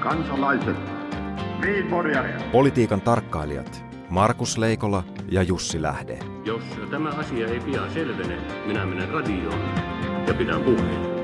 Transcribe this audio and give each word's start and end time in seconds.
kansalaiset, 0.00 0.76
Politiikan 2.52 3.00
tarkkailijat 3.00 3.84
Markus 4.08 4.58
Leikola 4.58 5.04
ja 5.28 5.42
Jussi 5.42 5.82
Lähde. 5.82 6.18
Jos 6.44 6.62
tämä 6.90 7.08
asia 7.08 7.46
ei 7.46 7.60
pian 7.60 7.92
selvene, 7.92 8.38
minä 8.66 8.86
menen 8.86 9.08
radioon 9.08 9.60
ja 10.26 10.34
pidän 10.34 10.62
puheen. 10.62 11.18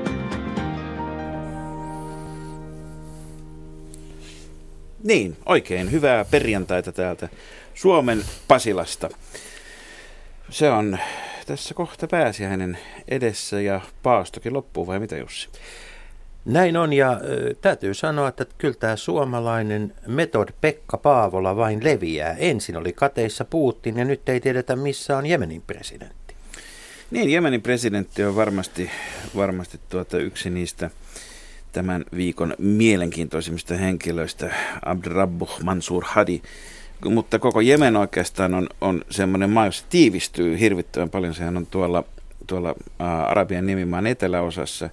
Niin, 5.03 5.37
oikein 5.45 5.91
hyvää 5.91 6.25
perjantaita 6.25 6.91
täältä 6.91 7.29
Suomen 7.73 8.21
Pasilasta. 8.47 9.09
Se 10.49 10.69
on 10.69 10.97
tässä 11.45 11.73
kohta 11.73 12.07
pääsiäinen 12.07 12.77
edessä 13.07 13.61
ja 13.61 13.81
paastokin 14.03 14.53
loppuu, 14.53 14.87
vai 14.87 14.99
mitä 14.99 15.17
Jussi? 15.17 15.49
Näin 16.45 16.77
on 16.77 16.93
ja 16.93 17.21
täytyy 17.61 17.93
sanoa, 17.93 18.27
että 18.27 18.45
kyllä 18.57 18.73
tämä 18.79 18.95
suomalainen 18.95 19.93
metod 20.07 20.49
Pekka 20.61 20.97
Paavola 20.97 21.55
vain 21.55 21.83
leviää. 21.83 22.35
Ensin 22.37 22.77
oli 22.77 22.93
kateissa 22.93 23.45
Putin 23.45 23.97
ja 23.97 24.05
nyt 24.05 24.29
ei 24.29 24.39
tiedetä 24.39 24.75
missä 24.75 25.17
on 25.17 25.25
Jemenin 25.25 25.61
presidentti. 25.61 26.35
Niin, 27.11 27.29
Jemenin 27.29 27.61
presidentti 27.61 28.23
on 28.23 28.35
varmasti, 28.35 28.91
varmasti 29.35 29.79
tuota 29.89 30.17
yksi 30.17 30.49
niistä 30.49 30.89
tämän 31.71 32.05
viikon 32.15 32.53
mielenkiintoisimmista 32.57 33.75
henkilöistä, 33.75 34.53
Abdrabbuh 34.85 35.59
Mansur 35.63 36.03
Hadi. 36.07 36.41
Mutta 37.05 37.39
koko 37.39 37.61
Jemen 37.61 37.95
oikeastaan 37.95 38.53
on, 38.53 38.69
on 38.81 39.01
semmoinen 39.09 39.49
maa, 39.49 39.65
jossa 39.65 39.85
tiivistyy 39.89 40.59
hirvittävän 40.59 41.09
paljon. 41.09 41.33
Sehän 41.33 41.57
on 41.57 41.65
tuolla, 41.65 42.03
tuolla 42.47 42.75
ää, 42.99 43.25
Arabian 43.25 43.65
nimimaan 43.65 44.07
eteläosassa. 44.07 44.89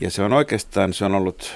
Ja 0.00 0.10
se 0.10 0.22
on 0.22 0.32
oikeastaan, 0.32 0.92
se 0.92 1.04
on 1.04 1.14
ollut, 1.14 1.52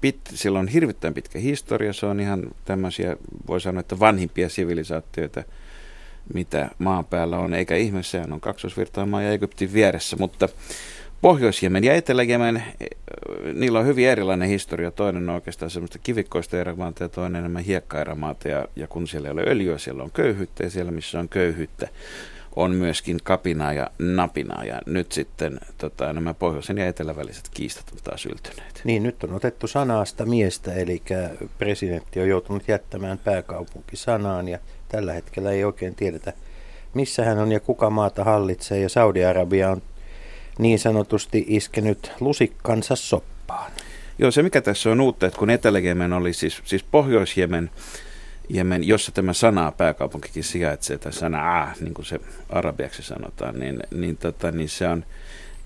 pit, 0.00 0.20
sillä 0.34 0.58
on 0.58 0.68
hirvittävän 0.68 1.14
pitkä 1.14 1.38
historia. 1.38 1.92
Se 1.92 2.06
on 2.06 2.20
ihan 2.20 2.42
tämmöisiä, 2.64 3.16
voi 3.48 3.60
sanoa, 3.60 3.80
että 3.80 4.00
vanhimpia 4.00 4.48
sivilisaatioita, 4.48 5.42
mitä 6.34 6.70
maan 6.78 7.04
päällä 7.04 7.38
on. 7.38 7.54
Eikä 7.54 7.76
ihme, 7.76 8.02
sehän 8.02 8.32
on 8.32 8.40
kaksoisvirtaamaa 8.40 9.22
ja 9.22 9.32
Egyptin 9.32 9.72
vieressä. 9.72 10.16
Mutta 10.16 10.48
Pohjois-Jemen 11.20 11.84
ja 11.84 11.94
Etelä-Jemen, 11.94 12.62
niillä 13.54 13.78
on 13.78 13.86
hyvin 13.86 14.08
erilainen 14.08 14.48
historia. 14.48 14.90
Toinen 14.90 15.28
on 15.28 15.34
oikeastaan 15.34 15.70
semmoista 15.70 15.98
kivikkoista 15.98 16.58
erämaata 16.58 17.04
ja 17.04 17.08
toinen 17.08 17.38
enemmän 17.38 17.62
hiekkaerämaata. 17.62 18.48
Ja, 18.48 18.68
ja 18.76 18.86
kun 18.86 19.08
siellä 19.08 19.28
ei 19.28 19.32
ole 19.32 19.44
öljyä, 19.46 19.78
siellä 19.78 20.02
on 20.02 20.10
köyhyyttä 20.10 20.62
ja 20.62 20.70
siellä 20.70 20.92
missä 20.92 21.20
on 21.20 21.28
köyhyyttä, 21.28 21.88
on 22.56 22.70
myöskin 22.70 23.18
kapinaa 23.22 23.72
ja 23.72 23.90
napinaa. 23.98 24.64
Ja 24.64 24.80
nyt 24.86 25.12
sitten 25.12 25.60
tota, 25.78 26.12
nämä 26.12 26.34
pohjoisen 26.34 26.78
ja 26.78 26.86
etelän 26.86 27.16
väliset 27.16 27.48
kiistat 27.54 27.84
on 27.92 27.98
taas 28.04 28.26
yltyneet. 28.26 28.80
Niin, 28.84 29.02
nyt 29.02 29.24
on 29.24 29.34
otettu 29.34 29.66
sanasta 29.66 30.26
miestä, 30.26 30.74
eli 30.74 31.02
presidentti 31.58 32.20
on 32.20 32.28
joutunut 32.28 32.68
jättämään 32.68 33.18
pääkaupunkisanaan 33.18 34.48
ja 34.48 34.58
tällä 34.88 35.12
hetkellä 35.12 35.50
ei 35.50 35.64
oikein 35.64 35.94
tiedetä, 35.94 36.32
missä 36.94 37.24
hän 37.24 37.38
on 37.38 37.52
ja 37.52 37.60
kuka 37.60 37.90
maata 37.90 38.24
hallitsee. 38.24 38.80
Ja 38.80 38.88
Saudi-Arabia 38.88 39.70
on 39.70 39.82
niin 40.58 40.78
sanotusti 40.78 41.44
iskenyt 41.48 42.12
lusikkansa 42.20 42.96
soppaan. 42.96 43.72
Joo, 44.18 44.30
se 44.30 44.42
mikä 44.42 44.60
tässä 44.60 44.90
on 44.90 45.00
uutta, 45.00 45.26
että 45.26 45.38
kun 45.38 45.50
Etelä-Jemen 45.50 46.12
oli 46.12 46.32
siis, 46.32 46.62
siis 46.64 46.82
Pohjois-Jemen, 46.82 47.70
Jemen, 48.48 48.84
jossa 48.84 49.12
tämä 49.12 49.32
sana 49.32 49.72
pääkaupunkikin 49.72 50.44
sijaitsee, 50.44 50.98
tai 50.98 51.12
sana 51.12 51.62
ah, 51.62 51.76
niin 51.80 51.94
kuin 51.94 52.06
se 52.06 52.20
arabiaksi 52.48 53.02
sanotaan, 53.02 53.60
niin, 53.60 53.78
niin, 53.94 54.16
tota, 54.16 54.52
niin 54.52 54.68
se, 54.68 54.88
on, 54.88 55.04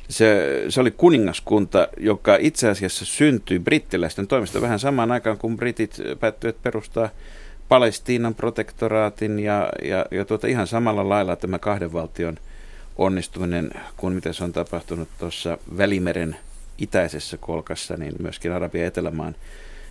se, 0.09 0.47
se 0.69 0.81
oli 0.81 0.91
kuningaskunta, 0.91 1.89
joka 1.97 2.37
itse 2.41 2.69
asiassa 2.69 3.05
syntyi 3.05 3.59
brittiläisten 3.59 4.27
toimesta 4.27 4.61
vähän 4.61 4.79
samaan 4.79 5.13
aikaan, 5.13 5.39
kun 5.39 5.57
britit 5.57 5.97
päättyivät 6.21 6.63
perustaa 6.63 7.09
Palestiinan 7.69 8.35
protektoraatin 8.35 9.39
ja, 9.39 9.69
ja, 9.83 10.07
ja 10.11 10.25
tuota, 10.25 10.47
ihan 10.47 10.67
samalla 10.67 11.09
lailla 11.09 11.37
tämä 11.37 11.59
kahden 11.59 11.93
valtion– 11.93 12.37
onnistuminen 13.01 13.71
kuin 13.97 14.15
mitä 14.15 14.33
se 14.33 14.45
on 14.45 14.53
tapahtunut 14.53 15.09
tuossa 15.19 15.59
Välimeren 15.77 16.37
itäisessä 16.79 17.37
kolkassa, 17.37 17.97
niin 17.97 18.13
myöskin 18.19 18.53
Arabian 18.53 18.87
etelämaan 18.87 19.35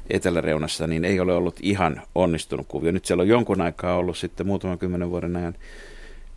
eteläreunassa, 0.09 0.87
niin 0.87 1.05
ei 1.05 1.19
ole 1.19 1.33
ollut 1.33 1.59
ihan 1.61 2.01
onnistunut 2.15 2.67
kuvio. 2.67 2.91
Nyt 2.91 3.05
siellä 3.05 3.21
on 3.21 3.27
jonkun 3.27 3.61
aikaa 3.61 3.95
ollut 3.95 4.17
sitten 4.17 4.47
muutaman 4.47 4.79
kymmenen 4.79 5.09
vuoden 5.09 5.35
ajan 5.35 5.55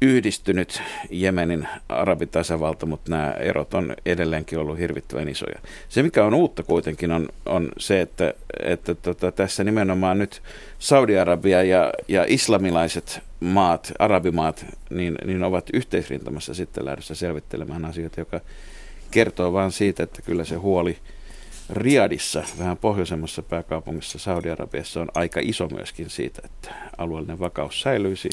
yhdistynyt 0.03 0.83
Jemenin 1.10 1.69
arabitasavalta, 1.88 2.87
mutta 2.87 3.10
nämä 3.10 3.31
erot 3.31 3.75
on 3.75 3.97
edelleenkin 4.06 4.59
ollut 4.59 4.78
hirvittävän 4.78 5.28
isoja. 5.28 5.59
Se, 5.88 6.03
mikä 6.03 6.25
on 6.25 6.34
uutta 6.34 6.62
kuitenkin, 6.62 7.12
on, 7.12 7.28
on 7.47 7.69
se, 7.78 8.00
että, 8.00 8.34
että 8.65 8.94
tota, 8.94 9.33
tässä 9.33 9.65
nimenomaan 9.65 10.19
nyt 10.19 10.43
Saudi-Arabia 10.78 11.62
ja, 11.62 11.93
ja 12.09 12.25
islamilaiset 12.28 13.21
maat, 13.41 13.93
arabimaat, 13.99 14.66
niin, 14.91 15.15
niin 15.25 15.43
ovat 15.43 15.71
yhteisrintamassa 15.72 16.54
sitten 16.54 16.84
lähdössä 16.84 17.15
selvittelemään 17.15 17.84
asioita, 17.84 18.21
joka 18.21 18.41
kertoo 19.10 19.53
vain 19.53 19.72
siitä, 19.72 20.03
että 20.03 20.22
kyllä 20.22 20.44
se 20.44 20.54
huoli 20.54 20.97
Riadissa, 21.70 22.44
vähän 22.58 22.76
pohjoisemmassa 22.76 23.42
pääkaupungissa 23.42 24.18
Saudi-Arabiassa 24.18 25.00
on 25.00 25.08
aika 25.14 25.40
iso 25.42 25.68
myöskin 25.68 26.10
siitä, 26.10 26.42
että 26.44 26.74
alueellinen 26.98 27.38
vakaus 27.38 27.80
säilyisi 27.80 28.30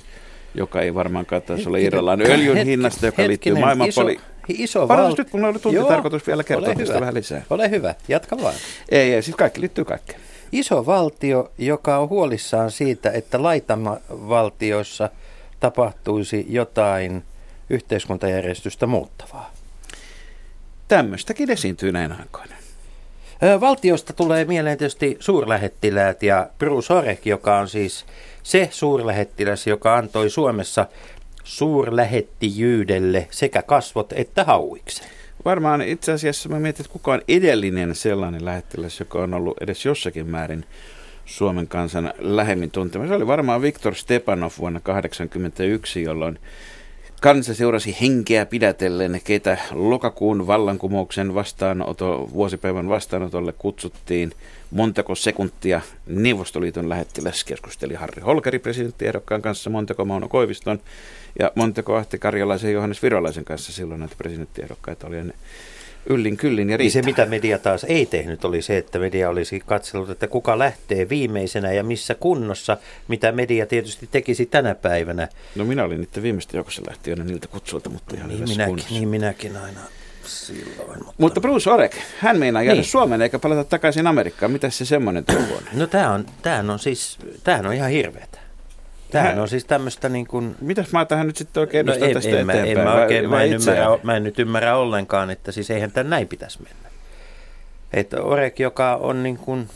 joka 0.56 0.81
ei 0.81 0.95
varmaankaan 0.95 1.41
taisi 1.41 1.67
olla 1.67 1.78
irrallaan 1.78 2.22
öljyn 2.22 2.56
hetki, 2.56 2.72
hinnasta, 2.72 3.06
joka 3.06 3.22
hetkinen, 3.22 3.29
liittyy 3.29 3.53
maailmanpoli... 3.53 4.13
Iso, 4.13 4.63
iso 4.63 4.88
val... 4.88 5.16
nyt, 5.17 5.29
kun 5.29 5.45
oli 5.45 5.59
tunti 5.59 5.75
Joo, 5.75 5.88
tarkoitus 5.88 6.28
vielä 6.28 6.44
kertoa 6.44 6.75
tästä 6.75 7.00
vähän 7.00 7.13
lisää. 7.13 7.41
Ole 7.50 7.69
hyvä, 7.69 7.95
jatka 8.07 8.38
vaan. 8.41 8.56
Ei, 8.90 9.13
ei, 9.13 9.22
siis 9.22 9.35
kaikki 9.35 9.61
liittyy 9.61 9.85
kaikkeen. 9.85 10.19
Iso 10.51 10.85
valtio, 10.85 11.51
joka 11.57 11.97
on 11.97 12.09
huolissaan 12.09 12.72
siitä, 12.72 13.11
että 13.11 13.44
laitamavaltioissa 13.44 15.09
tapahtuisi 15.59 16.46
jotain 16.50 17.23
yhteiskuntajärjestystä 17.69 18.88
muuttavaa. 18.88 19.53
Tämmöistäkin 20.88 21.51
esiintyy 21.51 21.91
näin 21.91 22.11
aikoina. 22.11 22.56
Valtiosta 23.60 24.14
tulee 24.14 24.46
mieleen 24.46 24.78
tietysti 24.78 25.18
suurlähettiläät 25.20 26.24
ja 26.24 26.50
Bruce 26.58 26.94
Orek, 26.94 27.26
joka 27.26 27.58
on 27.58 27.70
siis 27.70 28.06
se 28.44 28.70
suurlähettiläs, 28.72 29.68
joka 29.68 29.98
antoi 29.98 30.30
Suomessa 30.30 30.86
suurlähettijyydelle 31.44 33.28
sekä 33.32 33.62
kasvot 33.62 34.14
että 34.14 34.44
hauiksen. 34.44 35.08
Varmaan 35.46 35.82
itse 35.82 36.12
asiassa 36.12 36.50
mä 36.50 36.60
mietin, 36.60 36.82
että 36.82 36.94
kuka 36.94 37.14
on 37.14 37.22
edellinen 37.28 37.96
sellainen 37.96 38.46
lähettiläs, 38.46 39.00
joka 39.00 39.20
on 39.20 39.34
ollut 39.34 39.58
edes 39.62 39.86
jossakin 39.86 40.28
määrin 40.28 40.66
Suomen 41.26 41.68
kansan 41.68 42.14
lähemmin 42.20 42.72
tuntema. 42.72 43.08
Se 43.08 43.14
oli 43.14 43.28
varmaan 43.28 43.62
Viktor 43.62 43.96
Stepanov 43.96 44.52
vuonna 44.60 44.80
1981, 44.80 46.04
jolloin 46.04 46.40
Kansa 47.22 47.53
seurasi 47.53 47.97
henkeä 48.02 48.46
pidätellen, 48.46 49.22
keitä 49.24 49.57
lokakuun 49.72 50.47
vallankumouksen 50.47 51.35
vastaanoto, 51.35 52.30
vuosipäivän 52.34 52.90
vastaanotolle 52.90 53.53
kutsuttiin. 53.57 54.31
Montako 54.72 55.16
sekuntia 55.16 55.81
Neuvostoliiton 56.08 56.90
lähettiläs 56.90 57.44
keskusteli 57.44 57.94
Harri 57.94 58.22
Holkeri 58.22 58.59
presidenttiehdokkaan 58.59 59.41
kanssa, 59.41 59.69
Monteko 59.69 60.06
Mauno 60.06 60.28
Koiviston 60.28 60.79
ja 61.40 61.52
Monteko 61.56 61.96
Ahti 61.96 62.18
Karjalaisen 62.18 62.69
ja 62.69 62.74
Johannes 62.74 63.03
Virolaisen 63.03 63.46
kanssa 63.46 63.74
silloin 63.74 64.00
näitä 64.00 64.16
presidenttiehdokkaita 64.18 65.08
oli 65.08 65.18
ennen 65.18 65.38
yllin 66.10 66.38
kyllin 66.38 66.70
ja 66.70 66.78
riittää. 66.78 67.02
Niin 67.02 67.16
se, 67.16 67.22
mitä 67.22 67.26
media 67.26 67.60
taas 67.60 67.84
ei 67.84 68.06
tehnyt, 68.06 68.46
oli 68.46 68.62
se, 68.62 68.78
että 68.78 69.00
media 69.00 69.30
olisi 69.30 69.60
katsellut, 69.66 70.10
että 70.10 70.28
kuka 70.28 70.60
lähtee 70.60 71.10
viimeisenä 71.10 71.72
ja 71.72 71.84
missä 71.84 72.16
kunnossa, 72.16 72.78
mitä 73.08 73.32
media 73.32 73.66
tietysti 73.66 74.08
tekisi 74.12 74.46
tänä 74.46 74.76
päivänä. 74.76 75.28
No 75.56 75.66
minä 75.66 75.84
olin 75.84 76.02
niiden 76.02 76.24
viimeisten 76.24 76.58
joukossa 76.58 76.82
lähtiöinä 76.88 77.24
niiltä 77.24 77.48
kutsuilta, 77.48 77.90
mutta 77.90 78.16
ihan 78.16 78.30
niin 78.30 78.40
minäkin, 78.40 78.66
kunnossa. 78.66 78.94
Niin 78.94 79.09
minäkin 79.09 79.58
aina 79.58 79.80
silloin. 80.24 81.00
Mutta, 81.00 81.14
mutta 81.18 81.42
Bruce 81.42 81.70
Orek, 81.70 81.96
hän 82.20 82.40
meinaa 82.40 82.64
jäädä 82.64 82.82
niin. 82.82 82.90
Suomeen 82.90 83.22
eikä 83.22 83.40
palata 83.40 83.64
takaisin 83.64 84.08
Amerikkaan. 84.08 84.52
Mitä 84.52 84.70
se 84.70 84.86
semmoinen 84.86 85.24
on? 85.30 85.64
No 85.73 85.88
tämä 85.88 86.12
on, 86.12 86.26
tämähän 86.41 86.70
on 86.70 86.79
siis, 86.79 87.18
tämähän 87.44 87.66
on 87.66 87.73
ihan 87.73 87.90
hirveätä. 87.90 88.39
Tämähän 89.11 89.40
on 89.40 89.47
siis 89.47 89.66
tämmöistä 89.66 90.09
niin 90.09 90.28
kuin... 90.28 90.56
Mitäs 90.61 90.91
mä 90.91 91.06
tähän 91.06 91.28
nyt 91.28 91.38
sitten 91.38 91.61
oikein 91.61 91.85
no, 91.85 91.94
en, 91.94 92.14
tästä 92.14 92.29
en, 92.29 92.35
eteenpäin? 92.35 92.78
En, 92.78 92.79
mä, 92.84 92.94
oikein, 92.94 93.29
mä, 93.29 93.44
en 93.44 93.53
ymmärrä, 93.53 93.85
mä 94.03 94.17
en 94.17 94.23
nyt 94.23 94.40
ymmärrä 94.40 94.76
ollenkaan, 94.76 95.29
että 95.29 95.52
siis 95.52 95.72
eihän 95.72 95.91
tämä 95.91 96.09
näin 96.09 96.28
pitäisi 96.28 96.59
mennä. 96.64 96.90
Että 97.94 98.22
Orek, 98.22 98.59
joka 98.59 98.96
on 98.96 99.23
niin 99.23 99.38
kuin 99.38 99.70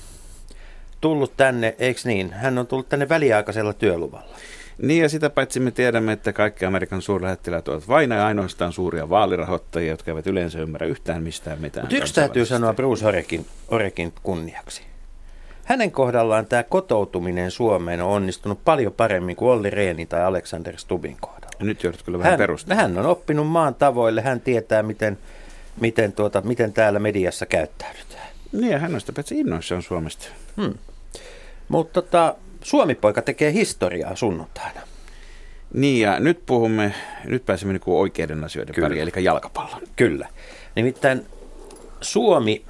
tullut 1.01 1.37
tänne, 1.37 1.75
eikö 1.79 2.01
niin? 2.05 2.33
Hän 2.33 2.57
on 2.57 2.67
tullut 2.67 2.89
tänne 2.89 3.09
väliaikaisella 3.09 3.73
työluvalla. 3.73 4.35
Niin 4.77 5.01
ja 5.01 5.09
sitä 5.09 5.29
paitsi 5.29 5.59
me 5.59 5.71
tiedämme, 5.71 6.11
että 6.11 6.33
kaikki 6.33 6.65
Amerikan 6.65 7.01
suurlähettiläät 7.01 7.67
ovat 7.67 7.87
vain 7.87 8.11
ja 8.11 8.25
ainoastaan 8.25 8.73
suuria 8.73 9.09
vaalirahoittajia, 9.09 9.91
jotka 9.91 10.11
eivät 10.11 10.27
yleensä 10.27 10.59
ymmärrä 10.59 10.87
yhtään 10.87 11.23
mistään 11.23 11.61
mitään. 11.61 11.85
Mutta 11.85 11.97
yksi 11.97 12.13
täytyy 12.13 12.45
sanoa 12.45 12.73
Bruce 12.73 13.07
Orekin, 13.07 13.45
Orekin 13.67 14.13
kunniaksi. 14.23 14.92
Hänen 15.63 15.91
kohdallaan 15.91 16.45
tämä 16.45 16.63
kotoutuminen 16.63 17.51
Suomeen 17.51 18.01
on 18.01 18.09
onnistunut 18.09 18.59
paljon 18.65 18.93
paremmin 18.93 19.35
kuin 19.35 19.51
Olli 19.51 19.69
Rehnin 19.69 20.07
tai 20.07 20.23
Alexander 20.23 20.77
Stubin 20.77 21.17
kohdalla. 21.21 21.57
Ja 21.59 21.65
nyt 21.65 21.83
joudut 21.83 22.03
kyllä 22.03 22.19
vähän 22.19 22.39
hän, 22.39 22.77
hän 22.77 22.97
on 22.97 23.05
oppinut 23.05 23.47
maan 23.47 23.75
tavoille, 23.75 24.21
hän 24.21 24.41
tietää 24.41 24.83
miten, 24.83 25.17
miten, 25.81 26.13
tuota, 26.13 26.41
miten 26.41 26.73
täällä 26.73 26.99
mediassa 26.99 27.45
käyttäydytään. 27.45 28.27
Niin 28.51 28.71
ja 28.71 28.79
hän 28.79 28.93
on 28.93 28.99
sitä 28.99 29.13
paitsi 29.13 29.39
innoissaan 29.39 29.81
Suomesta. 29.81 30.27
Hmm. 30.61 30.73
Mutta 31.67 32.01
tota, 32.01 32.35
Suomi-poika 32.61 33.21
tekee 33.21 33.53
historiaa 33.53 34.15
sunnuntaina. 34.15 34.81
Niin 35.73 36.01
ja 36.01 36.19
nyt 36.19 36.45
puhumme, 36.45 36.93
nyt 37.25 37.45
pääsemme 37.45 37.73
niin 37.73 37.81
oikeiden 37.85 38.43
asioiden 38.43 38.75
Kyllä. 38.75 38.85
pariin, 38.85 39.01
eli 39.01 39.23
jalkapallon. 39.23 39.81
Kyllä. 39.95 40.27
Nimittäin 40.75 41.25
Suomi, 42.01 42.65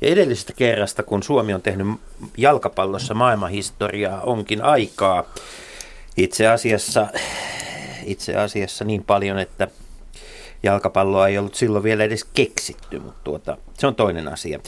ja 0.00 0.08
edellisestä 0.08 0.52
kerrasta, 0.52 1.02
kun 1.02 1.22
Suomi 1.22 1.54
on 1.54 1.62
tehnyt 1.62 1.86
jalkapallossa 2.36 3.14
maailmanhistoriaa, 3.14 4.20
onkin 4.20 4.62
aikaa. 4.62 5.24
Itse 6.16 6.48
asiassa, 6.48 7.06
itse 8.04 8.36
asiassa 8.36 8.84
niin 8.84 9.04
paljon, 9.04 9.38
että 9.38 9.68
jalkapalloa 10.62 11.28
ei 11.28 11.38
ollut 11.38 11.54
silloin 11.54 11.84
vielä 11.84 12.04
edes 12.04 12.24
keksitty, 12.24 12.98
mutta 12.98 13.20
tuota, 13.24 13.56
se 13.78 13.86
on 13.86 13.94
toinen 13.94 14.28
asia. 14.28 14.60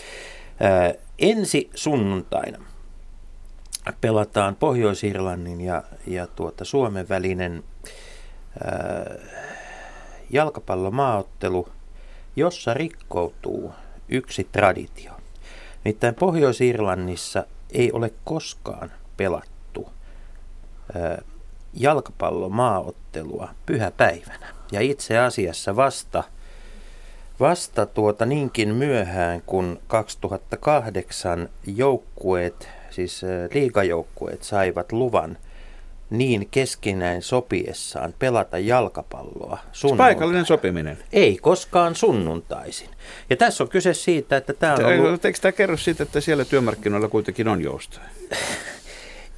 Ää, 0.60 0.94
ensi 1.18 1.70
sunnuntaina 1.74 2.64
pelataan 4.00 4.56
Pohjois-Irlannin 4.56 5.60
ja, 5.60 5.82
ja 6.06 6.26
tuota 6.26 6.64
Suomen 6.64 7.08
välinen 7.08 7.64
ää, 8.64 9.14
jalkapallomaaottelu, 10.30 11.68
jossa 12.36 12.74
rikkoutuu 12.74 13.72
yksi 14.08 14.48
traditio. 14.52 15.19
Nimittäin 15.84 16.14
Pohjois-Irlannissa 16.14 17.46
ei 17.70 17.92
ole 17.92 18.12
koskaan 18.24 18.92
pelattu 19.16 19.88
jalkapallomaaottelua 21.74 23.48
pyhäpäivänä. 23.66 24.46
Ja 24.72 24.80
itse 24.80 25.18
asiassa 25.18 25.76
vasta, 25.76 26.24
vasta 27.40 27.86
tuota 27.86 28.26
niinkin 28.26 28.74
myöhään, 28.74 29.42
kun 29.46 29.80
2008 29.86 31.48
joukkueet, 31.66 32.68
siis 32.90 33.22
liigajoukkueet 33.54 34.42
saivat 34.42 34.92
luvan 34.92 35.38
niin 36.10 36.48
keskinäin 36.50 37.22
sopiessaan 37.22 38.14
pelata 38.18 38.58
jalkapalloa 38.58 39.58
sunnuntai. 39.72 40.06
Paikallinen 40.06 40.46
sopiminen. 40.46 40.98
Ei 41.12 41.38
koskaan 41.42 41.94
sunnuntaisin. 41.94 42.88
Ja 43.30 43.36
tässä 43.36 43.64
on 43.64 43.68
kyse 43.68 43.94
siitä, 43.94 44.36
että 44.36 44.52
tämä 44.52 44.74
on 44.74 44.84
ollut... 44.84 45.24
Eikö 45.24 45.38
tämä 45.42 45.52
kerro 45.52 45.76
siitä, 45.76 46.02
että 46.02 46.20
siellä 46.20 46.44
työmarkkinoilla 46.44 47.08
kuitenkin 47.08 47.48
on 47.48 47.62
joustoja? 47.62 48.06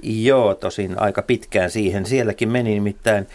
Joo, 0.02 0.54
tosin 0.54 1.00
aika 1.00 1.22
pitkään 1.22 1.70
siihen. 1.70 2.06
Sielläkin 2.06 2.48
meni 2.48 2.74
nimittäin 2.74 3.26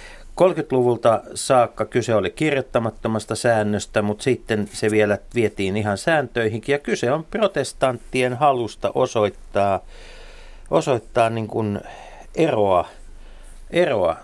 30-luvulta 0.42 1.22
saakka 1.34 1.86
kyse 1.86 2.16
oli 2.16 2.32
kirjoittamattomasta 2.32 3.36
säännöstä, 3.36 4.02
mutta 4.02 4.24
sitten 4.24 4.70
se 4.74 4.92
vielä 4.92 5.18
vietiin 5.36 5.78
ihan 5.78 5.98
sääntöihinkin. 5.98 6.74
Ja 6.74 6.80
kyse 6.80 7.12
on 7.12 7.24
protestanttien 7.24 8.34
halusta 8.34 8.92
osoittaa, 8.96 9.80
osoittaa 10.72 11.30
niin 11.30 11.48
kuin 11.48 11.80
eroa, 12.36 12.88
eroa 13.72 14.18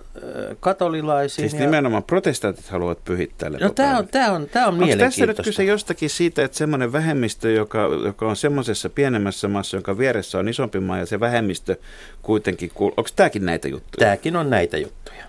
katolilaisiin. 0.59 1.49
Siis 1.49 1.61
nimenomaan 1.61 2.03
protestantit 2.03 2.67
haluavat 2.67 3.03
pyhittää 3.05 3.49
No 3.49 3.69
tämä 3.69 3.97
on, 3.97 4.07
tämä 4.07 4.31
on, 4.31 4.49
tämä 4.49 4.67
on 4.67 4.83
Onko 4.83 4.95
tässä 4.95 5.25
nyt 5.25 5.41
kyse 5.43 5.63
jostakin 5.63 6.09
siitä, 6.09 6.43
että 6.43 6.57
semmoinen 6.57 6.91
vähemmistö, 6.91 7.51
joka, 7.51 7.89
joka 8.05 8.27
on 8.27 8.35
semmoisessa 8.35 8.89
pienemmässä 8.89 9.47
maassa, 9.47 9.77
jonka 9.77 9.97
vieressä 9.97 10.39
on 10.39 10.49
isompi 10.49 10.79
maa 10.79 10.97
ja 10.97 11.05
se 11.05 11.19
vähemmistö 11.19 11.75
kuitenkin, 12.21 12.71
kuul... 12.73 12.91
onko 12.97 13.09
tämäkin 13.15 13.45
näitä 13.45 13.67
juttuja? 13.67 14.05
Tämäkin 14.05 14.35
on 14.35 14.49
näitä 14.49 14.77
juttuja. 14.77 15.23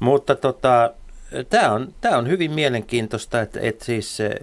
Mutta 0.00 0.34
tota, 0.34 0.92
tämä 1.50 1.72
on, 1.72 1.94
tämä 2.00 2.18
on 2.18 2.28
hyvin 2.28 2.50
mielenkiintoista, 2.50 3.40
että, 3.40 3.60
että 3.62 3.84
siis 3.84 4.20
eh, 4.20 4.34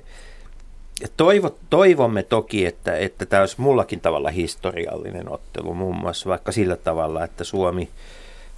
toivo, 1.17 1.57
toivomme 1.69 2.23
toki, 2.23 2.65
että, 2.65 2.97
että 2.97 3.25
tämä 3.25 3.41
olisi 3.41 3.61
mullakin 3.61 3.99
tavalla 3.99 4.29
historiallinen 4.29 5.29
ottelu, 5.29 5.73
muun 5.73 5.95
muassa 5.95 6.29
vaikka 6.29 6.51
sillä 6.51 6.75
tavalla, 6.75 7.23
että 7.23 7.43
Suomi, 7.43 7.89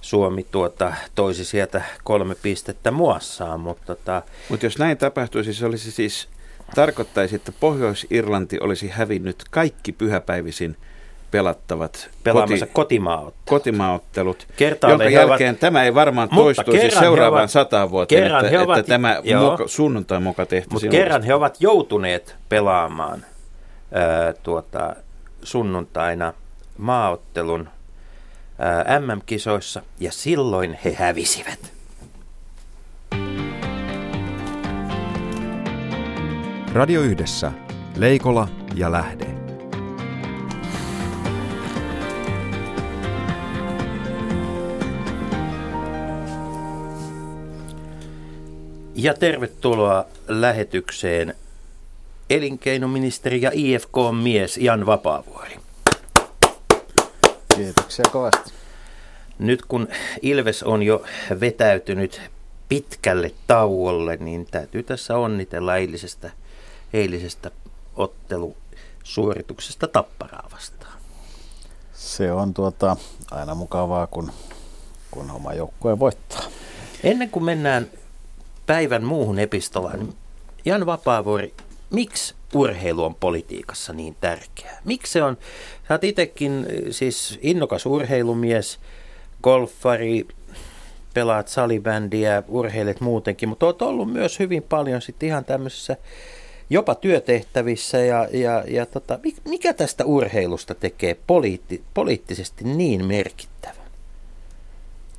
Suomi 0.04 0.46
tuota, 0.50 0.92
toisi 1.14 1.44
sieltä 1.44 1.82
kolme 2.04 2.34
pistettä 2.34 2.90
muassaan, 2.90 3.60
mutta 3.60 3.86
tota, 3.86 4.22
Mutta 4.48 4.66
jos 4.66 4.78
näin 4.78 4.98
tapahtuisi, 4.98 5.54
se 5.54 5.66
olisi 5.66 5.90
siis, 5.92 6.28
tarkoittaisi, 6.74 7.36
että 7.36 7.52
Pohjois-Irlanti 7.60 8.58
olisi 8.60 8.88
hävinnyt 8.88 9.42
kaikki 9.50 9.92
pyhäpäivisin 9.92 10.76
pelattavat 11.30 12.10
koti, 12.32 12.54
kotimaaottelut. 12.72 13.44
kotimaaottelut, 13.44 14.46
jonka 14.88 15.04
jälkeen 15.08 15.50
ovat- 15.50 15.60
tämä 15.60 15.82
ei 15.84 15.94
varmaan 15.94 16.28
Mutta 16.32 16.44
toistuisi 16.64 16.96
he 16.96 17.00
seuraavaan 17.00 17.40
ovat- 17.42 17.50
sataan 17.50 17.90
vuoteen, 17.90 18.24
että, 18.24 18.48
he 18.50 18.58
ovat- 18.60 18.78
että 18.78 18.88
tämä 18.88 19.20
joo. 19.24 19.50
muka, 19.50 19.68
sunnuntai 19.68 20.20
muka 20.20 20.42
Mutta 20.42 20.50
tehtäisiin 20.50 20.90
kerran 20.90 21.22
he 21.22 21.34
ovat 21.34 21.56
joutuneet 21.60 22.36
pelaamaan 22.48 23.24
ää, 23.92 24.32
tuota, 24.42 24.96
sunnuntaina 25.42 26.32
maaottelun 26.78 27.68
ää, 28.58 29.00
MM-kisoissa 29.00 29.82
ja 30.00 30.12
silloin 30.12 30.78
he 30.84 30.94
hävisivät. 30.94 31.74
Radio 36.72 37.00
Yhdessä. 37.00 37.52
Leikola 37.96 38.48
ja 38.74 38.92
Lähde. 38.92 39.26
Ja 48.94 49.14
tervetuloa 49.14 50.04
lähetykseen 50.28 51.34
elinkeinoministeri 52.30 53.42
ja 53.42 53.50
IFK-mies 53.54 54.56
Jan 54.56 54.86
Vapaavuori. 54.86 55.63
Kiitoksia 57.56 58.04
kovasti. 58.12 58.52
Nyt 59.38 59.62
kun 59.62 59.88
Ilves 60.22 60.62
on 60.62 60.82
jo 60.82 61.04
vetäytynyt 61.40 62.20
pitkälle 62.68 63.32
tauolle, 63.46 64.16
niin 64.16 64.46
täytyy 64.50 64.82
tässä 64.82 65.16
onnitella 65.16 65.76
eilisestä, 65.76 66.30
eilisestä 66.92 67.50
ottelusuorituksesta 67.96 69.88
tapparaa 69.88 70.48
vastaan. 70.52 70.98
Se 71.94 72.32
on 72.32 72.54
tuota, 72.54 72.96
aina 73.30 73.54
mukavaa, 73.54 74.06
kun, 74.06 74.32
kun 75.10 75.30
oma 75.30 75.54
joukkue 75.54 75.98
voittaa. 75.98 76.44
Ennen 77.02 77.30
kuin 77.30 77.44
mennään 77.44 77.86
päivän 78.66 79.04
muuhun 79.04 79.38
epistolaan, 79.38 79.98
niin 79.98 80.14
Jan 80.64 80.86
Vapaavuori, 80.86 81.54
miksi 81.90 82.34
urheilu 82.54 83.04
on 83.04 83.14
politiikassa 83.14 83.92
niin 83.92 84.16
tärkeää? 84.20 84.80
Miksi 84.84 85.12
se 85.12 85.22
on, 85.22 85.38
sä 85.88 85.94
oot 85.94 86.04
itsekin 86.04 86.66
eh, 86.68 86.82
siis 86.90 87.38
innokas 87.42 87.86
urheilumies, 87.86 88.78
golfari, 89.42 90.26
pelaat 91.14 91.48
salibändiä, 91.48 92.42
urheilet 92.48 93.00
muutenkin, 93.00 93.48
mutta 93.48 93.66
oot 93.66 93.82
ollut 93.82 94.12
myös 94.12 94.38
hyvin 94.38 94.62
paljon 94.62 95.02
sitten 95.02 95.28
ihan 95.28 95.44
tämmöisissä 95.44 95.96
jopa 96.70 96.94
työtehtävissä 96.94 97.98
ja, 97.98 98.28
ja, 98.32 98.64
ja 98.66 98.86
tota, 98.86 99.18
mik- 99.26 99.48
mikä 99.48 99.74
tästä 99.74 100.04
urheilusta 100.04 100.74
tekee 100.74 101.16
poliitti, 101.26 101.84
poliittisesti 101.94 102.64
niin 102.64 103.06
merkittävän? 103.06 103.84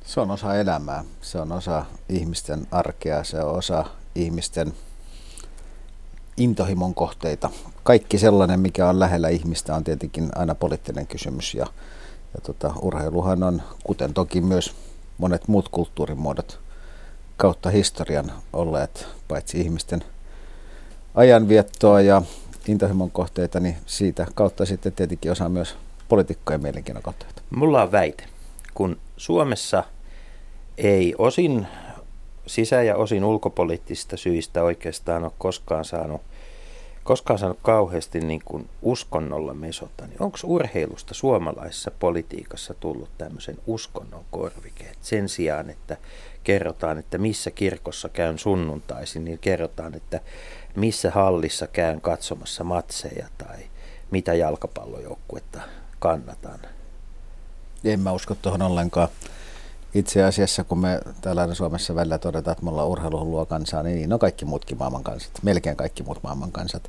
Se 0.04 0.20
on 0.20 0.30
osa 0.30 0.54
elämää, 0.54 1.04
se 1.20 1.38
on 1.38 1.52
osa 1.52 1.86
ihmisten 2.08 2.66
arkea, 2.70 3.24
se 3.24 3.40
on 3.40 3.58
osa 3.58 3.84
ihmisten 4.14 4.72
intohimon 6.36 6.94
kohteita. 6.94 7.50
Kaikki 7.82 8.18
sellainen, 8.18 8.60
mikä 8.60 8.88
on 8.88 9.00
lähellä 9.00 9.28
ihmistä, 9.28 9.74
on 9.74 9.84
tietenkin 9.84 10.28
aina 10.34 10.54
poliittinen 10.54 11.06
kysymys. 11.06 11.54
Ja, 11.54 11.66
ja 12.34 12.40
tota, 12.42 12.72
urheiluhan 12.82 13.42
on, 13.42 13.62
kuten 13.84 14.14
toki 14.14 14.40
myös 14.40 14.74
monet 15.18 15.48
muut 15.48 15.68
kulttuurimuodot, 15.68 16.60
kautta 17.36 17.70
historian 17.70 18.32
olleet 18.52 19.06
paitsi 19.28 19.60
ihmisten 19.60 20.04
ajanviettoa 21.14 22.00
ja 22.00 22.22
intohimon 22.68 23.10
kohteita, 23.10 23.60
niin 23.60 23.76
siitä 23.86 24.26
kautta 24.34 24.66
sitten 24.66 24.92
tietenkin 24.92 25.32
osa 25.32 25.48
myös 25.48 25.76
poliitikkojen 26.08 26.62
mielenkiinnon 26.62 27.02
kohteita. 27.02 27.42
Mulla 27.50 27.82
on 27.82 27.92
väite, 27.92 28.24
kun 28.74 28.98
Suomessa 29.16 29.84
ei 30.78 31.14
osin 31.18 31.66
sisä- 32.46 32.82
ja 32.82 32.96
osin 32.96 33.24
ulkopoliittisista 33.24 34.16
syistä 34.16 34.62
oikeastaan 34.62 35.24
ole 35.24 35.32
koskaan 35.38 35.84
saanut, 35.84 36.22
koskaan 37.04 37.38
saanut 37.38 37.58
kauheasti 37.62 38.20
niin 38.20 38.42
kuin 38.44 38.68
uskonnolla 38.82 39.54
mesota, 39.54 40.06
niin 40.06 40.22
onko 40.22 40.38
urheilusta 40.44 41.14
suomalaisessa 41.14 41.90
politiikassa 41.90 42.74
tullut 42.74 43.10
tämmöisen 43.18 43.56
uskonnon 43.66 44.24
korvike? 44.30 44.84
Et 44.84 44.98
sen 45.00 45.28
sijaan, 45.28 45.70
että 45.70 45.96
kerrotaan, 46.44 46.98
että 46.98 47.18
missä 47.18 47.50
kirkossa 47.50 48.08
käyn 48.08 48.38
sunnuntaisin, 48.38 49.24
niin 49.24 49.38
kerrotaan, 49.38 49.94
että 49.94 50.20
missä 50.76 51.10
hallissa 51.10 51.66
käyn 51.66 52.00
katsomassa 52.00 52.64
matseja 52.64 53.28
tai 53.38 53.58
mitä 54.10 54.34
jalkapallojoukkuetta 54.34 55.60
kannatan. 55.98 56.60
En 57.84 58.00
mä 58.00 58.12
usko 58.12 58.34
tuohon 58.34 58.62
ollenkaan. 58.62 59.08
Itse 59.96 60.24
asiassa, 60.24 60.64
kun 60.64 60.78
me 60.78 61.00
täällä 61.20 61.54
Suomessa 61.54 61.94
välillä 61.94 62.18
todetaan, 62.18 62.52
että 62.52 62.64
me 62.64 62.70
ollaan 62.70 62.88
urheiluhullua 62.88 63.46
kansaa, 63.46 63.82
niin 63.82 63.96
niin 63.96 64.12
on 64.12 64.18
kaikki 64.18 64.44
muutkin 64.44 64.78
maailman 64.78 65.04
kansat, 65.04 65.30
melkein 65.42 65.76
kaikki 65.76 66.02
muut 66.02 66.22
maailman 66.22 66.52
kansat. 66.52 66.84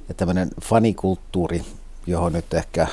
että 0.00 0.14
tämmöinen 0.14 0.50
fanikulttuuri, 0.62 1.62
johon 2.06 2.32
nyt 2.32 2.54
ehkä 2.54 2.86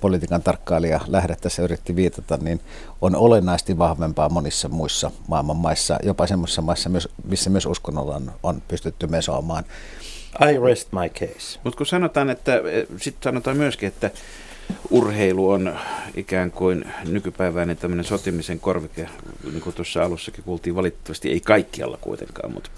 politiikan 0.00 0.42
tarkkailija 0.42 1.00
lähde 1.06 1.36
tässä 1.40 1.62
yritti 1.62 1.96
viitata, 1.96 2.36
niin 2.36 2.60
on 3.00 3.16
olennaisesti 3.16 3.78
vahvempaa 3.78 4.28
monissa 4.28 4.68
muissa 4.68 5.10
maailman 5.28 5.56
maissa, 5.56 5.98
jopa 6.02 6.26
semmoisissa 6.26 6.62
maissa, 6.62 6.90
missä 7.24 7.50
myös 7.50 7.66
uskonnolla 7.66 8.16
on, 8.16 8.32
on 8.42 8.62
pystytty 8.68 9.06
mesoamaan. 9.06 9.64
I 10.50 10.58
rest 10.58 10.88
my 10.92 11.08
case. 11.08 11.60
Mutta 11.64 11.76
kun 11.76 11.86
sanotaan, 11.86 12.30
että 12.30 12.52
sitten 12.96 13.22
sanotaan 13.22 13.56
myöskin, 13.56 13.86
että 13.86 14.10
urheilu 14.90 15.50
on 15.50 15.78
ikään 16.14 16.50
kuin 16.50 16.84
nykypäiväinen 17.08 17.76
tämmöinen 17.76 18.04
sotimisen 18.04 18.60
korvike, 18.60 19.08
niin 19.44 19.60
kuin 19.60 19.76
tuossa 19.76 20.02
alussakin 20.02 20.44
kuultiin 20.44 20.74
valitettavasti, 20.74 21.30
ei 21.30 21.40
kaikkialla 21.40 21.98
kuitenkaan, 22.00 22.52
mutta 22.52 22.70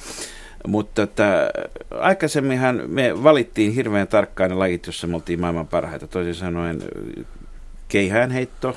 mutta 0.67 1.03
että 1.03 1.51
aikaisemminhan 1.91 2.83
me 2.87 3.23
valittiin 3.23 3.73
hirveän 3.73 4.09
tarkkaan 4.09 4.51
ne 4.51 4.57
lajit, 4.57 4.87
joissa 4.87 5.07
me 5.07 5.15
oltiin 5.15 5.41
maailman 5.41 5.67
parhaita. 5.67 6.07
Toisin 6.07 6.35
sanoen 6.35 6.83
keihäänheitto, 7.89 8.77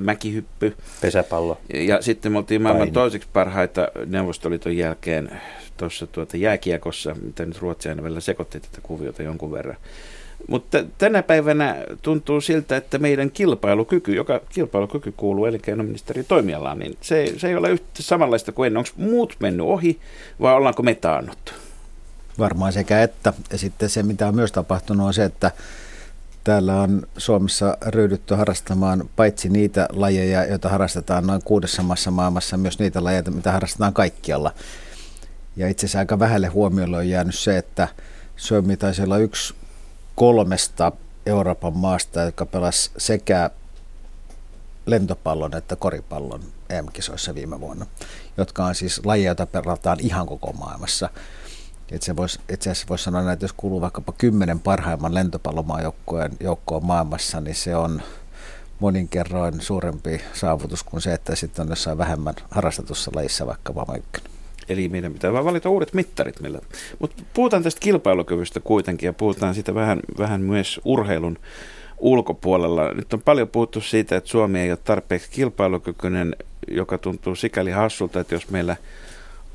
mäkihyppy. 0.00 0.76
Pesäpallo. 1.00 1.58
Ja 1.74 2.02
sitten 2.02 2.32
me 2.32 2.38
oltiin 2.38 2.62
maailman 2.62 2.80
Paini. 2.80 2.92
toiseksi 2.92 3.28
parhaita 3.32 3.88
Neuvostoliiton 4.06 4.76
jälkeen 4.76 5.40
tuossa 5.76 6.06
tuota 6.06 6.36
jääkiekossa, 6.36 7.14
mitä 7.22 7.46
nyt 7.46 7.58
Ruotsi 7.58 7.88
aina 7.88 8.02
välillä 8.02 8.20
sekoitti 8.20 8.60
tätä 8.60 8.78
kuviota 8.82 9.22
jonkun 9.22 9.52
verran. 9.52 9.76
Mutta 10.46 10.84
tänä 10.98 11.22
päivänä 11.22 11.76
tuntuu 12.02 12.40
siltä, 12.40 12.76
että 12.76 12.98
meidän 12.98 13.30
kilpailukyky, 13.30 14.14
joka 14.14 14.40
kilpailukyky 14.48 15.12
kuuluu 15.16 15.46
elinkeinoministeri 15.46 16.24
toimialaan, 16.24 16.78
niin 16.78 16.98
se, 17.00 17.34
se 17.36 17.48
ei 17.48 17.54
ole 17.54 17.70
yhtä 17.70 18.02
samanlaista 18.02 18.52
kuin 18.52 18.66
ennen. 18.66 18.78
Onko 18.78 18.90
muut 18.96 19.36
mennyt 19.40 19.66
ohi 19.66 20.00
vai 20.40 20.54
ollaanko 20.54 20.82
me 20.82 20.94
taannut? 20.94 21.54
Varmaan 22.38 22.72
sekä 22.72 23.02
että. 23.02 23.32
Ja 23.52 23.58
sitten 23.58 23.88
se, 23.88 24.02
mitä 24.02 24.28
on 24.28 24.34
myös 24.34 24.52
tapahtunut, 24.52 25.06
on 25.06 25.14
se, 25.14 25.24
että 25.24 25.50
täällä 26.44 26.80
on 26.80 27.02
Suomessa 27.16 27.76
ryhdytty 27.86 28.34
harrastamaan 28.34 29.10
paitsi 29.16 29.48
niitä 29.48 29.88
lajeja, 29.92 30.44
joita 30.44 30.68
harrastetaan 30.68 31.26
noin 31.26 31.42
kuudessa 31.44 31.82
maassa 31.82 32.10
maailmassa, 32.10 32.56
myös 32.56 32.78
niitä 32.78 33.04
lajeja, 33.04 33.22
mitä 33.30 33.52
harrastetaan 33.52 33.94
kaikkialla. 33.94 34.52
Ja 35.56 35.68
itse 35.68 35.86
asiassa 35.86 35.98
aika 35.98 36.18
vähälle 36.18 36.46
huomiolle 36.46 36.96
on 36.96 37.08
jäänyt 37.08 37.34
se, 37.34 37.58
että 37.58 37.88
Suomi 38.36 38.76
taisi 38.76 39.02
olla 39.02 39.18
yksi 39.18 39.54
kolmesta 40.18 40.92
Euroopan 41.26 41.76
maasta, 41.76 42.22
joka 42.22 42.46
pelasi 42.46 42.90
sekä 42.96 43.50
lentopallon 44.86 45.56
että 45.56 45.76
koripallon 45.76 46.42
EM-kisoissa 46.70 47.34
viime 47.34 47.60
vuonna, 47.60 47.86
jotka 48.36 48.64
on 48.64 48.74
siis 48.74 49.00
lajeja, 49.04 49.28
joita 49.28 49.46
pelataan 49.46 49.98
ihan 50.00 50.26
koko 50.26 50.52
maailmassa. 50.52 51.10
Itse, 51.92 52.16
vois, 52.16 52.40
itse 52.48 52.70
asiassa 52.70 52.88
voisi 52.88 53.04
sanoa, 53.04 53.32
että 53.32 53.44
jos 53.44 53.52
kuuluu 53.52 53.80
vaikkapa 53.80 54.12
kymmenen 54.12 54.60
parhaimman 54.60 55.14
lentopallomaan 55.14 55.82
joukkoon 56.40 56.84
maailmassa, 56.84 57.40
niin 57.40 57.54
se 57.54 57.76
on 57.76 58.02
monin 58.80 59.08
kerroin 59.08 59.60
suurempi 59.60 60.20
saavutus 60.34 60.82
kuin 60.82 61.00
se, 61.00 61.12
että 61.12 61.36
sitten 61.36 61.62
on 61.62 61.68
jossain 61.68 61.98
vähemmän 61.98 62.34
harrastetussa 62.50 63.10
lajissa 63.14 63.46
vaikka 63.46 63.74
vaan 63.74 63.98
ykkönen. 63.98 64.37
Eli 64.68 64.88
meidän 64.88 65.12
pitää 65.12 65.32
vaan 65.32 65.44
valita 65.44 65.70
uudet 65.70 65.94
mittarit. 65.94 66.40
Millä. 66.40 66.60
Mutta 66.98 67.22
puhutaan 67.34 67.62
tästä 67.62 67.80
kilpailukyvystä 67.80 68.60
kuitenkin 68.60 69.06
ja 69.06 69.12
puhutaan 69.12 69.54
siitä 69.54 69.74
vähän, 69.74 70.00
vähän 70.18 70.40
myös 70.40 70.80
urheilun 70.84 71.38
ulkopuolella. 71.98 72.92
Nyt 72.92 73.12
on 73.12 73.22
paljon 73.22 73.48
puhuttu 73.48 73.80
siitä, 73.80 74.16
että 74.16 74.30
Suomi 74.30 74.60
ei 74.60 74.70
ole 74.70 74.78
tarpeeksi 74.84 75.30
kilpailukykyinen, 75.30 76.36
joka 76.68 76.98
tuntuu 76.98 77.34
sikäli 77.34 77.70
hassulta, 77.70 78.20
että 78.20 78.34
jos 78.34 78.50
meillä– 78.50 78.76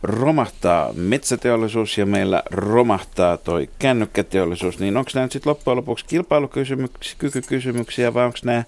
romahtaa 0.03 0.93
metsäteollisuus 0.93 1.97
ja 1.97 2.05
meillä 2.05 2.43
romahtaa 2.51 3.37
toi 3.37 3.69
kännykkäteollisuus, 3.79 4.79
niin 4.79 4.97
onko 4.97 5.11
nämä 5.15 5.27
sitten 5.31 5.49
loppujen 5.49 5.77
lopuksi 5.77 6.05
kilpailukykykysymyksiä 6.05 8.13
vai 8.13 8.25
onko 8.25 8.37
nämä, 8.43 8.63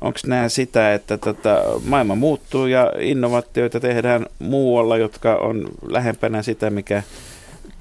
onko 0.00 0.18
nämä 0.26 0.48
sitä, 0.48 0.94
että 0.94 1.18
tota, 1.18 1.62
maailma 1.84 2.14
muuttuu 2.14 2.66
ja 2.66 2.92
innovaatioita 2.98 3.80
tehdään 3.80 4.26
muualla, 4.38 4.96
jotka 4.96 5.36
on 5.36 5.68
lähempänä 5.88 6.42
sitä, 6.42 6.70
mikä 6.70 7.02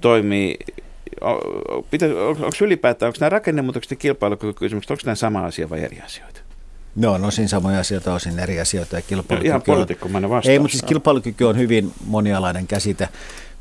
toimii 0.01 0.57
onko 1.21 2.51
ylipäätään, 2.61 3.07
onko 3.07 3.17
nämä 3.19 3.29
rakennemuutokset 3.29 3.91
ja 3.91 3.97
kilpailukykykysymykset, 3.97 4.91
onko 4.91 5.01
nämä 5.05 5.15
sama 5.15 5.45
asia 5.45 5.69
vai 5.69 5.79
eri 5.79 6.01
asioita? 6.01 6.48
No, 6.99 7.13
on 7.13 7.25
osin 7.25 7.49
samoja 7.49 7.79
asioita, 7.79 8.13
osin 8.13 8.39
eri 8.39 8.59
asioita. 8.59 8.95
Ja 8.95 9.01
kilpailukyky 9.01 9.47
ihan 9.47 9.61
poliitikkomainen 9.61 10.29
vastaus. 10.29 10.51
Ei, 10.51 10.59
mutta 10.59 10.71
siis 10.71 10.83
kilpailukyky 10.83 11.43
on 11.43 11.57
hyvin 11.57 11.93
monialainen 12.05 12.67
käsite. 12.67 13.09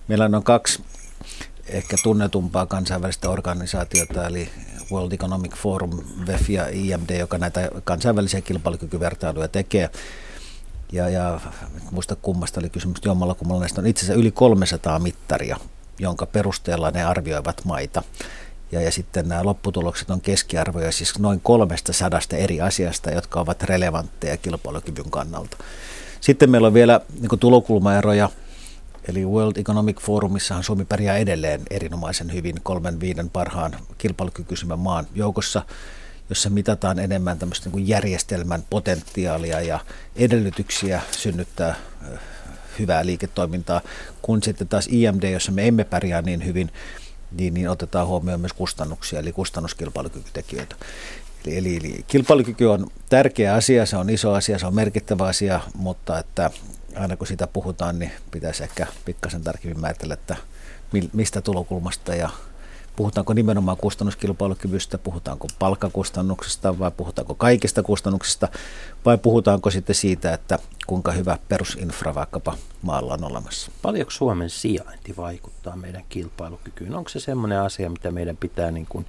Meillä 0.09 0.25
on 0.25 0.42
kaksi 0.42 0.83
ehkä 1.66 1.97
tunnetumpaa 2.02 2.66
kansainvälistä 2.66 3.30
organisaatiota, 3.30 4.26
eli 4.26 4.49
World 4.92 5.12
Economic 5.12 5.54
Forum, 5.54 5.90
WEF 6.26 6.50
ja 6.50 6.68
IMD, 6.68 7.18
joka 7.18 7.38
näitä 7.38 7.71
kansainvälisiä 7.85 8.40
kilpailukykyvertailuja 8.40 9.49
tekee. 9.49 9.90
Ja, 10.92 11.09
ja 11.09 11.40
muista 11.90 12.16
kummasta 12.16 12.61
oli 12.61 12.71
kysymys 12.71 12.99
jommalla 13.04 13.35
kummalla 13.35 13.61
näistä 13.61 13.80
on 13.80 13.87
itse 13.87 14.04
asiassa 14.04 14.21
yli 14.21 14.30
300 14.30 14.99
mittaria, 14.99 15.57
jonka 15.99 16.26
perusteella 16.26 16.90
ne 16.90 17.04
arvioivat 17.04 17.64
maita. 17.64 18.02
Ja, 18.72 18.80
ja 18.80 18.92
sitten 18.92 19.28
nämä 19.28 19.44
lopputulokset 19.44 20.10
on 20.10 20.20
keskiarvoja 20.20 20.92
siis 20.92 21.18
noin 21.18 21.40
kolmesta 21.40 21.92
sadasta 21.92 22.37
eri 22.37 22.60
asiasta, 22.60 23.10
jotka 23.10 23.40
ovat 23.40 23.62
relevantteja 23.62 24.37
kilpailukyvyn 24.37 25.10
kannalta. 25.10 25.56
Sitten 26.20 26.50
meillä 26.50 26.66
on 26.66 26.75
vielä 26.75 27.00
niin 27.20 27.38
tulokulmaeroja, 27.40 28.30
eli 29.08 29.26
World 29.26 29.56
Economic 29.56 30.00
Forumissahan 30.00 30.64
Suomi 30.64 30.84
pärjää 30.84 31.16
edelleen 31.16 31.62
erinomaisen 31.70 32.32
hyvin 32.32 32.56
kolmen 32.62 33.00
viiden 33.00 33.30
parhaan 33.30 33.76
kilpailukykyisimmän 33.98 34.78
maan 34.78 35.06
joukossa, 35.14 35.62
jossa 36.28 36.50
mitataan 36.50 36.98
enemmän 36.98 37.38
tämmöistä 37.38 37.70
niin 37.70 37.88
järjestelmän 37.88 38.64
potentiaalia 38.70 39.60
ja 39.60 39.78
edellytyksiä 40.16 41.00
synnyttää 41.10 41.75
hyvää 42.78 43.06
liiketoimintaa, 43.06 43.80
kun 44.22 44.42
sitten 44.42 44.68
taas 44.68 44.88
IMD, 44.90 45.22
jossa 45.32 45.52
me 45.52 45.68
emme 45.68 45.84
pärjää 45.84 46.22
niin 46.22 46.44
hyvin, 46.44 46.70
niin, 47.30 47.54
niin 47.54 47.70
otetaan 47.70 48.06
huomioon 48.06 48.40
myös 48.40 48.52
kustannuksia, 48.52 49.18
eli 49.20 49.32
kustannuskilpailukykytekijöitä. 49.32 50.76
Eli, 51.47 51.56
eli, 51.56 51.76
eli 51.76 52.04
kilpailukyky 52.08 52.64
on 52.64 52.87
tärkeä 53.08 53.54
asia, 53.54 53.87
se 53.87 53.97
on 53.97 54.11
iso 54.11 54.32
asia, 54.32 54.58
se 54.58 54.66
on 54.66 54.75
merkittävä 54.75 55.26
asia, 55.26 55.61
mutta 55.75 56.18
että 56.18 56.50
aina 56.97 57.16
kun 57.16 57.26
sitä 57.26 57.47
puhutaan, 57.47 57.99
niin 57.99 58.12
pitäisi 58.30 58.62
ehkä 58.62 58.87
pikkasen 59.04 59.44
tarkemmin 59.44 59.80
määritellä, 59.80 60.14
että 60.14 60.37
mistä 61.12 61.40
tulokulmasta 61.40 62.14
ja 62.14 62.30
puhutaanko 62.99 63.35
nimenomaan 63.35 63.76
kustannuskilpailukyvystä, 63.76 64.99
puhutaanko 64.99 65.47
palkkakustannuksista 65.59 66.78
vai 66.78 66.90
puhutaanko 66.90 67.35
kaikista 67.35 67.83
kustannuksista 67.83 68.49
vai 69.05 69.19
puhutaanko 69.19 69.71
sitten 69.71 69.95
siitä, 69.95 70.35
että 70.35 70.59
kuinka 70.87 71.12
hyvä 71.12 71.38
perusinfra 71.49 72.14
vaikkapa 72.14 72.57
maalla 72.83 73.14
on 73.14 73.25
olemassa. 73.25 73.71
Paljonko 73.83 74.11
Suomen 74.11 74.50
sijainti 74.50 75.17
vaikuttaa 75.17 75.76
meidän 75.76 76.05
kilpailukykyyn? 76.09 76.95
Onko 76.95 77.09
se 77.09 77.21
semmoinen 77.21 77.61
asia, 77.61 77.90
mitä 77.90 78.11
meidän 78.11 78.37
pitää 78.37 78.71
niin 78.71 78.87
kuin 78.88 79.07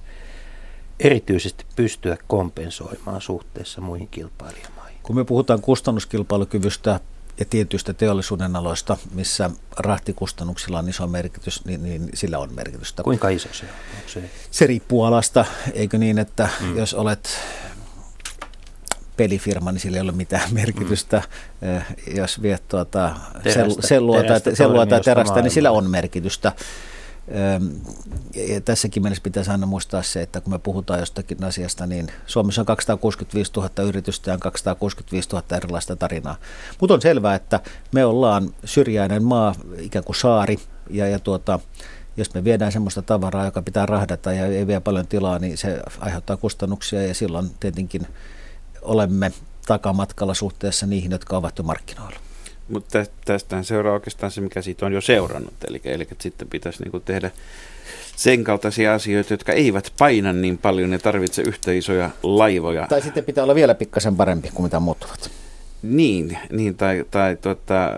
erityisesti 1.00 1.64
pystyä 1.76 2.16
kompensoimaan 2.26 3.20
suhteessa 3.20 3.80
muihin 3.80 4.08
kilpailijamaihin? 4.08 4.98
Kun 5.02 5.16
me 5.16 5.24
puhutaan 5.24 5.60
kustannuskilpailukyvystä, 5.60 7.00
ja 7.40 7.46
tietyistä 7.50 7.92
teollisuuden 7.92 8.56
aloista, 8.56 8.96
missä 9.14 9.50
rahtikustannuksilla 9.76 10.78
on 10.78 10.88
iso 10.88 11.06
merkitys, 11.06 11.64
niin, 11.64 11.82
niin 11.82 12.08
sillä 12.14 12.38
on 12.38 12.54
merkitystä. 12.54 13.02
Kuinka 13.02 13.28
iso 13.28 13.48
se 13.52 13.64
on? 13.64 13.70
Onko 13.96 14.08
se... 14.08 14.30
se 14.50 14.66
riippuu 14.66 15.04
alasta, 15.04 15.44
eikö 15.74 15.98
niin, 15.98 16.18
että 16.18 16.48
mm. 16.60 16.76
jos 16.76 16.94
olet 16.94 17.30
pelifirma, 19.16 19.72
niin 19.72 19.80
sillä 19.80 19.96
ei 19.96 20.02
ole 20.02 20.12
mitään 20.12 20.54
merkitystä. 20.60 21.22
Mm. 21.60 22.14
Jos 22.16 22.42
viet 22.42 22.68
tuota 22.68 23.16
terästä, 23.42 23.86
sellua, 23.86 24.22
terästä, 24.22 24.50
tai, 24.50 24.56
sellua 24.56 24.86
tai 24.86 25.00
terästä, 25.00 25.42
niin 25.42 25.50
sillä 25.50 25.70
on 25.70 25.90
merkitystä. 25.90 26.52
Ja 28.48 28.60
tässäkin 28.60 29.02
mielessä 29.02 29.22
pitäisi 29.22 29.50
aina 29.50 29.66
muistaa 29.66 30.02
se, 30.02 30.22
että 30.22 30.40
kun 30.40 30.52
me 30.52 30.58
puhutaan 30.58 31.00
jostakin 31.00 31.44
asiasta, 31.44 31.86
niin 31.86 32.08
Suomessa 32.26 32.62
on 32.62 32.66
265 32.66 33.52
000 33.56 33.70
yritystä 33.88 34.30
ja 34.30 34.38
265 34.38 35.28
000 35.28 35.56
erilaista 35.56 35.96
tarinaa. 35.96 36.36
Mutta 36.80 36.94
on 36.94 37.02
selvää, 37.02 37.34
että 37.34 37.60
me 37.92 38.04
ollaan 38.04 38.54
syrjäinen 38.64 39.24
maa, 39.24 39.54
ikään 39.78 40.04
kuin 40.04 40.16
saari, 40.16 40.56
ja, 40.90 41.08
ja 41.08 41.18
tuota, 41.18 41.60
jos 42.16 42.34
me 42.34 42.44
viedään 42.44 42.72
sellaista 42.72 43.02
tavaraa, 43.02 43.44
joka 43.44 43.62
pitää 43.62 43.86
rahdata 43.86 44.32
ja 44.32 44.46
ei 44.46 44.66
vie 44.66 44.80
paljon 44.80 45.06
tilaa, 45.06 45.38
niin 45.38 45.58
se 45.58 45.82
aiheuttaa 45.98 46.36
kustannuksia 46.36 47.06
ja 47.06 47.14
silloin 47.14 47.50
tietenkin 47.60 48.06
olemme 48.82 49.32
takamatkalla 49.66 50.34
suhteessa 50.34 50.86
niihin, 50.86 51.10
jotka 51.10 51.36
ovat 51.36 51.58
jo 51.58 51.64
markkinoilla. 51.64 52.29
Mutta 52.70 53.04
tästähän 53.24 53.64
seuraa 53.64 53.92
oikeastaan 53.92 54.32
se, 54.32 54.40
mikä 54.40 54.62
siitä 54.62 54.86
on 54.86 54.92
jo 54.92 55.00
seurannut. 55.00 55.54
Eli, 55.68 55.80
eli 55.84 56.02
että 56.02 56.22
sitten 56.22 56.48
pitäisi 56.48 56.82
niin 56.82 57.02
tehdä 57.04 57.30
sen 58.16 58.44
kaltaisia 58.44 58.94
asioita, 58.94 59.32
jotka 59.32 59.52
eivät 59.52 59.92
paina 59.98 60.32
niin 60.32 60.58
paljon 60.58 60.92
ja 60.92 60.98
tarvitse 60.98 61.42
yhtä 61.42 61.72
isoja 61.72 62.10
laivoja. 62.22 62.86
Tai 62.88 63.02
sitten 63.02 63.24
pitää 63.24 63.44
olla 63.44 63.54
vielä 63.54 63.74
pikkasen 63.74 64.16
parempi 64.16 64.50
kuin 64.54 64.64
mitä 64.64 64.80
muut 64.80 65.04
ovat. 65.04 65.30
Niin, 65.82 66.38
niin 66.50 66.76
tai, 66.76 67.04
tai 67.10 67.36
tota, 67.36 67.90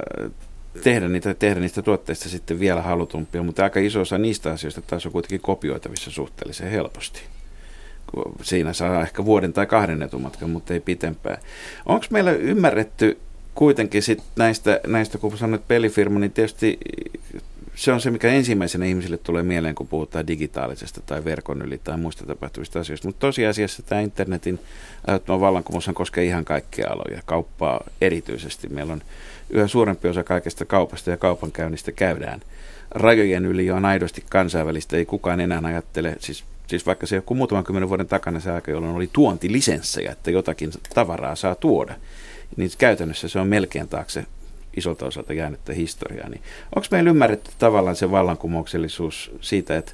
tehdä 0.83 1.09
niitä, 1.09 1.35
tehdä 1.35 1.61
niistä 1.61 1.83
tuotteista 1.83 2.29
sitten 2.29 2.61
vielä 2.61 2.83
halutumpia, 2.83 3.43
mutta 3.43 3.65
aika 3.65 3.81
iso 3.81 4.01
osa 4.01 4.19
niistä 4.19 4.51
asioista 4.51 4.83
taas 4.83 5.07
on 5.07 5.13
kuitenkin 5.13 5.41
kopioitavissa 5.41 6.11
suhteellisen 6.11 6.71
helposti. 6.71 7.23
Siinä 8.43 8.73
saa 8.73 9.03
ehkä 9.03 9.25
vuoden 9.25 9.53
tai 9.53 9.67
kahden 9.67 10.03
etumatkan, 10.03 10.51
mutta 10.51 10.75
ei 10.75 10.81
pitempään. 10.81 11.39
Onko 11.87 12.07
meillä 12.11 12.33
ymmärretty 12.33 13.19
kuitenkin 13.55 14.03
sit 14.03 14.23
näistä, 14.37 14.81
näistä, 14.87 15.19
kun 15.19 15.39
sanoit 15.39 15.69
pelifirma, 15.69 16.19
niin 16.19 16.33
tietysti 16.33 16.79
se 17.75 17.93
on 17.93 18.01
se, 18.01 18.11
mikä 18.11 18.29
ensimmäisenä 18.29 18.85
ihmisille 18.85 19.17
tulee 19.17 19.43
mieleen, 19.43 19.75
kun 19.75 19.89
puhutaan 19.89 20.27
digitaalisesta 20.27 21.01
tai 21.07 21.25
verkon 21.25 21.63
yli 21.63 21.81
tai 21.85 21.97
muista 21.97 22.27
tapahtuvista 22.27 22.81
asioista. 22.81 23.09
Mutta 23.09 23.21
tosiasiassa 23.21 23.83
tämä 23.83 24.01
internetin 24.01 24.59
aiheuttama 25.07 25.41
vallankumous 25.41 25.91
koskee 25.95 26.25
ihan 26.25 26.45
kaikkia 26.45 26.89
aloja, 26.91 27.23
kauppaa 27.25 27.85
erityisesti. 28.01 28.69
Meillä 28.69 28.93
on 28.93 29.03
yhä 29.51 29.67
suurempi 29.67 30.09
osa 30.09 30.25
kaikesta 30.25 30.65
kaupasta 30.65 31.11
ja 31.11 31.17
kaupankäynnistä 31.17 31.93
käydään. 31.93 32.41
Rajojen 32.91 33.47
yli 33.47 33.71
on 33.71 33.85
aidosti 33.85 34.25
kansainvälistä, 34.31 34.97
ei 34.97 35.07
kukaan 35.07 35.41
enää 35.41 35.61
ajattele, 35.65 36.17
siis, 36.19 36.45
siis 36.67 36.87
vaikka 36.87 37.07
se 37.07 37.17
joku 37.17 37.35
muutaman 37.35 37.65
kymmenen 37.65 37.89
vuoden 37.89 38.09
takana 38.09 38.41
se 38.41 38.51
aika, 38.51 38.71
jolloin 38.71 38.97
oli 38.97 39.11
tuontilisenssejä, 39.13 40.13
että 40.13 40.31
jotakin 40.31 40.71
tavaraa 40.95 41.37
saa 41.37 41.55
tuoda, 41.55 41.95
niin 42.57 42.71
käytännössä 42.79 43.29
se 43.29 43.39
on 43.39 43.47
melkein 43.47 43.89
taakse 43.89 44.27
isolta 44.77 45.07
osalta 45.07 45.33
jäänyttä 45.33 45.73
historiaa. 45.73 46.29
Niin 46.29 46.43
onko 46.77 46.89
meillä 46.91 47.11
ymmärretty 47.11 47.51
tavallaan 47.59 47.97
se 47.97 48.11
vallankumouksellisuus 48.11 49.31
siitä, 49.41 49.77
että, 49.77 49.93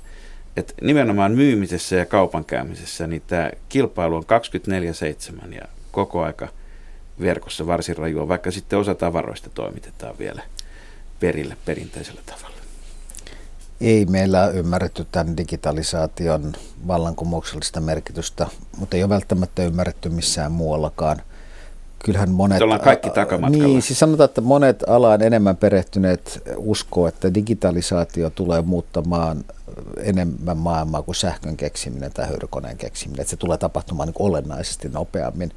että 0.57 0.75
nimenomaan 0.83 1.33
myymisessä 1.33 1.97
ja 1.97 2.07
kaupankäymisessä 2.07 3.07
niin 3.07 3.23
tämä 3.27 3.51
kilpailu 3.69 4.17
on 4.17 4.25
24-7 5.49 5.55
ja 5.55 5.63
koko 5.91 6.23
aika 6.23 6.49
verkossa 7.21 7.67
varsin 7.67 7.97
rajua, 7.97 8.29
vaikka 8.29 8.51
sitten 8.51 8.79
osa 8.79 8.95
tavaroista 8.95 9.51
toimitetaan 9.51 10.19
vielä 10.19 10.43
perille 11.21 11.57
perinteisellä 11.65 12.21
tavalla. 12.27 12.59
Ei 13.81 14.07
meillä 14.07 14.45
ole 14.45 14.55
ymmärretty 14.55 15.07
tämän 15.13 15.37
digitalisaation 15.37 16.53
vallankumouksellista 16.87 17.81
merkitystä, 17.81 18.47
mutta 18.79 18.97
ei 18.97 19.03
ole 19.03 19.09
välttämättä 19.09 19.65
ymmärretty 19.65 20.09
missään 20.09 20.53
muuallakaan– 20.53 21.23
kyllähän 22.05 22.31
monet... 22.31 22.63
ollaan 22.63 22.81
kaikki 22.81 23.11
takamatkalla. 23.11 23.67
Niin, 23.67 23.83
siis 23.83 23.99
sanotaan, 23.99 24.25
että 24.25 24.41
monet 24.41 24.85
alaan 24.87 25.23
enemmän 25.23 25.57
perehtyneet 25.57 26.43
uskoo, 26.57 27.07
että 27.07 27.35
digitalisaatio 27.35 28.31
tulee 28.31 28.63
muuttamaan 28.63 29.45
enemmän 30.03 30.57
maailmaa 30.57 31.03
kuin 31.03 31.15
sähkön 31.15 31.57
keksiminen 31.57 32.13
tai 32.13 32.29
höyrykoneen 32.29 32.77
keksiminen. 32.77 33.21
Että 33.21 33.31
se 33.31 33.37
tulee 33.37 33.59
tapahtumaan 33.59 34.09
niin 34.09 34.17
olennaisesti 34.19 34.89
nopeammin. 34.89 35.51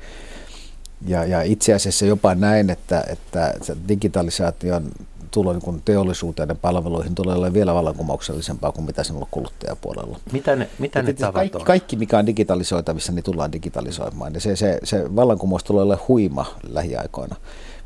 Ja, 1.08 1.26
ja 1.26 1.42
itse 1.42 1.74
asiassa 1.74 2.06
jopa 2.06 2.36
näin, 2.36 2.70
että, 2.70 3.04
että 3.08 3.54
digitalisaation 3.88 4.92
tulo 5.32 5.54
niin 5.54 5.82
teollisuuteen 5.86 6.50
ja 6.50 6.56
palveluihin 6.56 7.16
tulee 7.16 7.36
olemaan 7.36 7.54
vielä 7.54 7.74
vallankumouksellisempaa 7.74 8.72
kuin 8.72 8.86
mitä 8.86 9.04
se 9.04 9.14
on 9.14 9.28
kuluttajapuolella. 9.32 10.20
Mitä 10.32 10.56
ne, 10.56 10.70
mitä 10.80 11.02
ne 11.02 11.14
tavat 11.14 11.34
kaikki, 11.34 11.58
on? 11.58 11.64
Kaikki, 11.64 11.96
mikä 11.96 12.18
on 12.18 12.26
digitalisoitavissa, 12.26 13.12
niin 13.12 13.24
tullaan 13.24 13.52
digitalisoimaan. 13.52 14.34
Ja 14.34 14.40
se, 14.40 14.56
se, 14.56 14.80
se 14.84 15.16
vallankumous 15.16 15.64
tulee 15.64 15.84
olemaan 15.84 16.08
huima 16.08 16.46
lähiaikoina. 16.68 17.36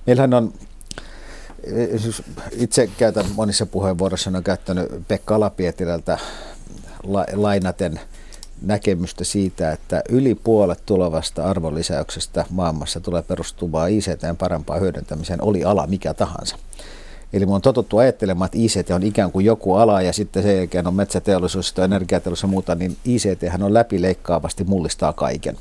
Meillähän 0.07 0.33
on, 0.33 0.53
siis 1.97 2.23
itse 2.51 2.89
käytän 2.97 3.25
monissa 3.35 3.65
puheenvuoroissa, 3.65 4.31
on 4.35 4.43
käyttänyt 4.43 5.07
Pekka 5.07 5.35
Alapietilältä 5.35 6.17
la, 7.03 7.25
lainaten 7.33 7.99
näkemystä 8.61 9.23
siitä, 9.23 9.71
että 9.71 10.01
yli 10.09 10.35
puolet 10.35 10.79
tulevasta 10.85 11.49
arvonlisäyksestä 11.49 12.45
maailmassa 12.49 12.99
tulee 12.99 13.21
perustumaan 13.21 13.91
ICTn 13.91 14.37
parempaan 14.39 14.81
hyödyntämiseen, 14.81 15.43
oli 15.43 15.63
ala 15.63 15.87
mikä 15.87 16.13
tahansa. 16.13 16.57
Eli 17.35 17.45
on 17.47 17.61
totuttu 17.61 17.97
ajattelemaan, 17.97 18.45
että 18.45 18.57
ICT 18.57 18.89
on 18.89 19.03
ikään 19.03 19.31
kuin 19.31 19.45
joku 19.45 19.73
ala 19.73 20.01
ja 20.01 20.13
sitten 20.13 20.43
sen 20.43 20.57
jälkeen 20.57 20.87
on 20.87 20.93
metsäteollisuus, 20.93 21.67
sitten 21.67 21.85
energiateollisuus 21.85 22.43
ja 22.43 22.47
muuta, 22.47 22.75
niin 22.75 22.97
ICT 23.05 23.63
on 23.63 23.73
läpileikkaavasti 23.73 24.63
mullistaa 24.63 25.13
kaiken. 25.13 25.57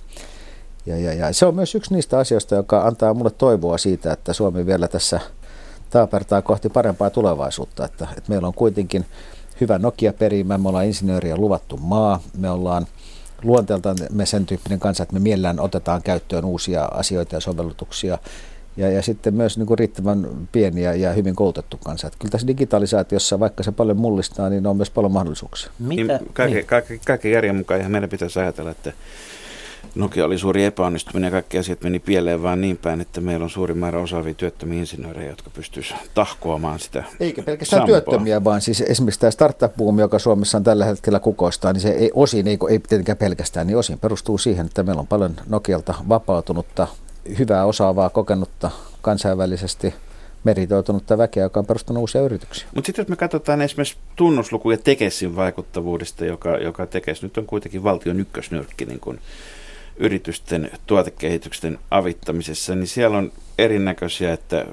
Ja, 0.87 0.99
ja, 0.99 1.14
ja 1.14 1.33
se 1.33 1.47
on 1.47 1.54
myös 1.54 1.75
yksi 1.75 1.95
niistä 1.95 2.19
asioista, 2.19 2.54
joka 2.54 2.87
antaa 2.87 3.14
mulle 3.14 3.31
toivoa 3.31 3.78
siitä, 3.78 4.12
että 4.12 4.33
Suomi 4.33 4.66
vielä 4.66 4.88
tässä 4.88 5.20
taapertaa 5.90 6.42
kohti 6.42 6.68
parempaa 6.68 7.11
tulevaisuutta. 7.11 7.85
Että, 7.85 8.09
että 8.11 8.29
meillä 8.31 8.49
on 8.49 8.55
kuitenkin 8.55 9.05
hyvä 9.61 9.79
Nokia-perimä, 9.79 10.59
me 10.59 10.68
ollaan 10.68 10.87
insinööriä 10.87 11.37
luvattu 11.37 11.77
maa, 11.77 12.20
me 12.38 12.51
ollaan 12.51 12.87
luonteeltaan 13.42 13.96
me 14.12 14.27
sen 14.27 14.46
tyyppinen 14.46 14.81
kansa, 14.81 15.03
että 15.03 15.12
me 15.12 15.20
mielellään 15.20 15.61
otetaan 15.61 16.03
käyttöön 16.03 16.44
uusia 16.44 16.85
asioita 16.85 17.37
ja 17.37 17.40
sovellutuksia 17.40 18.18
ja, 18.77 18.91
ja 18.91 19.03
sitten 19.03 19.35
myös 19.35 19.59
niin 19.59 19.67
kuin 19.67 19.79
riittävän 19.79 20.27
pieniä 20.53 20.95
ja 20.95 21.13
hyvin 21.13 21.37
koulutettu 21.37 21.79
kansa. 21.85 22.07
Että 22.07 22.19
kyllä 22.19 22.33
tässä 22.33 22.47
digitalisaatiossa, 22.47 23.41
vaikka 23.41 23.63
se 23.63 23.73
paljon 23.73 23.97
mullistaa, 23.97 24.51
niin 24.51 24.67
on 24.67 24.77
myös 24.77 24.91
paljon 24.91 25.13
mahdollisuuksia. 25.13 25.71
Mitä? 25.79 26.19
Niin, 26.19 26.33
kaiken, 26.33 26.57
niin. 26.57 26.67
kaiken, 26.67 27.01
kaiken 27.07 27.33
järjen 27.33 27.57
mukaan 27.57 27.81
ihan 27.81 27.93
meidän 27.93 28.11
pitäisi 28.11 28.39
ajatella, 28.41 28.71
että 28.71 28.93
Nokia 29.95 30.25
oli 30.25 30.39
suuri 30.39 30.65
epäonnistuminen 30.65 31.27
ja 31.27 31.31
kaikki 31.31 31.59
asiat 31.59 31.83
meni 31.83 31.99
pieleen 31.99 32.43
vaan 32.43 32.61
niin 32.61 32.77
päin, 32.77 33.01
että 33.01 33.21
meillä 33.21 33.45
on 33.45 33.51
suuri 33.51 33.75
määrä 33.75 34.01
osaavia 34.01 34.35
työttömiä 34.35 34.81
insinöörejä, 34.81 35.31
jotka 35.31 35.51
pystyisivät 35.51 36.11
tahkoamaan 36.15 36.79
sitä 36.79 37.05
Eikä 37.21 37.43
pelkästään 37.43 37.81
sampoa. 37.81 38.01
työttömiä, 38.01 38.45
vaan 38.45 38.61
siis 38.61 38.81
esimerkiksi 38.81 39.21
tämä 39.21 39.31
startup-buumi, 39.31 40.01
joka 40.01 40.19
Suomessa 40.19 40.59
on 40.59 40.65
tällä 40.65 40.85
hetkellä 40.85 41.21
kukoistaa, 41.21 41.73
niin 41.73 41.81
se 41.81 41.91
ei, 41.91 42.11
osin, 42.15 42.49
ei, 42.49 42.59
ei 42.71 42.79
tietenkään 42.79 43.19
pelkästään, 43.19 43.67
niin 43.67 43.77
osin 43.77 43.99
perustuu 43.99 44.39
siihen, 44.39 44.67
että 44.67 44.83
meillä 44.83 45.01
on 45.01 45.07
paljon 45.07 45.37
Nokialta 45.49 45.95
vapautunutta 46.09 46.89
hyvää, 47.39 47.65
osaavaa, 47.65 48.11
kokenutta, 48.11 48.71
kansainvälisesti 49.03 49.95
meritoitunutta 50.45 51.19
väkeä, 51.19 51.43
joka 51.43 51.61
on 51.61 51.67
perustanut 51.67 52.01
uusia 52.01 52.21
yrityksiä. 52.21 52.67
Mutta 52.75 52.87
sitten 52.87 53.03
jos 53.03 53.09
me 53.09 53.17
katsotaan 53.17 53.63
esimerkiksi 53.63 53.97
tunnuslukuja 54.17 54.77
Tekesin 54.77 55.37
vaikuttavuudesta, 55.37 56.25
joka, 56.25 56.57
joka 56.57 56.87
Tekes 56.87 57.23
nyt 57.23 57.39
on 57.39 57.47
kuitenkin 57.47 57.85
valtion 57.85 58.21
ykkösnyrkki 58.21 58.85
niin 58.85 59.01
kun 59.01 59.19
yritysten 59.97 60.71
tuotekehityksen 60.87 61.79
avittamisessa, 61.91 62.75
niin 62.75 62.87
siellä 62.87 63.19
on 63.19 63.33
erinäköisiä, 63.59 64.33
että 64.33 64.65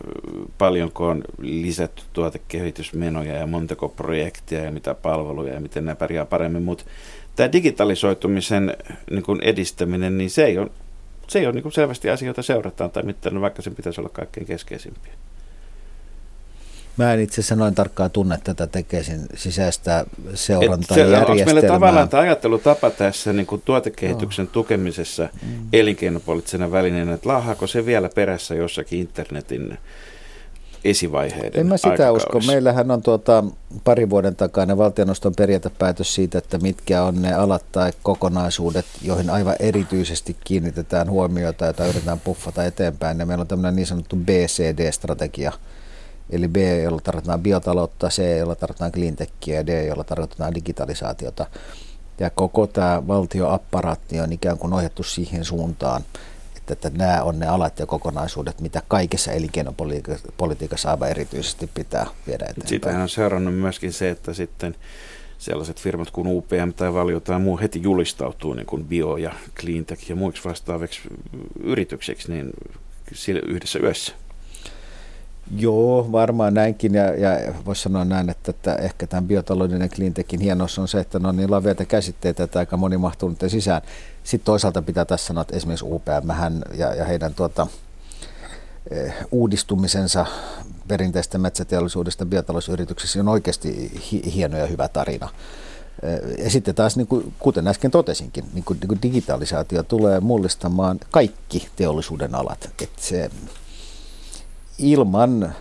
paljonko 0.58 1.08
on 1.08 1.24
lisätty 1.42 2.04
tuotekehitysmenoja 2.14 3.34
ja 3.34 3.48
montako 3.48 3.90
projektia 3.90 4.64
ja 4.64 4.72
mitä 4.72 4.96
palveluja 4.96 5.54
ja 5.54 5.60
miten 5.60 5.86
ne 5.86 5.96
pärjää 5.96 6.26
paremmin, 6.26 6.64
mutta 6.64 6.84
tämä 7.36 7.52
digitalisoitumisen 7.52 8.78
niin 9.12 9.24
kun 9.24 9.42
edistäminen, 9.42 10.18
niin 10.18 10.30
se 10.30 10.46
ei 10.46 10.58
ole 10.58 10.70
se 11.32 11.40
ei 11.40 11.46
ole 11.46 11.54
niin 11.54 11.72
selvästi 11.72 12.10
asia, 12.10 12.28
jota 12.28 12.42
seurataan 12.42 12.92
tai 12.92 13.04
mitään, 13.04 13.42
vaikka 13.42 13.62
sen 13.62 13.76
pitäisi 13.76 14.02
olla 14.02 14.10
kaikkein 14.10 14.46
keskeisimpiä. 14.46 15.14
Mä 16.98 17.14
en 17.14 17.20
itse 17.20 17.42
asiassa 17.42 17.56
noin 17.56 17.76
tarkkaan 17.76 18.12
tunne 18.12 18.38
tätä 18.44 18.68
tekesin 18.68 19.22
sisäistä 19.36 20.06
seurantajärjestelmää. 20.34 21.26
Onko 21.26 21.46
meillä 21.46 21.62
tavallaan 21.62 22.10
tämä 22.10 22.24
ajattelutapa 22.24 22.90
tässä 22.90 23.34
niin 23.34 23.46
kuin 23.46 23.62
tuotekehityksen 23.66 24.46
no. 24.46 24.52
tukemisessa 24.52 25.30
mm. 25.42 25.68
elinkeinopoliittisena 25.74 26.72
välineenä, 26.72 27.14
että 27.14 27.30
laahaako 27.30 27.68
se 27.68 27.86
vielä 27.86 28.10
perässä 28.16 28.56
jossakin 28.56 29.00
internetin 29.00 29.78
esivaiheiden 30.84 31.62
En 31.62 31.68
mä 31.68 31.78
sitä 31.78 32.12
usko. 32.12 32.40
Meillähän 32.48 32.92
on 32.92 33.02
tuota, 33.02 33.44
pari 33.84 34.10
vuoden 34.10 34.36
takana 34.36 34.78
valtioneuvoston 34.78 35.34
periaatepäätös 35.38 36.16
siitä, 36.16 36.38
että 36.38 36.58
mitkä 36.58 37.04
on 37.04 37.22
ne 37.22 37.34
alat 37.34 37.66
tai 37.72 37.92
kokonaisuudet, 38.04 38.86
joihin 39.02 39.30
aivan 39.30 39.56
erityisesti 39.60 40.38
kiinnitetään 40.44 41.10
huomiota, 41.10 41.66
joita 41.66 41.86
yritetään 41.86 42.20
puffata 42.20 42.66
eteenpäin. 42.66 43.20
Ja 43.20 43.26
meillä 43.26 43.42
on 43.42 43.48
tämmöinen 43.48 43.76
niin 43.76 43.88
sanottu 43.88 44.16
BCD-strategia, 44.16 45.52
eli 46.30 46.48
B, 46.48 46.56
jolla 46.84 47.02
tarkoitetaan 47.04 47.42
biotaloutta, 47.42 48.10
C, 48.10 48.38
jolla 48.40 48.56
tarkoitetaan 48.56 48.92
cleantechia 48.92 49.56
ja 49.56 49.68
D, 49.68 49.88
jolla 49.88 50.04
tarkoitetaan 50.04 50.56
digitalisaatiota. 50.56 51.46
Ja 52.20 52.30
koko 52.30 52.68
tämä 52.68 53.08
valtioapparaatti 53.08 54.20
on 54.20 54.34
ikään 54.34 54.58
kuin 54.58 54.74
ohjattu 54.74 55.04
siihen 55.04 55.46
suuntaan, 55.46 56.02
että, 56.62 56.74
että 56.74 56.90
nämä 56.98 57.24
on 57.24 57.40
ne 57.40 57.48
alat 57.48 57.80
ja 57.80 57.86
kokonaisuudet, 57.86 58.62
mitä 58.62 58.82
kaikessa 58.88 59.32
elinkeinopolitiikassa 59.32 60.92
aivan 60.92 61.10
erityisesti 61.10 61.70
pitää 61.74 62.08
viedä 62.28 62.46
eteenpäin. 62.46 62.68
Siitähän 62.68 63.02
on 63.02 63.10
seurannut 63.10 63.56
myöskin 63.56 63.94
se, 63.94 64.10
että 64.10 64.34
sitten 64.34 64.76
sellaiset 65.38 65.82
firmat 65.82 66.12
kuin 66.12 66.28
UPM 66.28 66.72
tai 66.76 66.94
Valio 66.94 67.20
tai 67.20 67.40
muu 67.40 67.60
heti 67.60 67.82
julistautuu 67.84 68.54
niin 68.54 68.66
kuin 68.66 68.86
bio- 68.86 69.18
ja 69.18 69.34
cleantech 69.56 70.10
ja 70.10 70.16
muiksi 70.16 70.44
vastaaviksi 70.46 71.02
yrityksiksi 71.64 72.32
niin 72.32 72.52
yhdessä 73.48 73.80
yössä. 73.80 74.14
Joo, 75.58 76.12
varmaan 76.12 76.54
näinkin 76.54 76.94
ja, 76.94 77.04
ja 77.04 77.54
voisi 77.66 77.82
sanoa 77.82 78.06
näin, 78.06 78.30
että, 78.30 78.52
että 78.52 78.76
ehkä 78.76 79.08
tämän 79.08 79.28
biotalouden 79.28 79.82
ja 79.82 79.90
cleantechin 79.90 80.40
hienous 80.40 80.80
on 80.80 80.88
se, 80.88 81.00
että 81.00 81.20
ne 81.20 81.28
on 81.28 81.38
niin 81.38 81.52
laveita 81.52 81.86
käsitteitä, 81.86 82.44
että 82.44 82.60
aika 82.60 82.78
moni 82.78 82.98
mahtuu 82.98 83.30
nyt 83.30 83.40
sisään. 83.48 83.82
Sitten 84.24 84.46
toisaalta 84.46 84.82
pitää 84.82 85.06
tässä 85.06 85.28
sanoa, 85.28 85.42
että 85.42 85.56
esimerkiksi 85.56 85.86
UPM 85.88 86.32
ja, 86.78 86.96
ja 86.96 87.06
heidän 87.06 87.34
tuota, 87.34 87.68
eh, 88.92 89.14
uudistumisensa 89.32 90.26
perinteistä 90.88 91.38
metsäteollisuudesta 91.38 92.26
biotalousyrityksissä 92.26 93.20
on 93.20 93.28
oikeasti 93.28 94.02
hi- 94.12 94.34
hieno 94.34 94.58
ja 94.58 94.66
hyvä 94.66 94.88
tarina. 94.88 95.30
Eh, 96.04 96.44
ja 96.44 96.50
sitten 96.50 96.76
taas, 96.76 96.98
niin 96.98 97.08
kuin, 97.08 97.34
kuten 97.40 97.68
äsken 97.68 97.92
totesinkin, 97.92 98.46
niin 98.54 98.64
kuin, 98.64 98.80
niin 98.80 98.88
kuin 98.88 99.02
digitalisaatio 99.04 99.84
tulee 99.84 100.20
mullistamaan 100.20 101.00
kaikki 101.12 101.70
teollisuuden 101.76 102.36
alat. 102.36 102.70
Että 102.82 103.02
se, 103.02 103.30
ilman 104.82 105.54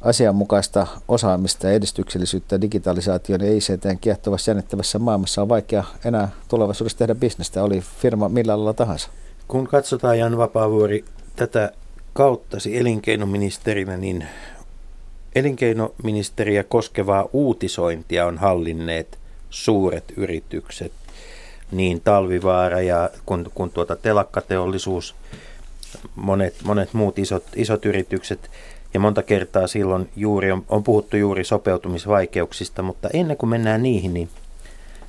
asianmukaista 0.00 0.86
osaamista 1.08 1.66
ja 1.66 1.72
edistyksellisyyttä 1.72 2.60
digitalisaation 2.60 3.40
ja 3.40 3.52
ICTn 3.56 3.98
kiehtovassa 4.00 4.50
jännittävässä 4.50 4.98
maailmassa 4.98 5.42
on 5.42 5.48
vaikea 5.48 5.84
enää 6.04 6.28
tulevaisuudessa 6.48 6.98
tehdä 6.98 7.14
bisnestä, 7.14 7.62
oli 7.62 7.80
firma 7.80 8.28
millä 8.28 8.54
alalla 8.54 8.72
tahansa. 8.72 9.08
Kun 9.48 9.66
katsotaan 9.66 10.18
Jan 10.18 10.38
Vapaavuori 10.38 11.04
tätä 11.36 11.72
kauttasi 12.12 12.78
elinkeinoministerinä, 12.78 13.96
niin 13.96 14.26
elinkeinoministeriä 15.34 16.64
koskevaa 16.64 17.28
uutisointia 17.32 18.26
on 18.26 18.38
hallinneet 18.38 19.18
suuret 19.50 20.12
yritykset, 20.16 20.92
niin 21.72 22.00
Talvivaara 22.00 22.80
ja 22.80 23.10
kun, 23.26 23.50
kun 23.54 23.70
tuota 23.70 23.96
telakkateollisuus, 23.96 25.14
monet, 26.14 26.54
monet 26.64 26.94
muut 26.94 27.18
isot, 27.18 27.44
isot 27.56 27.84
yritykset. 27.84 28.50
Ja 28.94 29.00
monta 29.00 29.22
kertaa 29.22 29.66
silloin 29.66 30.10
juuri 30.16 30.52
on, 30.52 30.64
on 30.68 30.84
puhuttu 30.84 31.16
juuri 31.16 31.44
sopeutumisvaikeuksista, 31.44 32.82
mutta 32.82 33.08
ennen 33.12 33.36
kuin 33.36 33.50
mennään 33.50 33.82
niihin, 33.82 34.14
niin 34.14 34.28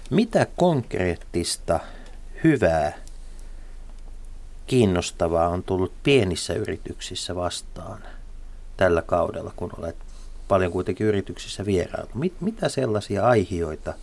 mitä 0.09 0.47
konkreettista, 0.55 1.79
hyvää, 2.43 2.93
kiinnostavaa 4.67 5.49
on 5.49 5.63
tullut 5.63 5.91
pienissä 6.03 6.53
yrityksissä 6.53 7.35
vastaan 7.35 8.01
tällä 8.77 9.01
kaudella, 9.01 9.53
kun 9.55 9.71
olet 9.77 9.95
paljon 10.47 10.71
kuitenkin 10.71 11.07
yrityksissä 11.07 11.65
vierailu. 11.65 12.09
Mit, 12.13 12.33
mitä 12.41 12.69
sellaisia 12.69 13.27
aihioita, 13.27 13.93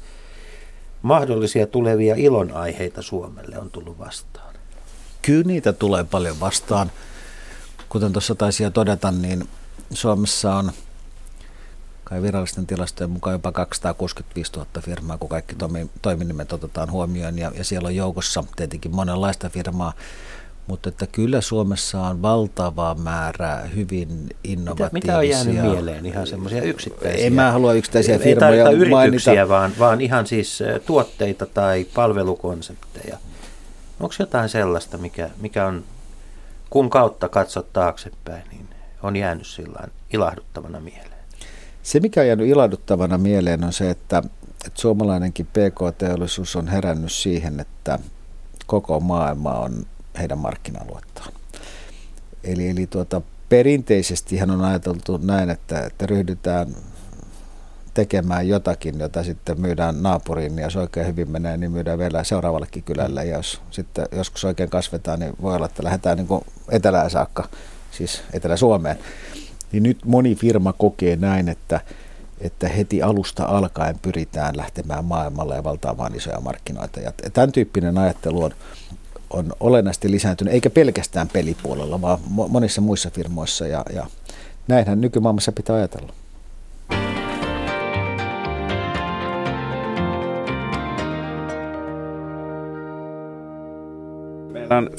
mahdollisia 1.03 1.67
tulevia 1.67 2.15
ilonaiheita 2.15 3.03
Suomelle 3.03 3.59
on 3.59 3.71
tullut 3.71 3.99
vastaan? 3.99 4.52
Kyllä 5.23 5.45
niitä 5.45 5.73
tulee 5.73 6.05
paljon 6.05 6.41
vastaan. 6.41 6.91
Kuten 7.89 8.13
tuossa 8.13 8.35
taisi 8.35 8.71
todeta, 8.71 9.11
niin 9.11 9.49
Suomessa 9.91 10.55
on 10.55 10.73
kai 12.05 12.23
virallisten 12.23 12.67
tilastojen 12.67 13.11
mukaan 13.11 13.35
jopa 13.35 13.53
265 13.53 14.53
000 14.53 14.67
firmaa, 14.81 15.19
kun 15.19 15.29
kaikki 15.29 15.57
toiminimet 16.03 16.53
otetaan 16.53 16.91
huomioon. 16.91 17.39
Ja, 17.39 17.53
ja 17.57 17.65
siellä 17.65 17.87
on 17.87 17.97
joukossa 17.97 18.45
tietenkin 18.57 18.95
monenlaista 18.95 19.49
firmaa. 19.49 19.93
Mutta 20.67 20.89
että 20.89 21.07
kyllä 21.07 21.41
Suomessa 21.41 22.01
on 22.01 22.23
valtava 22.23 22.95
määrä 22.95 23.63
hyvin 23.75 24.27
innovatiivisia... 24.45 24.91
Mitä, 24.93 25.07
mitä 25.07 25.19
on 25.19 25.29
jäänyt 25.29 25.73
mieleen? 25.73 26.07
Ihan 26.07 26.27
semmoisia 26.27 26.63
yksittäisiä... 26.63 27.27
En 27.27 27.33
mä 27.33 27.53
halua 27.53 27.73
yksittäisiä 27.73 28.19
firmoja 28.19 28.69
ei 28.69 28.77
yrityksiä, 28.77 29.33
mainita. 29.33 29.49
vaan, 29.49 29.73
vaan 29.79 30.01
ihan 30.01 30.27
siis 30.27 30.63
tuotteita 30.87 31.47
tai 31.47 31.87
palvelukonsepteja. 31.95 33.19
Onko 34.03 34.15
jotain 34.19 34.49
sellaista, 34.49 34.99
mikä, 34.99 35.31
mikä 35.41 35.67
on, 35.67 35.85
kun 36.71 36.91
kautta 36.91 37.29
katsot 37.29 37.73
taaksepäin, 37.73 38.43
niin 38.51 38.69
on 39.03 39.17
jäänyt 39.17 39.47
sillä 39.47 39.89
ilahduttavana 40.13 40.81
mieleen? 40.81 41.23
Se, 41.83 42.01
mikä 42.01 42.21
on 42.21 42.27
jäänyt 42.27 42.49
ilahduttavana 42.49 43.19
mieleen, 43.19 43.65
on 43.65 43.73
se, 43.73 43.91
että, 43.91 44.23
että 44.67 44.81
suomalainenkin 44.81 45.47
PK-teollisuus 45.47 46.57
on 46.57 46.69
herännyt 46.69 47.13
siihen, 47.13 47.61
että 47.61 47.99
koko 48.67 49.01
maailma 49.01 49.51
on 49.51 49.87
heidän 50.19 50.39
markkinaluettaan. 50.39 51.33
Eli, 52.45 52.69
eli 52.69 52.87
tuota, 52.87 53.23
perinteisesti 53.49 54.43
on 54.43 54.65
ajateltu 54.65 55.17
näin, 55.17 55.51
että, 55.51 55.87
että 55.87 56.07
ryhdytään 56.07 56.77
tekemään 57.95 58.49
jotakin, 58.49 58.99
jota 58.99 59.25
sitten 59.25 59.61
myydään 59.61 60.03
naapuriin, 60.03 60.59
ja 60.59 60.65
jos 60.65 60.77
oikein 60.77 61.07
hyvin 61.07 61.31
menee, 61.31 61.57
niin 61.57 61.73
myydään 61.73 61.99
vielä 61.99 62.25
seuraavallekin 62.25 62.83
kylälle. 62.83 63.25
Ja 63.25 63.37
jos 63.37 63.61
sitten 63.71 64.07
joskus 64.13 64.45
oikein 64.45 64.71
kasvetaan, 64.71 65.21
niin 65.21 65.33
voi 65.43 65.57
olla, 65.57 65.67
että 65.67 65.85
lähdetään 65.85 66.19
niin 66.19 66.41
etelään 66.71 67.11
saakka, 67.11 67.49
siis 67.91 68.23
Etelä-Suomeen. 68.33 68.99
Niin 69.73 69.83
nyt 69.83 70.05
moni 70.05 70.35
firma 70.35 70.73
kokee 70.73 71.17
näin, 71.17 71.49
että, 71.49 71.81
että 72.41 72.69
heti 72.69 73.03
alusta 73.03 73.45
alkaen 73.45 73.99
pyritään 74.03 74.57
lähtemään 74.57 75.05
maailmalle 75.05 75.55
ja 75.55 75.65
valtaamaan 75.65 76.15
isoja 76.15 76.41
markkinoita. 76.41 77.01
Ja 77.01 77.13
tämän 77.33 77.53
tyyppinen 77.53 77.99
ajattelu 77.99 78.43
on, 78.43 78.55
on 79.31 79.53
olennaisesti 79.61 80.11
lisääntynyt, 80.11 80.55
eikä 80.55 80.71
pelkästään 80.71 81.29
pelipuolella, 81.29 82.01
vaan 82.01 82.19
monissa 82.29 82.81
muissa 82.81 83.11
firmoissa. 83.11 83.67
Ja, 83.67 83.85
ja 83.95 84.07
näinhän 84.69 85.01
nykymaailmassa 85.01 85.53
pitää 85.53 85.77
ajatella. 85.77 86.13
On 94.77 94.91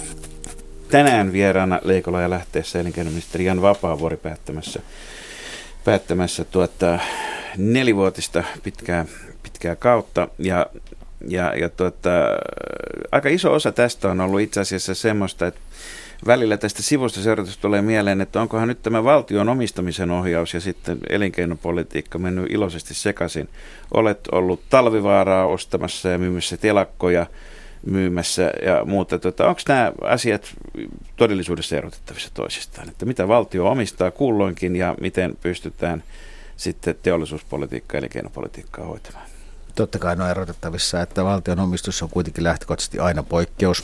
tänään 0.94 1.34
vieraana 1.34 1.80
Leikola 1.84 2.22
ja 2.22 2.30
lähteessä 2.30 2.80
elinkeinoministeri 2.80 3.46
Jan 3.46 3.62
Vapaavuori 3.62 4.18
päättämässä, 4.18 4.80
päättämässä 5.86 6.44
tuota, 6.44 7.00
nelivuotista 7.58 8.44
pitkää, 8.64 9.06
pitkää 9.44 9.76
kautta. 9.76 10.28
Ja, 10.40 10.66
ja, 11.28 11.54
ja 11.58 11.70
tuota, 11.70 12.10
aika 13.12 13.30
iso 13.30 13.54
osa 13.54 13.72
tästä 13.72 14.12
on 14.12 14.22
ollut 14.22 14.42
itse 14.42 14.60
asiassa 14.60 14.96
semmoista, 14.96 15.48
että 15.48 15.60
välillä 16.28 16.58
tästä 16.58 16.82
sivusta 16.82 17.22
seuratusta 17.22 17.62
tulee 17.62 17.82
mieleen, 17.82 18.22
että 18.22 18.42
onkohan 18.42 18.68
nyt 18.68 18.84
tämä 18.84 19.04
valtion 19.04 19.50
omistamisen 19.50 20.12
ohjaus 20.12 20.54
ja 20.54 20.60
sitten 20.60 20.98
elinkeinopolitiikka 21.10 22.20
mennyt 22.20 22.52
iloisesti 22.52 22.94
sekaisin. 22.94 23.50
Olet 23.94 24.20
ollut 24.32 24.62
talvivaaraa 24.70 25.46
ostamassa 25.46 26.10
ja 26.10 26.18
myymässä 26.18 26.58
telakkoja– 26.58 27.26
myymässä 27.86 28.52
ja 28.66 28.86
muuta. 28.86 29.20
Tuota, 29.20 29.48
Onko 29.48 29.62
nämä 29.68 29.92
asiat 30.02 30.56
todellisuudessa 31.16 31.76
erotettavissa 31.76 32.30
toisistaan? 32.34 32.90
Että 32.90 33.06
mitä 33.06 33.28
valtio 33.28 33.68
omistaa 33.68 34.12
kulloinkin 34.12 34.76
ja 34.76 34.96
miten 35.02 35.38
pystytään 35.42 36.04
sitten 36.58 36.96
teollisuuspolitiikkaa 37.04 37.98
ja 37.98 38.00
elinkeinopolitiikkaa 38.00 38.86
hoitamaan? 38.86 39.26
Totta 39.76 40.00
kai 40.00 40.16
ne 40.16 40.24
on 40.24 40.30
erotettavissa, 40.30 41.02
että 41.02 41.24
valtion 41.24 41.60
omistus 41.60 42.04
on 42.04 42.10
kuitenkin 42.10 42.44
lähtökohtaisesti 42.44 43.00
aina 43.00 43.24
poikkeus. 43.24 43.84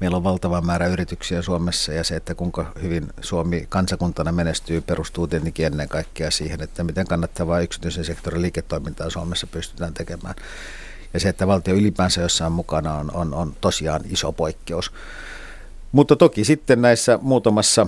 Meillä 0.00 0.16
on 0.16 0.24
valtava 0.24 0.60
määrä 0.60 0.86
yrityksiä 0.86 1.42
Suomessa 1.42 1.92
ja 1.92 2.04
se, 2.04 2.16
että 2.16 2.34
kuinka 2.34 2.72
hyvin 2.82 3.08
Suomi 3.20 3.66
kansakuntana 3.68 4.32
menestyy, 4.32 4.80
perustuu 4.80 5.26
tietenkin 5.26 5.66
ennen 5.66 5.88
kaikkea 5.88 6.30
siihen, 6.30 6.62
että 6.62 6.84
miten 6.84 7.06
kannattavaa 7.06 7.60
yksityisen 7.60 8.04
sektorin 8.04 8.42
liiketoimintaa 8.42 9.10
Suomessa 9.10 9.46
pystytään 9.46 9.94
tekemään. 9.94 10.34
Ja 11.14 11.20
se, 11.20 11.28
että 11.28 11.46
valtio 11.46 11.74
ylipäänsä 11.74 12.20
jossain 12.20 12.52
mukana 12.52 12.94
on, 12.94 13.10
on, 13.14 13.34
on 13.34 13.56
tosiaan 13.60 14.02
iso 14.10 14.32
poikkeus. 14.32 14.92
Mutta 15.92 16.16
toki 16.16 16.44
sitten 16.44 16.82
näissä 16.82 17.18
muutamassa 17.22 17.86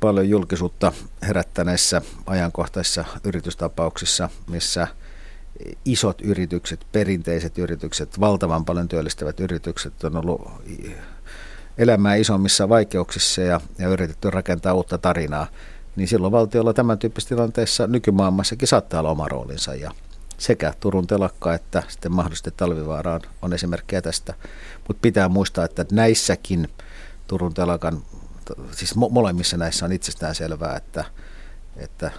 paljon 0.00 0.28
julkisuutta 0.28 0.92
herättäneessä 1.22 2.02
ajankohtaisissa 2.26 3.04
yritystapauksissa, 3.24 4.28
missä 4.46 4.88
isot 5.84 6.20
yritykset, 6.20 6.86
perinteiset 6.92 7.58
yritykset, 7.58 8.20
valtavan 8.20 8.64
paljon 8.64 8.88
työllistävät 8.88 9.40
yritykset 9.40 10.04
on 10.04 10.16
ollut 10.16 10.50
elämää 11.78 12.14
isommissa 12.14 12.68
vaikeuksissa 12.68 13.40
ja, 13.40 13.60
ja 13.78 13.88
yritetty 13.88 14.30
rakentaa 14.30 14.74
uutta 14.74 14.98
tarinaa, 14.98 15.46
niin 15.96 16.08
silloin 16.08 16.32
valtiolla 16.32 16.72
tämän 16.72 16.98
tyyppisessä 16.98 17.34
tilanteessa 17.34 17.86
nykymaailmassakin 17.86 18.68
saattaa 18.68 19.00
olla 19.00 19.10
oma 19.10 19.28
roolinsa. 19.28 19.74
Ja 19.74 19.90
sekä 20.38 20.74
Turun 20.80 21.06
telakka 21.06 21.54
että 21.54 21.82
sitten 21.88 22.12
mahdollisesti 22.12 22.50
Talvivaaraan 22.56 23.20
on 23.42 23.52
esimerkkejä 23.52 24.02
tästä. 24.02 24.34
Mutta 24.88 25.00
pitää 25.02 25.28
muistaa, 25.28 25.64
että 25.64 25.84
näissäkin 25.92 26.68
Turun 27.26 27.54
telakan, 27.54 28.02
siis 28.72 28.94
molemmissa 28.94 29.56
näissä 29.56 29.84
on 29.84 29.92
itsestään 29.92 30.34
selvää, 30.34 30.76
että, 30.76 31.04
että 31.76 32.10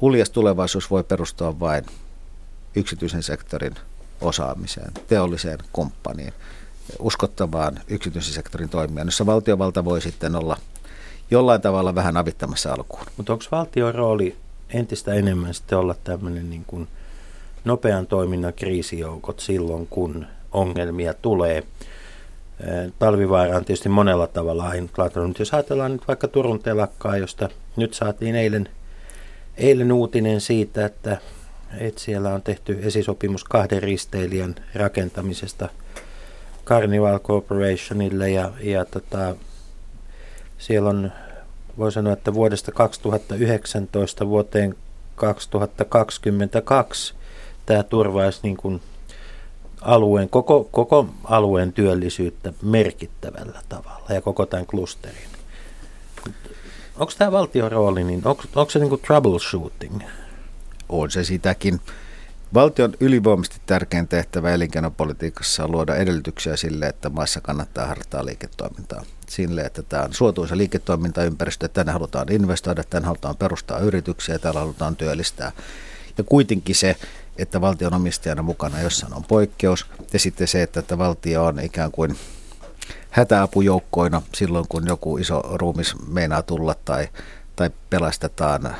uljas 0.00 0.30
tulevaisuus 0.30 0.90
voi 0.90 1.04
perustua 1.04 1.60
vain 1.60 1.86
yksityisen 2.76 3.22
sektorin 3.22 3.74
osaamiseen, 4.20 4.92
teolliseen 5.06 5.58
kumppaniin, 5.72 6.32
uskottavaan 6.98 7.80
yksityisen 7.88 8.34
sektorin 8.34 8.68
toimijaan, 8.68 9.06
jossa 9.06 9.26
valtiovalta 9.26 9.84
voi 9.84 10.00
sitten 10.00 10.36
olla 10.36 10.56
jollain 11.30 11.60
tavalla 11.60 11.94
vähän 11.94 12.16
avittamassa 12.16 12.72
alkuun. 12.72 13.06
Mutta 13.16 13.32
onko 13.32 13.44
valtion 13.52 13.94
rooli 13.94 14.36
entistä 14.70 15.14
enemmän 15.14 15.54
sitten 15.54 15.78
olla 15.78 15.94
tämmöinen 16.04 16.50
niin 16.50 16.64
kuin– 16.64 16.88
nopean 17.64 18.06
toiminnan 18.06 18.54
kriisijoukot 18.54 19.40
silloin, 19.40 19.86
kun 19.86 20.26
ongelmia 20.52 21.14
tulee. 21.14 21.62
Talvivaara 22.98 23.56
on 23.56 23.64
tietysti 23.64 23.88
monella 23.88 24.26
tavalla 24.26 24.68
ainutlaatuinen. 24.68 25.34
Jos 25.38 25.54
ajatellaan 25.54 25.92
nyt 25.92 26.08
vaikka 26.08 26.28
Turun 26.28 26.62
telakkaa, 26.62 27.16
josta 27.16 27.48
nyt 27.76 27.94
saatiin 27.94 28.34
eilen, 28.34 28.68
eilen 29.56 29.92
uutinen 29.92 30.40
siitä, 30.40 30.86
että, 30.86 31.18
että 31.78 32.00
siellä 32.00 32.34
on 32.34 32.42
tehty 32.42 32.78
esisopimus 32.82 33.44
kahden 33.44 33.82
risteilijän 33.82 34.54
rakentamisesta 34.74 35.68
Carnival 36.64 37.18
Corporationille 37.18 38.30
ja, 38.30 38.52
ja 38.60 38.84
tota, 38.84 39.36
siellä 40.58 40.90
on, 40.90 41.12
voi 41.78 41.92
sanoa, 41.92 42.12
että 42.12 42.34
vuodesta 42.34 42.72
2019 42.72 44.26
vuoteen 44.26 44.74
2022 45.14 47.14
tämä 47.70 47.82
turvaisi 47.82 48.40
niin 48.42 48.56
kuin 48.56 48.80
alueen, 49.80 50.28
koko, 50.28 50.68
koko 50.70 51.06
alueen 51.24 51.72
työllisyyttä 51.72 52.52
merkittävällä 52.62 53.62
tavalla 53.68 54.06
ja 54.08 54.20
koko 54.20 54.46
tämän 54.46 54.66
klusterin. 54.66 55.28
Onko 56.96 57.12
tämä 57.18 57.32
valtion 57.32 57.72
rooli, 57.72 58.04
niin 58.04 58.22
onko, 58.24 58.42
onko 58.54 58.70
se 58.70 58.78
niin 58.78 58.88
kuin 58.88 59.00
troubleshooting? 59.00 60.00
On 60.88 61.10
se 61.10 61.24
sitäkin. 61.24 61.80
Valtion 62.54 62.92
ylivoimaisesti 63.00 63.60
tärkein 63.66 64.08
tehtävä 64.08 64.50
elinkeinopolitiikassa 64.50 65.64
on 65.64 65.72
luoda 65.72 65.96
edellytyksiä 65.96 66.56
sille, 66.56 66.86
että 66.86 67.08
maassa 67.08 67.40
kannattaa 67.40 67.86
harjoittaa 67.86 68.24
liiketoimintaa. 68.24 69.02
Sille, 69.28 69.60
että 69.60 69.82
tämä 69.82 70.02
on 70.02 70.14
suotuisa 70.14 70.56
liiketoimintaympäristö, 70.56 71.68
tänne 71.68 71.92
halutaan 71.92 72.32
investoida, 72.32 72.84
tänne 72.90 73.06
halutaan 73.06 73.36
perustaa 73.36 73.78
yrityksiä, 73.78 74.38
täällä 74.38 74.60
halutaan 74.60 74.96
työllistää. 74.96 75.52
Ja 76.18 76.24
kuitenkin 76.24 76.74
se, 76.74 76.96
että 77.42 77.60
valtion 77.60 77.94
omistajana 77.94 78.42
mukana 78.42 78.80
jossain 78.80 79.14
on 79.14 79.24
poikkeus, 79.24 79.86
ja 80.12 80.18
sitten 80.18 80.48
se, 80.48 80.62
että, 80.62 80.80
että 80.80 80.98
valtio 80.98 81.44
on 81.44 81.60
ikään 81.60 81.92
kuin 81.92 82.16
hätäapujoukkoina 83.10 84.22
silloin, 84.34 84.64
kun 84.68 84.86
joku 84.86 85.18
iso 85.18 85.42
ruumis 85.54 85.94
meinaa 86.08 86.42
tulla 86.42 86.74
tai, 86.84 87.08
tai 87.56 87.70
pelastetaan 87.90 88.76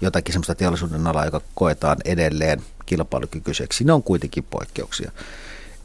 jotakin 0.00 0.32
sellaista 0.32 0.54
teollisuuden 0.54 1.06
alaa, 1.06 1.24
joka 1.24 1.40
koetaan 1.54 1.96
edelleen 2.04 2.62
kilpailukykyiseksi. 2.86 3.84
Ne 3.84 3.92
on 3.92 4.02
kuitenkin 4.02 4.44
poikkeuksia. 4.44 5.12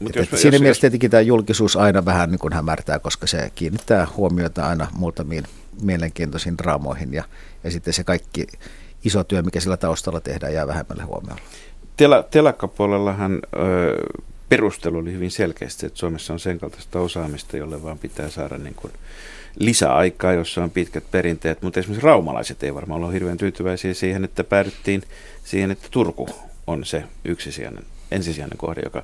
Mut 0.00 0.16
jos, 0.16 0.28
siinä 0.34 0.54
jos, 0.54 0.60
mielessä 0.60 0.80
tietenkin 0.80 1.10
tämä 1.10 1.20
julkisuus 1.20 1.76
aina 1.76 2.04
vähän 2.04 2.30
niin 2.30 2.38
kuin 2.38 2.52
hämärtää, 2.52 2.98
koska 2.98 3.26
se 3.26 3.50
kiinnittää 3.54 4.06
huomiota 4.16 4.66
aina 4.66 4.88
muutamiin 4.92 5.44
mielenkiintoisiin 5.82 6.58
draamoihin 6.58 7.14
ja, 7.14 7.24
ja 7.64 7.70
sitten 7.70 7.94
se 7.94 8.04
kaikki 8.04 8.46
iso 9.04 9.24
työ, 9.24 9.42
mikä 9.42 9.60
sillä 9.60 9.76
taustalla 9.76 10.20
tehdään, 10.20 10.54
jää 10.54 10.66
vähemmälle 10.66 11.02
huomioon. 11.02 11.38
Tela, 11.96 12.22
telakkapuolellahan 12.22 13.40
ö, 13.56 13.96
perustelu 14.48 14.98
oli 14.98 15.12
hyvin 15.12 15.30
selkeästi, 15.30 15.86
että 15.86 15.98
Suomessa 15.98 16.32
on 16.32 16.40
sen 16.40 16.58
kaltaista 16.58 17.00
osaamista, 17.00 17.56
jolle 17.56 17.82
vaan 17.82 17.98
pitää 17.98 18.30
saada 18.30 18.58
niin 18.58 18.74
kuin 18.74 18.92
lisäaikaa, 19.58 20.32
jossa 20.32 20.62
on 20.62 20.70
pitkät 20.70 21.04
perinteet, 21.10 21.62
mutta 21.62 21.80
esimerkiksi 21.80 22.06
raumalaiset 22.06 22.62
ei 22.62 22.74
varmaan 22.74 23.04
ole 23.04 23.12
hirveän 23.12 23.36
tyytyväisiä 23.36 23.94
siihen, 23.94 24.24
että 24.24 24.44
päädyttiin 24.44 25.02
siihen, 25.44 25.70
että 25.70 25.88
Turku 25.90 26.28
on 26.66 26.84
se 26.84 27.04
yksisijainen, 27.24 27.84
ensisijainen 28.10 28.58
kohde, 28.58 28.80
joka 28.84 29.02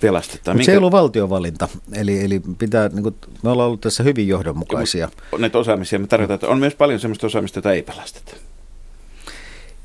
pelastetaan. 0.00 0.56
Mutta 0.56 0.64
se 0.66 0.72
ei 0.72 0.78
ollut 0.78 0.92
valtiovalinta, 0.92 1.68
eli, 1.92 2.24
eli 2.24 2.42
pitää, 2.58 2.88
niin 2.88 3.02
kuin, 3.02 3.14
me 3.42 3.50
ollaan 3.50 3.66
ollut 3.66 3.80
tässä 3.80 4.02
hyvin 4.02 4.28
johdonmukaisia. 4.28 5.08
Ja, 5.32 5.38
näitä 5.38 5.58
osaamisia, 5.58 5.98
me 5.98 6.06
tarkoitan, 6.06 6.34
että 6.34 6.48
on 6.48 6.58
myös 6.58 6.74
paljon 6.74 7.00
sellaista 7.00 7.26
osaamista, 7.26 7.58
jota 7.58 7.72
ei 7.72 7.82
pelasteta. 7.82 8.36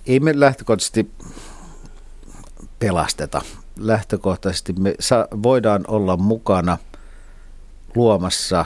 Ei 0.08 0.20
me 0.20 0.40
lähtökohtaisesti 0.40 1.12
pelasteta. 2.82 3.41
Lähtökohtaisesti 3.80 4.74
me 4.74 4.96
voidaan 5.44 5.84
olla 5.88 6.17
mukana 6.17 6.78
luomassa 7.96 8.65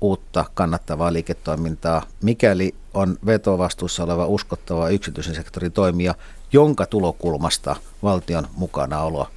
uutta 0.00 0.44
kannattavaa 0.54 1.12
liiketoimintaa, 1.12 2.02
mikäli 2.22 2.74
on 2.94 3.18
vetovastuussa 3.26 4.04
oleva 4.04 4.26
uskottava 4.26 4.88
yksityisen 4.88 5.34
sektorin 5.34 5.72
toimija, 5.72 6.14
jonka 6.52 6.86
tulokulmasta 6.86 7.76
valtion 8.02 8.46
mukanaolo 8.56 9.28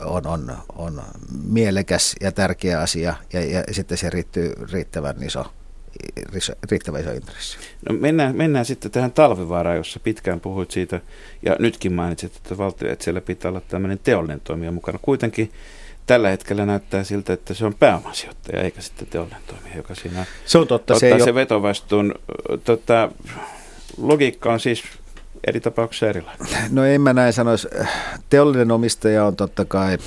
on, 0.00 0.26
on, 0.26 0.52
on 0.76 1.02
mielekäs 1.44 2.16
ja 2.20 2.32
tärkeä 2.32 2.80
asia 2.80 3.14
ja, 3.32 3.44
ja 3.44 3.64
sitten 3.70 3.98
se 3.98 4.10
riittyy 4.10 4.52
riittävän 4.72 5.22
iso 5.22 5.46
riittävän 6.70 7.00
iso 7.00 7.10
intressi. 7.10 7.58
No 7.88 7.96
mennään, 8.00 8.36
mennään 8.36 8.64
sitten 8.64 8.90
tähän 8.90 9.12
talvivaaraan, 9.12 9.76
jossa 9.76 10.00
pitkään 10.00 10.40
puhuit 10.40 10.70
siitä, 10.70 11.00
ja 11.42 11.56
nytkin 11.58 11.92
mainitsit, 11.92 12.36
että, 12.36 12.58
valtio, 12.58 12.92
että 12.92 13.04
siellä 13.04 13.20
pitää 13.20 13.48
olla 13.48 13.60
tämmöinen 13.60 13.98
teollinen 14.02 14.40
toimija 14.40 14.72
mukana. 14.72 14.98
Kuitenkin 15.02 15.52
tällä 16.06 16.28
hetkellä 16.28 16.66
näyttää 16.66 17.04
siltä, 17.04 17.32
että 17.32 17.54
se 17.54 17.66
on 17.66 17.74
pääomasijoittaja, 17.74 18.62
eikä 18.62 18.80
sitten 18.80 19.06
teollinen 19.06 19.42
toimija, 19.46 19.76
joka 19.76 19.94
siinä 19.94 20.26
se 20.44 20.58
on 20.58 20.66
totta, 20.66 20.94
ottaa 20.94 21.18
se, 21.18 21.24
se 21.24 21.34
vetovastuun. 21.34 22.14
Tota, 22.64 23.10
logiikka 23.98 24.52
on 24.52 24.60
siis 24.60 24.82
eri 25.46 25.60
tapauksissa 25.60 26.08
erilainen. 26.08 26.46
No 26.70 26.84
en 26.84 27.00
mä 27.00 27.12
näin 27.12 27.32
sanoisi. 27.32 27.68
Teollinen 28.30 28.70
omistaja 28.70 29.24
on 29.24 29.36
totta 29.36 29.64
kai 29.64 29.98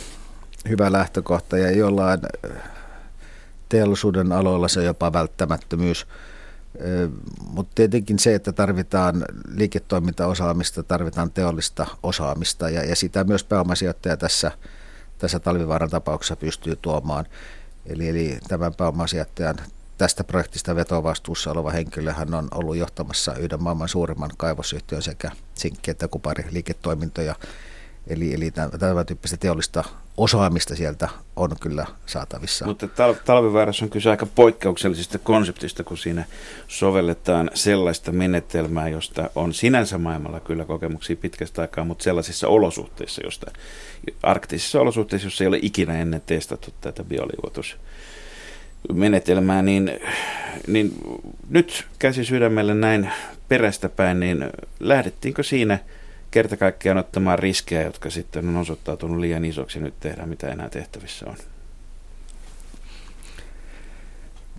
hyvä 0.69 0.91
lähtökohta 0.91 1.58
ja 1.58 1.71
jollain 1.71 2.19
teollisuuden 3.69 4.32
aloilla 4.32 4.67
se 4.67 4.79
on 4.79 4.86
jopa 4.86 5.13
välttämättömyys. 5.13 6.08
Mutta 7.41 7.71
tietenkin 7.75 8.19
se, 8.19 8.36
että 8.36 8.51
tarvitaan 8.51 9.25
liiketoimintaosaamista, 9.55 10.84
tarvitaan 10.84 11.32
teollista 11.32 11.88
osaamista 12.03 12.69
ja, 12.69 12.84
ja 12.84 12.95
sitä 12.95 13.23
myös 13.23 13.43
pääomasijoittaja 13.43 14.17
tässä, 14.17 14.51
tässä 15.17 15.39
talvivaaran 15.39 15.89
tapauksessa 15.89 16.36
pystyy 16.36 16.75
tuomaan. 16.75 17.25
Eli, 17.86 18.10
eli 18.10 18.39
tämän 18.47 18.73
pääomasijoittajan 18.73 19.55
tästä 19.97 20.23
projektista 20.23 20.75
vetovastuussa 20.75 21.51
oleva 21.51 21.71
henkilö 21.71 22.13
hän 22.13 22.34
on 22.34 22.47
ollut 22.51 22.77
johtamassa 22.77 23.36
yhden 23.36 23.63
maailman 23.63 23.89
suurimman 23.89 24.32
kaivosyhtiön 24.38 25.01
sekä 25.01 25.32
sinkki- 25.55 25.91
että 25.91 26.08
kupariliiketoimintoja. 26.08 27.36
Eli, 28.10 28.34
eli 28.34 28.52
tämä 28.80 29.04
tyyppistä 29.04 29.38
teollista 29.38 29.84
osaamista 30.17 30.76
sieltä 30.76 31.10
on 31.36 31.52
kyllä 31.62 31.86
saatavissa. 32.06 32.65
Mutta 32.65 32.86
tal- 32.86 33.22
talviväärässä 33.26 33.86
on 33.86 33.89
kyse 33.89 34.10
aika 34.10 34.26
poikkeuksellisesta 34.26 35.19
konseptista, 35.19 35.84
kun 35.84 35.98
siinä 35.98 36.26
sovelletaan 36.67 37.52
sellaista 37.54 38.12
menetelmää, 38.12 38.89
josta 38.89 39.30
on 39.36 39.54
sinänsä 39.54 39.98
maailmalla 39.98 40.39
kyllä 40.39 40.65
kokemuksia 40.65 41.15
pitkästä 41.15 41.62
aikaa, 41.62 41.86
mutta 41.86 42.04
sellaisissa 42.04 42.48
olosuhteissa, 42.48 43.22
josta 43.24 43.52
arktisissa 44.24 44.82
olosuhteissa, 44.82 45.26
jossa 45.26 45.43
ei 45.43 45.48
ole 45.48 45.60
ikinä 45.62 46.02
ennen 46.02 46.22
testattu 46.26 46.74
tätä 46.82 47.04
bioliuotus 47.04 47.78
menetelmää, 48.93 49.62
niin, 49.62 49.91
niin 50.67 50.93
nyt 51.50 51.86
käsi 52.00 52.26
sydämelle 52.26 52.74
näin 52.74 53.12
perästä 53.48 53.89
päin, 53.89 54.19
niin 54.19 54.45
lähdettiinkö 54.80 55.43
siinä 55.43 55.80
kerta 56.32 56.58
kaikkiaan 56.58 56.98
ottamaan 56.98 57.39
riskejä, 57.39 57.82
jotka 57.82 58.10
sitten 58.10 58.50
on 58.50 58.58
osoittautunut 58.58 59.18
liian 59.20 59.46
isoksi 59.46 59.80
nyt 59.80 60.00
tehdä, 60.00 60.26
mitä 60.26 60.48
enää 60.48 60.70
tehtävissä 60.70 61.26
on? 61.30 61.38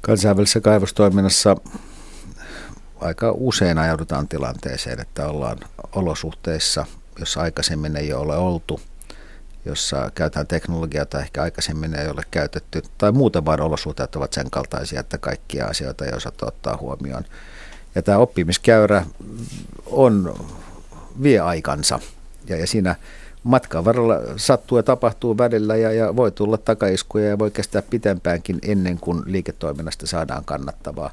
Kansainvälisessä 0.01 0.61
kaivostoiminnassa 0.61 1.57
aika 3.01 3.33
usein 3.37 3.79
ajaudutaan 3.79 4.29
tilanteeseen, 4.29 5.01
että 5.01 5.27
ollaan 5.27 5.59
olosuhteissa, 5.93 6.87
jossa 7.19 7.41
aikaisemmin 7.41 7.97
ei 7.97 8.13
ole 8.13 8.37
oltu– 8.37 8.81
jossa 9.65 10.11
käytetään 10.15 10.47
teknologiaa, 10.47 11.03
jota 11.03 11.21
ehkä 11.21 11.43
aikaisemmin 11.43 11.95
ei 11.95 12.09
ole 12.09 12.23
käytetty, 12.31 12.83
tai 12.99 13.13
muuten 13.13 13.45
vain 13.45 13.61
olosuhteet 13.61 14.17
ovat 14.17 14.33
sen 14.33 14.51
kaltaisia, 14.51 15.01
että 15.01 15.19
kaikkia 15.19 15.67
asioita 15.67 16.05
ei 16.05 16.13
osata 16.13 16.47
ottaa 16.47 16.77
huomioon. 16.77 17.25
Ja 17.95 18.03
tämä 18.03 18.19
oppimiskäyrä 18.19 19.07
on, 19.87 20.35
vie 21.23 21.41
aikansa, 21.41 22.01
ja, 22.49 22.57
ja 22.57 22.67
siinä 22.67 22.97
matkan 23.43 23.85
varrella 23.85 24.15
sattuu 24.37 24.79
ja 24.79 24.83
tapahtuu 24.83 25.39
välillä 25.39 25.77
ja, 25.77 25.93
ja 25.93 26.17
voi 26.17 26.33
tulla 26.33 26.59
takaiskuja 26.59 27.29
ja 27.29 27.39
voi 27.39 27.51
kestää 27.51 27.83
pitempäänkin 27.83 28.59
ennen 28.63 28.99
kuin 28.99 29.23
liiketoiminnasta 29.27 30.07
saadaan 30.07 30.45
kannattavaa. 30.45 31.11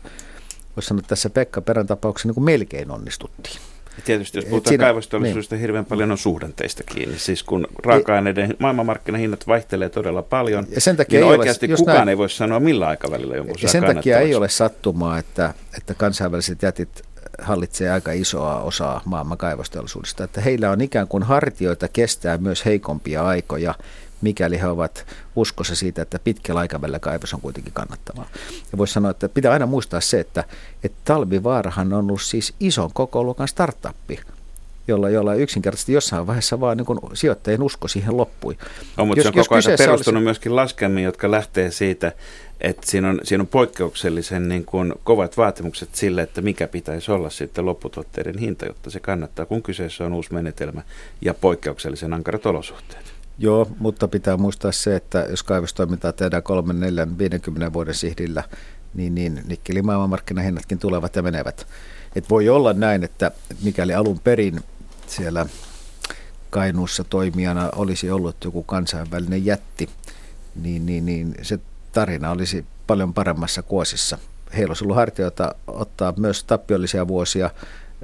Voisi 0.75 0.87
sanoa, 0.87 0.99
että 0.99 1.09
tässä 1.09 1.29
Pekka 1.29 1.61
Perän 1.61 1.87
tapauksessa 1.87 2.27
niin 2.27 2.33
kuin 2.33 2.43
melkein 2.43 2.91
onnistuttiin. 2.91 3.55
Ja 3.97 4.03
tietysti 4.05 4.37
jos 4.37 4.45
puhutaan 4.45 4.69
siinä, 4.69 4.83
kaivosteollisuudesta, 4.83 5.55
niin. 5.55 5.61
hirveän 5.61 5.85
paljon 5.85 6.11
on 6.11 6.17
suhdanteista 6.17 6.83
kiinni. 6.83 7.19
Siis 7.19 7.43
kun 7.43 7.67
raaka-aineiden 7.85 8.55
maailmanmarkkinahinnat 8.59 9.47
vaihtelee 9.47 9.89
todella 9.89 10.21
paljon, 10.21 10.67
ja 10.69 10.81
sen 10.81 10.97
takia 10.97 11.19
niin 11.19 11.31
ei 11.31 11.37
oikeasti 11.37 11.65
ole, 11.65 11.75
kukaan 11.77 11.97
näin, 11.97 12.09
ei 12.09 12.17
voi 12.17 12.29
sanoa 12.29 12.59
millä 12.59 12.87
aikavälillä 12.87 13.35
jonkun 13.35 13.55
ja 13.61 13.69
sen 13.69 13.83
takia 13.83 14.19
ei 14.19 14.35
ole 14.35 14.49
sattumaa, 14.49 15.17
että, 15.17 15.53
että 15.77 15.93
kansainväliset 15.93 16.61
jätit 16.61 17.03
hallitsee 17.41 17.89
aika 17.89 18.11
isoa 18.11 18.61
osaa 18.61 19.01
maailman 19.05 19.37
kaivosteollisuudesta. 19.37 20.23
Että 20.23 20.41
heillä 20.41 20.71
on 20.71 20.81
ikään 20.81 21.07
kuin 21.07 21.23
hartioita 21.23 21.87
kestää 21.87 22.37
myös 22.37 22.65
heikompia 22.65 23.25
aikoja 23.25 23.75
mikäli 24.21 24.59
he 24.59 24.67
ovat 24.67 25.05
uskossa 25.35 25.75
siitä, 25.75 26.01
että 26.01 26.19
pitkällä 26.19 26.59
aikavälillä 26.61 26.99
kaivos 26.99 27.33
on 27.33 27.41
kuitenkin 27.41 27.73
kannattavaa. 27.73 28.29
Ja 28.71 28.77
voisi 28.77 28.93
sanoa, 28.93 29.11
että 29.11 29.29
pitää 29.29 29.51
aina 29.53 29.65
muistaa 29.65 30.01
se, 30.01 30.19
että, 30.19 30.43
että 30.83 30.97
Talvivaarahan 31.05 31.93
on 31.93 31.99
ollut 31.99 32.21
siis 32.21 32.53
ison 32.59 32.89
koko 32.93 33.23
luokan 33.23 33.47
startuppi, 33.47 34.19
jolla, 34.87 35.09
jolla 35.09 35.35
yksinkertaisesti 35.35 35.93
jossain 35.93 36.27
vaiheessa 36.27 36.59
vaan 36.59 36.77
niin 36.77 36.99
sijoittajien 37.13 37.63
usko 37.63 37.87
siihen 37.87 38.17
loppui. 38.17 38.57
No, 38.97 39.05
mutta 39.05 39.19
jos, 39.19 39.23
se 39.23 39.39
on 39.39 39.45
koko 39.45 39.55
ajan 39.55 39.77
perustunut 39.77 40.15
olisi... 40.15 40.23
myöskin 40.23 40.55
laskelmiin, 40.55 41.05
jotka 41.05 41.31
lähtee 41.31 41.71
siitä, 41.71 42.11
että 42.61 42.87
siinä 42.91 43.09
on, 43.09 43.19
siinä 43.23 43.41
on 43.41 43.47
poikkeuksellisen 43.47 44.49
niin 44.49 44.65
kuin 44.65 44.93
kovat 45.03 45.37
vaatimukset 45.37 45.95
sille, 45.95 46.21
että 46.21 46.41
mikä 46.41 46.67
pitäisi 46.67 47.11
olla 47.11 47.29
sitten 47.29 47.65
lopputuotteiden 47.65 48.37
hinta, 48.37 48.65
jotta 48.65 48.89
se 48.89 48.99
kannattaa, 48.99 49.45
kun 49.45 49.63
kyseessä 49.63 50.05
on 50.05 50.13
uusi 50.13 50.33
menetelmä 50.33 50.81
ja 51.21 51.33
poikkeuksellisen 51.33 52.13
ankarat 52.13 52.45
olosuhteet. 52.45 53.13
Joo, 53.39 53.67
mutta 53.79 54.07
pitää 54.07 54.37
muistaa 54.37 54.71
se, 54.71 54.95
että 54.95 55.27
jos 55.29 55.43
kaivostoimintaa 55.43 56.13
tehdään 56.13 56.43
3, 56.43 56.73
4, 56.73 57.07
50 57.17 57.73
vuoden 57.73 57.93
sihdillä, 57.93 58.43
niin, 58.93 59.15
niin 59.15 59.41
nikkelin 59.47 59.85
maailmanmarkkinahinnatkin 59.85 60.79
tulevat 60.79 61.15
ja 61.15 61.21
menevät. 61.21 61.67
Et 62.15 62.29
voi 62.29 62.49
olla 62.49 62.73
näin, 62.73 63.03
että 63.03 63.31
mikäli 63.63 63.93
alun 63.93 64.19
perin 64.19 64.59
siellä 65.09 65.45
Kainuussa 66.49 67.03
toimijana 67.03 67.69
olisi 67.75 68.11
ollut 68.11 68.43
joku 68.43 68.63
kansainvälinen 68.63 69.45
jätti, 69.45 69.89
niin, 70.55 70.85
niin, 70.85 71.05
niin 71.05 71.35
se 71.41 71.59
tarina 71.91 72.31
olisi 72.31 72.65
paljon 72.87 73.13
paremmassa 73.13 73.61
kuosissa. 73.63 74.17
heilosuluhartioita 74.57 75.55
ottaa 75.67 76.13
myös 76.17 76.43
tappiollisia 76.43 77.07
vuosia 77.07 77.49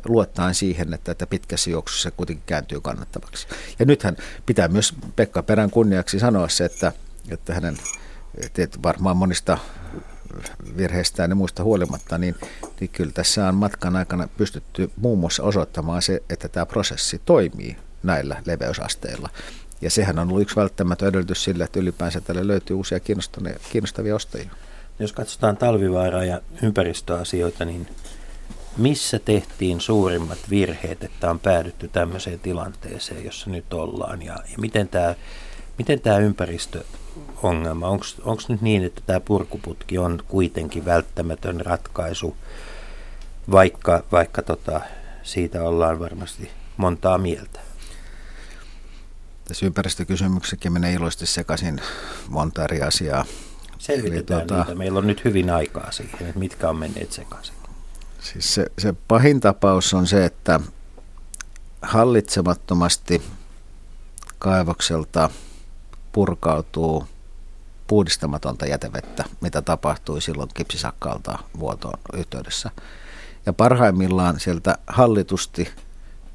luottaen 0.05 0.55
siihen, 0.55 0.93
että, 0.93 1.11
että 1.11 1.27
pitkässä 1.27 1.69
juoksussa 1.69 2.03
se 2.03 2.11
kuitenkin 2.11 2.43
kääntyy 2.45 2.81
kannattavaksi. 2.81 3.47
Ja 3.79 3.85
nythän 3.85 4.17
pitää 4.45 4.67
myös 4.67 4.93
Pekka 5.15 5.43
Perän 5.43 5.71
kunniaksi 5.71 6.19
sanoa 6.19 6.49
se, 6.49 6.65
että, 6.65 6.91
että 7.29 7.53
hänen 7.53 7.77
varmaan 8.83 9.17
monista 9.17 9.57
virheistään 10.77 11.31
ja 11.31 11.35
muista 11.35 11.63
huolimatta, 11.63 12.17
niin, 12.17 12.35
niin 12.79 12.89
kyllä 12.89 13.11
tässä 13.11 13.47
on 13.47 13.55
matkan 13.55 13.95
aikana 13.95 14.27
pystytty 14.37 14.91
muun 14.95 15.19
muassa 15.19 15.43
osoittamaan 15.43 16.01
se, 16.01 16.23
että 16.29 16.47
tämä 16.47 16.65
prosessi 16.65 17.21
toimii 17.25 17.77
näillä 18.03 18.41
leveysasteilla. 18.45 19.29
Ja 19.81 19.89
sehän 19.89 20.19
on 20.19 20.29
ollut 20.29 20.41
yksi 20.41 20.55
välttämätön 20.55 21.07
edellytys 21.07 21.43
sille, 21.43 21.63
että 21.63 21.79
ylipäänsä 21.79 22.21
tälle 22.21 22.47
löytyy 22.47 22.75
uusia 22.75 22.99
kiinnostavia 23.71 24.15
ostajia. 24.15 24.49
Jos 24.99 25.13
katsotaan 25.13 25.57
talvivaaraa 25.57 26.25
ja 26.25 26.41
ympäristöasioita, 26.63 27.65
niin 27.65 27.87
missä 28.77 29.19
tehtiin 29.19 29.81
suurimmat 29.81 30.39
virheet, 30.49 31.03
että 31.03 31.29
on 31.29 31.39
päädytty 31.39 31.87
tämmöiseen 31.87 32.39
tilanteeseen, 32.39 33.25
jossa 33.25 33.49
nyt 33.49 33.73
ollaan? 33.73 34.21
Ja, 34.21 34.33
ja 34.33 34.57
miten 34.57 34.87
tämä 34.87 35.15
miten 35.77 35.99
tämä 36.01 36.17
ympäristöongelma, 37.17 37.87
onko 38.23 38.43
nyt 38.47 38.61
niin, 38.61 38.83
että 38.83 39.01
tämä 39.05 39.19
purkuputki 39.19 39.97
on 39.97 40.23
kuitenkin 40.27 40.85
välttämätön 40.85 41.61
ratkaisu, 41.61 42.37
vaikka, 43.51 44.03
vaikka 44.11 44.41
tota, 44.41 44.81
siitä 45.23 45.63
ollaan 45.63 45.99
varmasti 45.99 46.51
montaa 46.77 47.17
mieltä? 47.17 47.59
Tässä 49.47 49.65
ympäristökysymyksessäkin 49.65 50.73
menee 50.73 50.93
iloisesti 50.93 51.25
sekaisin 51.25 51.81
monta 52.27 52.63
eri 52.63 52.81
asiaa. 52.81 53.25
Selvitetään 53.77 54.39
Eli, 54.39 54.47
tuota, 54.47 54.63
niitä. 54.63 54.75
Meillä 54.75 54.99
on 54.99 55.07
nyt 55.07 55.25
hyvin 55.25 55.49
aikaa 55.49 55.91
siihen, 55.91 56.27
että 56.27 56.39
mitkä 56.39 56.69
on 56.69 56.77
menneet 56.77 57.11
sekaisin. 57.11 57.55
Siis 58.19 58.53
se, 58.53 58.65
se 58.79 58.93
pahin 59.07 59.39
tapaus 59.39 59.93
on 59.93 60.07
se, 60.07 60.25
että 60.25 60.59
hallitsemattomasti 61.81 63.21
kaivokselta 64.39 65.29
purkautuu 66.13 67.07
puhdistamatonta 67.87 68.65
jätevettä, 68.65 69.23
mitä 69.41 69.61
tapahtui 69.61 70.21
silloin 70.21 70.49
kipsisakkaalta 70.53 71.39
vuotoon 71.59 71.99
yhteydessä. 72.13 72.71
Ja 73.45 73.53
parhaimmillaan 73.53 74.39
sieltä 74.39 74.77
hallitusti 74.87 75.69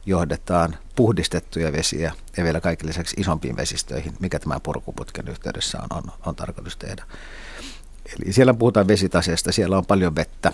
johdetaan 0.06 0.76
puhdistettuja 0.96 1.72
vesiä 1.72 2.12
ja 2.36 2.44
vielä 2.44 2.60
kaikille 2.60 2.88
lisäksi 2.88 3.20
isompiin 3.20 3.56
vesistöihin, 3.56 4.14
mikä 4.20 4.38
tämän 4.38 4.60
purkuputken 4.60 5.28
yhteydessä 5.28 5.78
on, 5.78 5.98
on, 5.98 6.12
on 6.26 6.34
tarkoitus 6.34 6.76
tehdä. 6.76 7.04
Eli 8.06 8.32
siellä 8.32 8.54
puhutaan 8.54 8.88
vesitaseesta, 8.88 9.52
siellä 9.52 9.78
on 9.78 9.86
paljon 9.86 10.16
vettä, 10.16 10.52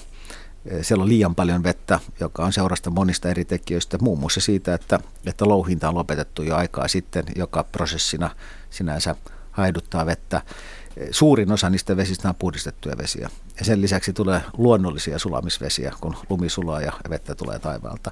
siellä 0.83 1.03
on 1.03 1.09
liian 1.09 1.35
paljon 1.35 1.63
vettä, 1.63 2.01
joka 2.21 2.45
on 2.45 2.53
seurasta 2.53 2.91
monista 2.91 3.29
eri 3.29 3.45
tekijöistä, 3.45 3.99
muun 4.01 4.19
muassa 4.19 4.41
siitä, 4.41 4.75
että, 4.75 5.01
että 5.27 5.49
louhinta 5.49 5.89
on 5.89 5.95
lopetettu 5.95 6.43
jo 6.43 6.57
aikaa 6.57 6.89
sitten, 6.89 7.25
joka 7.37 7.65
prosessina 7.65 8.31
sinänsä 8.75 9.17
haiduttaa 9.51 10.07
vettä. 10.07 10.43
Suurin 11.11 11.53
osa 11.53 11.71
niistä 11.71 11.97
vesistä 11.97 12.29
on 12.29 12.35
puhdistettuja 12.35 12.99
vesiä. 12.99 13.31
Ja 13.59 13.65
sen 13.65 13.81
lisäksi 13.81 14.13
tulee 14.13 14.41
luonnollisia 14.59 15.19
sulamisvesiä, 15.19 15.93
kun 16.01 16.17
lumi 16.31 16.49
sulaa 16.49 16.81
ja 16.81 16.93
vettä 17.11 17.35
tulee 17.35 17.59
taivaalta. 17.59 18.11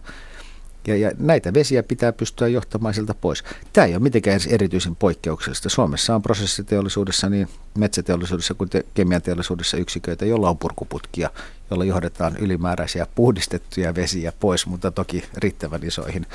Ja, 0.87 0.97
ja 0.97 1.11
näitä 1.19 1.55
vesiä 1.55 1.83
pitää 1.83 2.13
pystyä 2.13 2.49
johtamaan 2.49 2.95
sieltä 2.95 3.15
pois. 3.15 3.45
Tämä 3.73 3.85
ei 3.85 3.93
ole 3.95 4.03
mitenkään 4.03 4.41
erityisen 4.49 4.97
poikkeuksellista. 4.97 5.69
Suomessa 5.69 6.15
on 6.15 6.23
prosessiteollisuudessa, 6.23 7.29
niin 7.29 7.49
metsäteollisuudessa 7.79 8.55
kuin 8.55 8.71
te- 8.71 8.85
kemianteollisuudessa 8.95 9.77
yksiköitä, 9.77 10.25
joilla 10.25 10.51
on 10.51 10.59
purkuputkia, 10.59 11.31
jolla 11.71 11.85
johdetaan 11.85 12.37
ylimääräisiä 12.37 13.07
puhdistettuja 13.15 13.95
vesiä 13.95 14.33
pois, 14.41 14.67
mutta 14.67 14.91
toki 14.91 15.25
riittävän 15.37 15.85
isoihin 15.85 16.27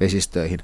vesistöihin. 0.00 0.60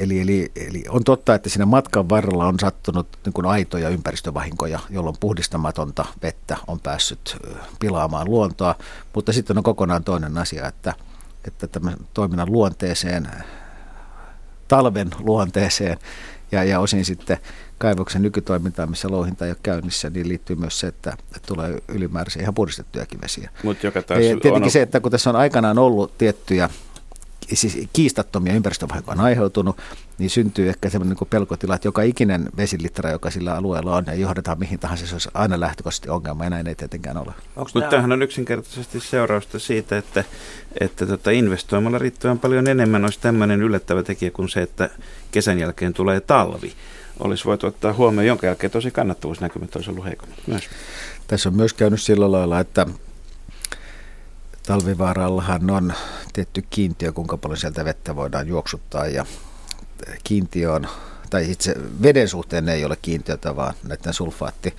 Eli, 0.00 0.20
eli, 0.20 0.52
eli 0.56 0.84
on 0.88 1.04
totta, 1.04 1.34
että 1.34 1.48
siinä 1.48 1.66
matkan 1.66 2.08
varrella 2.08 2.46
on 2.46 2.60
sattunut 2.60 3.08
niin 3.24 3.32
kuin 3.32 3.46
aitoja 3.46 3.88
ympäristövahinkoja, 3.88 4.78
jolloin 4.90 5.16
puhdistamatonta 5.20 6.04
vettä 6.22 6.56
on 6.66 6.80
päässyt 6.80 7.36
pilaamaan 7.80 8.30
luontoa, 8.30 8.74
mutta 9.14 9.32
sitten 9.32 9.58
on 9.58 9.64
kokonaan 9.64 10.04
toinen 10.04 10.38
asia, 10.38 10.66
että– 10.66 10.94
että 11.48 11.66
tämän 11.66 11.96
toiminnan 12.14 12.52
luonteeseen, 12.52 13.28
talven 14.68 15.10
luonteeseen 15.18 15.98
ja, 16.52 16.64
ja 16.64 16.80
osin 16.80 17.04
sitten 17.04 17.38
kaivoksen 17.78 18.22
nykytoimintaan, 18.22 18.90
missä 18.90 19.08
louhinta 19.10 19.44
ei 19.44 19.50
ole 19.50 19.58
käynnissä, 19.62 20.10
niin 20.10 20.28
liittyy 20.28 20.56
myös 20.56 20.80
se, 20.80 20.86
että, 20.86 21.12
että 21.36 21.46
tulee 21.46 21.78
ylimääräisiä 21.88 22.42
ihan 22.42 22.54
puhdistettuja 22.54 23.06
vesiä. 23.22 23.50
Mut 23.62 23.82
joka 23.82 24.02
taas 24.02 24.20
ja 24.20 24.26
tietenkin 24.26 24.64
on... 24.64 24.70
se, 24.70 24.82
että 24.82 25.00
kun 25.00 25.10
tässä 25.12 25.30
on 25.30 25.36
aikanaan 25.36 25.78
ollut 25.78 26.18
tiettyjä 26.18 26.70
siis 27.56 27.88
kiistattomia 27.92 28.52
ympäristövahinkoja 28.52 29.14
on 29.14 29.24
aiheutunut, 29.24 29.76
niin 30.18 30.30
syntyy 30.30 30.68
ehkä 30.68 30.90
sellainen 30.90 31.16
niin 31.20 31.28
pelkotila, 31.28 31.74
että 31.74 31.88
joka 31.88 32.02
ikinen 32.02 32.48
vesilitra, 32.56 33.10
joka 33.10 33.30
sillä 33.30 33.54
alueella 33.54 33.96
on, 33.96 34.04
ja 34.06 34.14
johdetaan 34.14 34.58
mihin 34.58 34.78
tahansa, 34.78 35.06
se 35.06 35.14
olisi 35.14 35.28
aina 35.34 35.60
lähtökohtaisesti 35.60 36.10
ongelma, 36.10 36.44
ja 36.44 36.50
näin 36.50 36.66
ei 36.66 36.74
tietenkään 36.74 37.16
ole. 37.16 37.32
Mutta 37.56 37.80
tämähän 37.90 38.12
on 38.12 38.22
yksinkertaisesti 38.22 39.00
seurausta 39.00 39.58
siitä, 39.58 39.98
että, 39.98 40.24
että 40.80 41.06
tota 41.06 41.30
investoimalla 41.30 41.98
riittävän 41.98 42.38
paljon 42.38 42.68
enemmän 42.68 43.04
olisi 43.04 43.20
tämmöinen 43.20 43.62
yllättävä 43.62 44.02
tekijä 44.02 44.30
kuin 44.30 44.48
se, 44.48 44.62
että 44.62 44.90
kesän 45.30 45.58
jälkeen 45.58 45.94
tulee 45.94 46.20
talvi. 46.20 46.72
Olisi 47.20 47.44
voitu 47.44 47.66
ottaa 47.66 47.92
huomioon, 47.92 48.26
jonka 48.26 48.46
jälkeen 48.46 48.70
tosi 48.70 48.90
kannattavuusnäkymät 48.90 49.76
olisi 49.76 49.90
ollut 49.90 50.04
heikommat 50.04 50.38
myös. 50.46 50.62
Tässä 51.26 51.48
on 51.48 51.56
myös 51.56 51.72
käynyt 51.72 52.02
sillä 52.02 52.32
lailla, 52.32 52.60
että 52.60 52.86
Talvivaarallahan 54.68 55.70
on 55.70 55.92
tietty 56.32 56.64
kiintiö, 56.70 57.12
kuinka 57.12 57.36
paljon 57.36 57.56
sieltä 57.56 57.84
vettä 57.84 58.16
voidaan 58.16 58.48
juoksuttaa 58.48 59.06
ja 59.06 59.26
kiintiö 60.24 60.72
on, 60.72 60.88
tai 61.30 61.50
itse 61.50 61.74
veden 62.02 62.28
suhteen 62.28 62.68
ei 62.68 62.84
ole 62.84 62.96
kiintiötä, 63.02 63.56
vaan 63.56 63.74
näiden 63.82 64.14
sulfaatti 64.14 64.74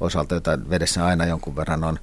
osalta, 0.00 0.34
jota 0.34 0.58
vedessä 0.70 1.06
aina 1.06 1.26
jonkun 1.26 1.56
verran 1.56 1.84
on. 1.84 1.98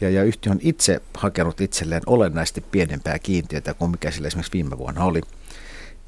Ja, 0.00 0.10
ja 0.10 0.24
yhtiö 0.24 0.52
on 0.52 0.58
itse 0.62 1.02
hakenut 1.14 1.60
itselleen 1.60 2.02
olennaisesti 2.06 2.60
pienempää 2.60 3.18
kiintiötä 3.18 3.74
kuin 3.74 3.90
mikä 3.90 4.10
sillä 4.10 4.28
esimerkiksi 4.28 4.52
viime 4.52 4.78
vuonna 4.78 5.04
oli. 5.04 5.20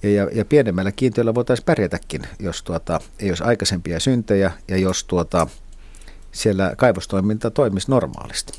Ja, 0.02 0.10
ja, 0.10 0.28
ja 0.32 0.44
pienemmällä 0.44 0.92
kiintiöllä 0.92 1.34
voitaisiin 1.34 1.66
pärjätäkin, 1.66 2.22
jos 2.38 2.62
tuota, 2.62 3.00
ei 3.18 3.30
olisi 3.30 3.44
aikaisempia 3.44 4.00
syntejä 4.00 4.50
ja 4.68 4.76
jos 4.76 5.04
tuota, 5.04 5.46
siellä 6.32 6.72
kaivostoiminta 6.76 7.50
toimisi 7.50 7.90
normaalisti. 7.90 8.52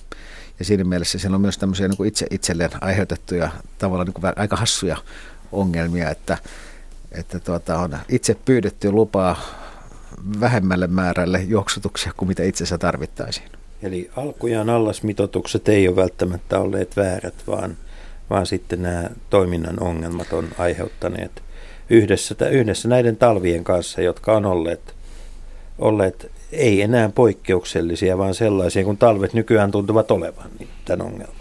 Ja 0.60 0.66
siinä 0.66 0.84
mielessä 0.84 1.20
siellä 1.20 1.36
on 1.36 1.42
myös 1.42 1.58
tämmöisiä 1.58 1.88
niin 1.88 1.98
kuin 1.98 2.08
itse 2.08 2.28
itselleen 2.30 2.70
aiheutettuja 2.82 3.52
tavallaan 3.78 4.08
niin 4.08 4.14
kuin 4.14 4.34
aika 4.36 4.56
hassuja 4.56 4.98
ongelmia, 5.52 6.10
että, 6.10 6.38
että 7.12 7.40
tuota, 7.40 7.80
on 7.80 7.98
itse 8.10 8.36
pyydetty 8.46 8.92
lupaa 8.92 9.42
vähemmälle 10.40 10.88
määrälle 10.88 11.42
juoksutuksia 11.42 12.12
kuin 12.18 12.30
mitä 12.30 12.44
itse 12.44 12.64
asiassa 12.64 12.78
tarvittaisiin. 12.78 13.50
Eli 13.82 14.12
alkujaan 14.16 14.70
allasmitoitukset 14.70 15.70
ei 15.70 15.88
ole 15.88 15.96
välttämättä 15.96 16.60
olleet 16.60 16.98
väärät, 16.98 17.48
vaan, 17.48 17.78
vaan 18.30 18.46
sitten 18.46 18.82
nämä 18.82 19.10
toiminnan 19.30 19.80
ongelmat 19.80 20.34
on 20.34 20.48
aiheuttaneet 20.58 21.44
yhdessä, 21.90 22.36
yhdessä 22.52 22.88
näiden 22.88 23.18
talvien 23.18 23.64
kanssa, 23.64 24.02
jotka 24.02 24.38
on 24.38 24.46
olleet, 24.46 24.96
olleet 25.80 26.32
ei 26.52 26.82
enää 26.82 27.10
poikkeuksellisia, 27.10 28.18
vaan 28.18 28.34
sellaisia 28.34 28.84
kuin 28.84 28.98
talvet 28.98 29.34
nykyään 29.34 29.72
tuntuvat 29.72 30.12
olevan 30.12 30.50
niin 30.60 30.70
tämän 30.86 31.08
ongelman. 31.08 31.36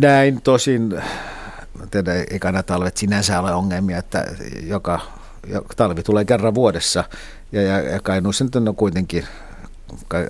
Näin 0.00 0.42
tosin, 0.42 1.02
tiedä, 1.90 2.14
eikä 2.30 2.52
nämä 2.52 2.62
talvet 2.62 2.96
sinänsä 2.96 3.40
ole 3.40 3.54
ongelmia, 3.54 3.98
että 3.98 4.24
joka, 4.66 5.00
joka 5.46 5.74
talvi 5.76 6.02
tulee 6.02 6.24
kerran 6.24 6.54
vuodessa 6.54 7.04
ja, 7.52 7.62
ja, 7.62 7.80
ja 7.80 8.00
Kainuussa 8.00 8.44
nyt 8.44 8.56
on 8.56 8.76
kuitenkin 8.76 9.24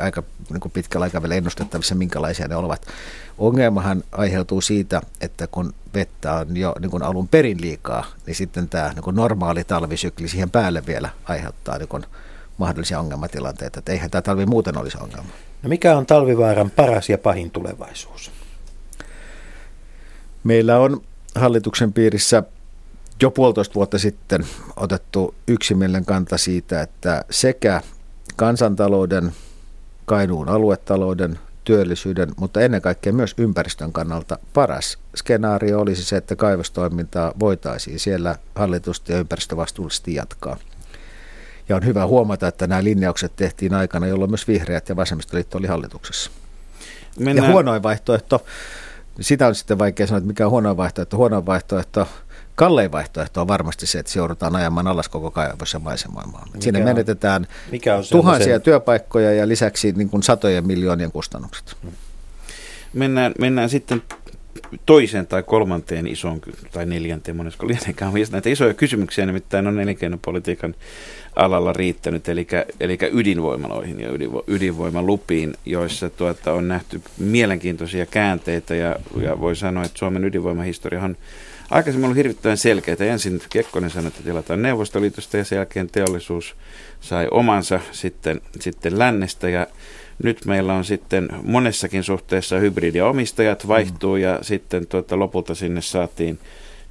aika 0.02 0.22
niin 0.50 0.60
kuin 0.60 0.72
pitkällä 0.72 1.04
aikavälillä 1.04 1.36
ennustettavissa, 1.36 1.94
minkälaisia 1.94 2.48
ne 2.48 2.56
ovat. 2.56 2.86
Ongelmahan 3.38 4.04
aiheutuu 4.12 4.60
siitä, 4.60 5.00
että 5.20 5.46
kun 5.46 5.74
vettä 5.94 6.32
on 6.32 6.56
jo 6.56 6.74
niin 6.80 6.90
kuin 6.90 7.02
alun 7.02 7.28
perin 7.28 7.60
liikaa, 7.60 8.04
niin 8.26 8.34
sitten 8.34 8.68
tämä 8.68 8.88
niin 8.88 9.02
kuin 9.02 9.16
normaali 9.16 9.64
talvisykli 9.64 10.28
siihen 10.28 10.50
päälle 10.50 10.86
vielä 10.86 11.08
aiheuttaa 11.24 11.78
niin 11.78 11.88
kuin 11.88 12.06
mahdollisia 12.58 13.00
ongelmatilanteita. 13.00 13.78
Että 13.78 13.92
eihän 13.92 14.10
tämä 14.10 14.22
talvi 14.22 14.46
muuten 14.46 14.76
olisi 14.76 14.98
ongelma. 15.00 15.28
No 15.62 15.68
mikä 15.68 15.96
on 15.96 16.06
talvivaaran 16.06 16.70
paras 16.70 17.08
ja 17.08 17.18
pahin 17.18 17.50
tulevaisuus? 17.50 18.30
Meillä 20.44 20.78
on 20.78 21.02
hallituksen 21.34 21.92
piirissä 21.92 22.42
jo 23.22 23.30
puolitoista 23.30 23.74
vuotta 23.74 23.98
sitten 23.98 24.46
otettu 24.76 25.34
yksimielinen 25.48 26.04
kanta 26.04 26.38
siitä, 26.38 26.82
että 26.82 27.24
sekä 27.30 27.80
kansantalouden, 28.36 29.32
Kainuun 30.04 30.48
aluetalouden, 30.48 31.38
työllisyyden, 31.64 32.32
mutta 32.36 32.60
ennen 32.60 32.82
kaikkea 32.82 33.12
myös 33.12 33.34
ympäristön 33.38 33.92
kannalta 33.92 34.38
paras 34.52 34.98
skenaario 35.16 35.80
olisi 35.80 36.04
se, 36.04 36.16
että 36.16 36.36
kaivostoimintaa 36.36 37.32
voitaisiin 37.40 37.98
siellä 37.98 38.36
hallitusti 38.54 39.12
ja 39.12 39.18
ympäristövastuullisesti 39.18 40.14
jatkaa. 40.14 40.56
Ja 41.68 41.76
on 41.76 41.86
hyvä 41.86 42.06
huomata, 42.06 42.48
että 42.48 42.66
nämä 42.66 42.84
linjaukset 42.84 43.32
tehtiin 43.36 43.74
aikana, 43.74 44.06
jolloin 44.06 44.30
myös 44.30 44.48
vihreät 44.48 44.88
ja 44.88 44.96
vasemmistoliitto 44.96 45.58
oli 45.58 45.66
hallituksessa. 45.66 46.30
Mennään. 47.18 47.46
Ja 47.46 47.52
huonoin 47.52 47.82
vaihtoehto, 47.82 48.44
sitä 49.20 49.46
on 49.46 49.54
sitten 49.54 49.78
vaikea 49.78 50.06
sanoa, 50.06 50.18
että 50.18 50.28
mikä 50.28 50.46
on 50.46 50.50
huonoin 50.50 50.76
vaihtoehto. 50.76 51.16
Huonoin 51.16 51.46
vaihtoehto, 51.46 52.08
kallein 52.54 52.92
vaihtoehto 52.92 53.40
on 53.40 53.48
varmasti 53.48 53.86
se, 53.86 53.98
että 53.98 54.12
se 54.12 54.18
joudutaan 54.18 54.56
ajamaan 54.56 54.86
alas 54.86 55.08
koko 55.08 55.30
kaivos 55.30 55.72
ja 55.72 55.78
maisemoimaan. 55.78 56.48
Siinä 56.60 56.78
on, 56.78 56.84
menetetään 56.84 57.46
mikä 57.70 57.96
on 57.96 58.04
tuhansia 58.10 58.60
työpaikkoja 58.60 59.32
ja 59.32 59.48
lisäksi 59.48 59.92
niin 59.92 60.08
kuin 60.08 60.22
satojen 60.22 60.66
miljoonien 60.66 61.12
kustannukset. 61.12 61.76
Mennään, 62.92 63.32
mennään 63.38 63.70
sitten 63.70 64.02
toiseen 64.86 65.26
tai 65.26 65.42
kolmanteen 65.42 66.06
isoon 66.06 66.40
tai 66.72 66.86
neljänteen 66.86 67.36
monesko 67.36 67.68
lienenkään 67.68 68.12
näitä 68.32 68.50
isoja 68.50 68.74
kysymyksiä 68.74 69.26
nimittäin 69.26 69.66
on 69.66 69.80
elinkeinopolitiikan 69.80 70.74
alalla 71.36 71.72
riittänyt, 71.72 72.28
eli, 72.28 72.46
eli 72.80 72.98
ydinvoimaloihin 73.12 74.00
ja 74.00 74.12
ydinvo, 74.12 74.44
ydinvoimalupiin, 74.46 75.54
joissa 75.66 76.10
tuota, 76.10 76.52
on 76.52 76.68
nähty 76.68 77.00
mielenkiintoisia 77.18 78.06
käänteitä 78.06 78.74
ja, 78.74 78.96
ja 79.22 79.40
voi 79.40 79.56
sanoa, 79.56 79.84
että 79.84 79.98
Suomen 79.98 80.24
ydinvoimahistoria 80.24 81.02
on 81.02 81.16
aikaisemmin 81.70 82.04
ollut 82.04 82.16
hirvittävän 82.16 82.56
selkeitä. 82.56 83.04
Ensin 83.04 83.40
Kekkonen 83.50 83.90
sanoi, 83.90 84.08
että 84.08 84.22
tilataan 84.22 84.62
Neuvostoliitosta 84.62 85.36
ja 85.36 85.44
sen 85.44 85.56
jälkeen 85.56 85.90
teollisuus 85.90 86.56
sai 87.00 87.28
omansa 87.30 87.80
sitten, 87.92 88.40
sitten 88.60 88.98
lännestä 88.98 89.48
ja 89.48 89.66
nyt 90.22 90.44
meillä 90.46 90.74
on 90.74 90.84
sitten 90.84 91.28
monessakin 91.42 92.04
suhteessa 92.04 92.58
hybridiomistajat 92.58 93.68
vaihtuu 93.68 94.16
mm. 94.16 94.22
ja 94.22 94.38
sitten 94.42 94.86
tuota, 94.86 95.18
lopulta 95.18 95.54
sinne 95.54 95.80
saatiin 95.80 96.38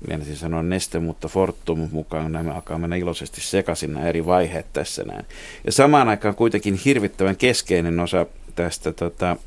Meinasin 0.08 0.36
sanoa 0.36 0.64
Neste, 0.64 1.00
mutta 1.00 1.28
Fortum 1.28 1.90
mukaan 1.92 2.32
nämä 2.32 2.54
alkaa 2.54 2.78
mennä 2.78 2.96
iloisesti 2.96 3.42
sekaisin 3.42 3.94
nämä 3.94 4.08
eri 4.08 4.26
vaiheet 4.26 4.66
tässä 4.74 5.04
näin. 5.04 5.26
Ja 5.66 5.72
samaan 5.72 6.10
aikaan 6.10 6.36
kuitenkin 6.36 6.80
hirvittävän 6.86 7.38
keskeinen 7.38 8.00
osa 8.00 8.26
tästä 8.56 8.94
tota, 8.94 9.38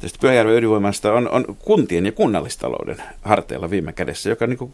tästä 0.00 0.18
Pyhäjärven 0.20 0.54
ydinvoimasta 0.54 1.12
on, 1.12 1.28
on 1.28 1.56
kuntien 1.58 2.06
ja 2.06 2.12
kunnallistalouden 2.12 3.02
harteilla 3.22 3.70
viime 3.70 3.92
kädessä, 3.92 4.30
joka 4.30 4.46
niin 4.46 4.58
kuin, 4.58 4.72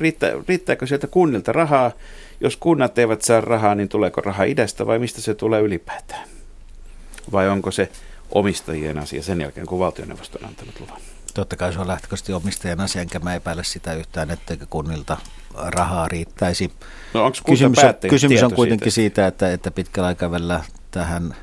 riittää, 0.00 0.32
riittääkö 0.48 0.86
sieltä 0.86 1.06
kunnilta 1.06 1.52
rahaa 1.52 1.92
jos 2.40 2.56
kunnat 2.56 2.98
eivät 2.98 3.22
saa 3.22 3.40
rahaa, 3.40 3.74
niin 3.74 3.88
tuleeko 3.88 4.20
raha 4.20 4.44
idästä 4.44 4.86
vai 4.86 4.98
mistä 4.98 5.20
se 5.20 5.34
tulee 5.34 5.60
ylipäätään? 5.60 6.28
Vai 7.32 7.48
onko 7.48 7.70
se 7.70 7.92
omistajien 8.30 8.98
asia 8.98 9.22
sen 9.22 9.40
jälkeen, 9.40 9.66
kun 9.66 9.78
valtioneuvosto 9.78 10.38
on 10.42 10.48
antanut 10.48 10.80
luvan? 10.80 11.00
Totta 11.34 11.56
kai 11.56 11.72
se 11.72 11.80
on 11.80 11.88
lähtökohtaisesti 11.88 12.32
omistajien 12.32 12.80
asia, 12.80 13.02
enkä 13.02 13.18
mä 13.18 13.34
epäile 13.34 13.64
sitä 13.64 13.94
yhtään, 13.94 14.30
etteikö 14.30 14.66
kunnilta 14.70 15.16
rahaa 15.54 16.08
riittäisi. 16.08 16.72
No 17.14 17.24
onko 17.24 17.38
kysymys 17.46 17.78
on, 17.78 17.94
kysymys 18.10 18.42
on 18.42 18.54
kuitenkin 18.54 18.92
siitä, 18.92 19.14
siitä 19.14 19.26
että, 19.26 19.52
että 19.52 19.70
pitkällä 19.70 20.06
aikavälillä 20.06 20.64
tähän 20.90 21.36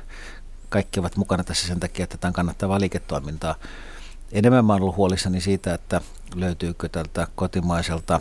kaikki 0.68 1.00
ovat 1.00 1.16
mukana 1.16 1.44
tässä 1.44 1.68
sen 1.68 1.80
takia, 1.80 2.04
että 2.04 2.18
tämä 2.18 2.28
on 2.28 2.34
kannattavaa 2.34 2.80
liiketoimintaa. 2.80 3.54
Enemmän 4.32 4.64
mä 4.64 4.72
olen 4.72 4.82
ollut 4.82 4.96
huolissani 4.96 5.40
siitä, 5.40 5.74
että 5.74 6.00
löytyykö 6.34 6.88
tältä 6.88 7.26
kotimaiselta 7.34 8.20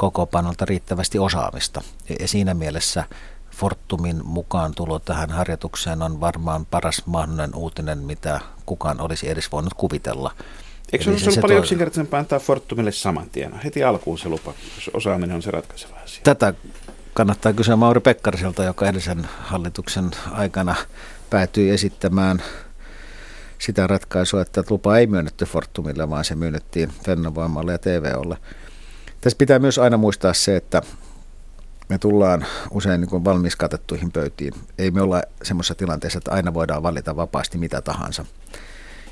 kokopanolta 0.00 0.64
riittävästi 0.64 1.18
osaamista. 1.18 1.82
Ja 2.20 2.28
siinä 2.28 2.54
mielessä 2.54 3.04
Fortumin 3.50 4.20
mukaan 4.24 4.74
tulo 4.74 4.98
tähän 4.98 5.30
harjoitukseen 5.30 6.02
on 6.02 6.20
varmaan 6.20 6.66
paras 6.66 7.02
mahdollinen 7.06 7.54
uutinen, 7.54 7.98
mitä 7.98 8.40
kukaan 8.66 9.00
olisi 9.00 9.30
edes 9.30 9.52
voinut 9.52 9.74
kuvitella. 9.74 10.34
Eikö 10.92 11.04
se, 11.04 11.18
se 11.18 11.24
ollut 11.24 11.40
paljon 11.40 11.56
toi... 11.56 11.64
yksinkertaisempaa 11.64 12.20
antaa 12.20 12.38
Fortumille 12.38 12.92
saman 12.92 13.30
tien? 13.30 13.60
Heti 13.64 13.84
alkuun 13.84 14.18
se 14.18 14.28
lupa, 14.28 14.54
jos 14.76 14.90
osaaminen 14.94 15.36
on 15.36 15.42
se 15.42 15.50
ratkaiseva 15.50 15.96
asia. 16.04 16.20
Tätä 16.24 16.54
kannattaa 17.14 17.52
kysyä 17.52 17.76
Mauri 17.76 18.00
Pekkariselta, 18.00 18.64
joka 18.64 18.84
edellisen 18.86 19.28
hallituksen 19.40 20.10
aikana 20.32 20.74
päätyi 21.30 21.70
esittämään 21.70 22.42
sitä 23.58 23.86
ratkaisua, 23.86 24.42
että 24.42 24.62
lupa 24.70 24.98
ei 24.98 25.06
myönnetty 25.06 25.44
Fortumille, 25.44 26.10
vaan 26.10 26.24
se 26.24 26.34
myönnettiin 26.34 26.92
Fennovoimalle 27.04 27.72
ja 27.72 27.78
TVOlle. 27.78 28.36
Tässä 29.20 29.36
pitää 29.36 29.58
myös 29.58 29.78
aina 29.78 29.96
muistaa 29.96 30.32
se, 30.32 30.56
että 30.56 30.82
me 31.88 31.98
tullaan 31.98 32.46
usein 32.70 33.00
niin 33.00 33.24
valmis 33.24 33.56
katettuihin 33.56 34.12
pöytiin. 34.12 34.54
Ei 34.78 34.90
me 34.90 35.02
olla 35.02 35.22
semmoisessa 35.42 35.74
tilanteessa, 35.74 36.18
että 36.18 36.30
aina 36.30 36.54
voidaan 36.54 36.82
valita 36.82 37.16
vapaasti 37.16 37.58
mitä 37.58 37.80
tahansa. 37.80 38.24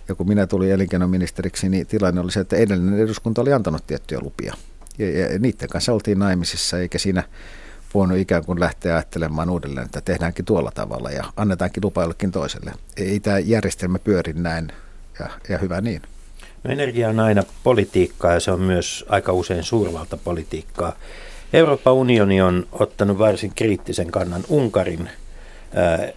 Ja 0.09 0.15
kun 0.15 0.29
minä 0.29 0.47
tulin 0.47 0.73
elinkeinoministeriksi, 0.73 1.69
niin 1.69 1.87
tilanne 1.87 2.21
oli 2.21 2.33
se, 2.33 2.41
että 2.41 2.57
edellinen 2.57 3.01
eduskunta 3.01 3.41
oli 3.41 3.53
antanut 3.53 3.87
tiettyjä 3.87 4.21
lupia. 4.21 4.55
Ja, 4.99 5.19
ja 5.19 5.39
niiden 5.39 5.69
kanssa 5.69 5.93
oltiin 5.93 6.19
naimisissa, 6.19 6.79
eikä 6.79 6.99
siinä 6.99 7.23
voinut 7.95 8.19
ikään 8.19 8.45
kuin 8.45 8.61
lähteä 8.61 8.95
ajattelemaan 8.95 9.51
uudelleen, 9.51 9.87
että 9.87 10.01
tehdäänkin 10.01 10.45
tuolla 10.45 10.71
tavalla 10.71 11.11
ja 11.11 11.25
annetaankin 11.37 11.85
lupa 11.85 12.03
jollekin 12.03 12.33
toiselle. 12.33 12.73
Ei 12.97 13.21
tämä 13.21 13.39
järjestelmä 13.39 13.99
pyöri 13.99 14.33
näin 14.33 14.73
ja, 15.19 15.29
ja 15.49 15.59
hyvä 15.59 15.81
niin. 15.81 16.03
No 16.65 16.71
energia 16.71 17.09
on 17.09 17.21
aina 17.21 17.43
politiikkaa 17.65 18.33
ja 18.33 18.41
se 18.41 18.51
on 18.51 18.61
myös 18.61 19.05
aika 19.09 19.33
usein 19.33 19.63
suurvaltapolitiikkaa. 19.63 20.97
Euroopan 21.53 21.95
unioni 21.95 22.41
on 22.41 22.67
ottanut 22.73 23.19
varsin 23.19 23.53
kriittisen 23.55 24.11
kannan 24.11 24.45
Unkarin 24.49 25.11
äh, 25.79 26.13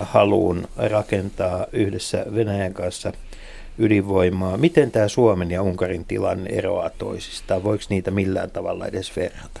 haluun 0.00 0.68
rakentaa 0.76 1.66
yhdessä 1.72 2.26
Venäjän 2.34 2.74
kanssa 2.74 3.12
ydinvoimaa. 3.78 4.56
Miten 4.56 4.90
tämä 4.90 5.08
Suomen 5.08 5.50
ja 5.50 5.62
Unkarin 5.62 6.04
tilanne 6.04 6.50
eroaa 6.50 6.90
toisistaan? 6.90 7.64
Voiko 7.64 7.84
niitä 7.88 8.10
millään 8.10 8.50
tavalla 8.50 8.86
edes 8.86 9.16
verrata? 9.16 9.60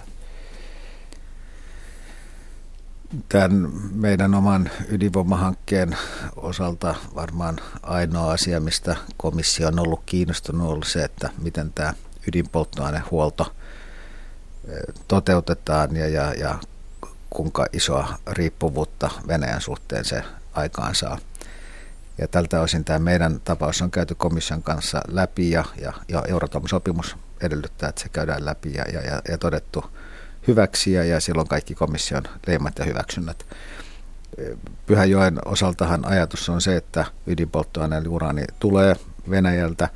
Tämän 3.28 3.68
meidän 3.94 4.34
oman 4.34 4.70
ydinvoimahankkeen 4.88 5.96
osalta 6.36 6.94
varmaan 7.14 7.58
ainoa 7.82 8.32
asia, 8.32 8.60
mistä 8.60 8.96
komissio 9.16 9.68
on 9.68 9.78
ollut 9.78 10.02
kiinnostunut, 10.06 10.72
on 10.72 10.82
se, 10.82 11.04
että 11.04 11.30
miten 11.42 11.72
tämä 11.72 11.94
ydinpolttoainehuolto 12.28 13.54
eh, 14.68 14.94
toteutetaan 15.08 15.96
ja, 15.96 16.08
ja, 16.08 16.34
ja 16.34 16.58
kuinka 17.30 17.66
isoa 17.72 18.18
riippuvuutta 18.26 19.10
Venäjän 19.28 19.60
suhteen 19.60 20.04
se 20.04 20.22
aikaan 20.52 20.94
saa. 20.94 21.18
Ja 22.18 22.28
tältä 22.28 22.60
osin 22.60 22.84
tämä 22.84 22.98
meidän 22.98 23.40
tapaus 23.40 23.82
on 23.82 23.90
käyty 23.90 24.14
komission 24.14 24.62
kanssa 24.62 25.02
läpi 25.08 25.50
ja, 25.50 25.64
ja, 25.80 25.92
ja 26.08 26.22
Euratom-sopimus 26.28 27.16
edellyttää, 27.40 27.88
että 27.88 28.02
se 28.02 28.08
käydään 28.08 28.44
läpi 28.44 28.74
ja, 28.74 28.84
ja, 28.92 29.22
ja 29.28 29.38
todettu– 29.38 29.84
hyväksi 30.46 30.92
ja 30.92 31.20
silloin 31.20 31.48
kaikki 31.48 31.74
komission 31.74 32.22
leimat 32.46 32.78
ja 32.78 32.84
hyväksynnät. 32.84 33.46
Pyhäjoen 34.86 35.38
osaltahan 35.44 36.04
ajatus 36.04 36.48
on 36.48 36.60
se, 36.60 36.76
että 36.76 37.04
ydinpolttoaineen 37.26 38.08
uraani 38.08 38.44
tulee 38.60 38.96
Venäjältä, 39.30 39.88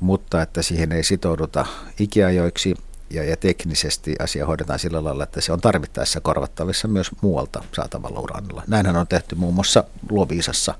mutta 0.00 0.42
että 0.42 0.62
siihen 0.62 0.92
ei 0.92 1.02
sitouduta 1.02 1.66
ikiajoiksi 2.00 2.74
ja, 3.10 3.24
ja 3.24 3.36
teknisesti 3.36 4.16
asia 4.18 4.46
hoidetaan 4.46 4.78
sillä 4.78 5.04
lailla, 5.04 5.24
että 5.24 5.40
se 5.40 5.52
on 5.52 5.60
tarvittaessa 5.60 6.20
korvattavissa 6.20 6.88
myös 6.88 7.10
muualta 7.20 7.64
saatavalla 7.72 8.20
uraanilla. 8.20 8.62
Näinhän 8.66 8.96
on 8.96 9.06
tehty 9.06 9.34
muun 9.34 9.54
muassa 9.54 9.84
Loviisassa. 10.10 10.74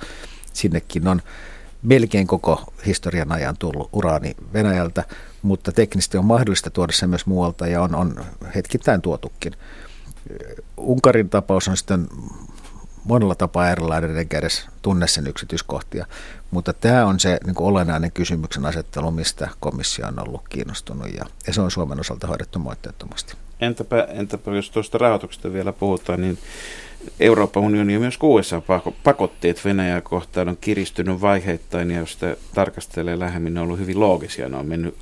Sinnekin 0.53 1.09
on 1.09 1.23
melkein 1.87 2.27
koko 2.27 2.73
historian 2.87 3.33
ajan 3.33 3.57
tullut 3.59 3.89
uraani 3.93 4.35
Venäjältä, 4.53 5.05
mutta 5.43 5.73
teknisesti 5.73 6.19
on 6.19 6.25
mahdollista 6.25 6.71
tuoda 6.71 6.93
se 6.93 7.07
myös 7.07 7.27
muualta 7.27 7.67
ja 7.67 7.83
on, 7.83 7.95
on 7.95 8.25
hetkittäin 8.55 9.03
tuotukin. 9.03 9.53
Unkarin 10.77 11.29
tapaus 11.29 11.69
on 11.69 11.77
sitten 11.77 12.09
monella 13.05 13.35
tapaa 13.35 13.71
erilainen, 13.71 14.17
enkä 14.17 14.39
edes 14.39 14.67
tunne 14.83 15.07
sen 15.07 15.27
yksityiskohtia. 15.27 16.07
Mutta 16.51 16.73
tämä 16.73 17.07
on 17.07 17.21
se 17.21 17.39
niin 17.45 17.55
kuin 17.55 17.69
olennainen 17.69 18.13
kysymyksen 18.13 18.67
asettelu, 18.67 19.11
mistä 19.11 19.49
komissio 19.61 20.07
on 20.07 20.29
ollut 20.29 20.49
kiinnostunut 20.49 21.15
ja, 21.15 21.25
ja 21.47 21.53
se 21.53 21.61
on 21.61 21.71
Suomen 21.71 22.01
osalta 22.01 22.27
hoidettu 22.27 22.59
moitteettomasti. 22.59 23.35
Entäpä, 23.61 24.09
entäpä 24.11 24.51
jos 24.51 24.71
tuosta 24.71 24.99
rahoituksesta 24.99 25.53
vielä 25.53 25.73
puhutaan, 25.73 26.21
niin 26.21 26.39
Euroopan 27.21 27.63
unioni 27.63 27.93
ja 27.93 28.01
myös 28.01 28.19
USA 28.23 28.63
pakotteet 29.05 29.65
Venäjää 29.65 30.01
kohtaan 30.01 30.49
on 30.49 30.57
kiristynyt 30.61 31.21
vaiheittain 31.21 31.91
ja 31.91 31.99
jos 31.99 32.13
sitä 32.13 32.37
tarkastelee 32.55 33.19
lähemmin, 33.19 33.55
ne 33.55 33.61
on 33.61 33.67
ollut 33.67 33.79
hyvin 33.79 34.01
loogisia. 34.01 34.49
Ne 34.49 34.57
on 34.57 34.67
mennyt 34.67 34.95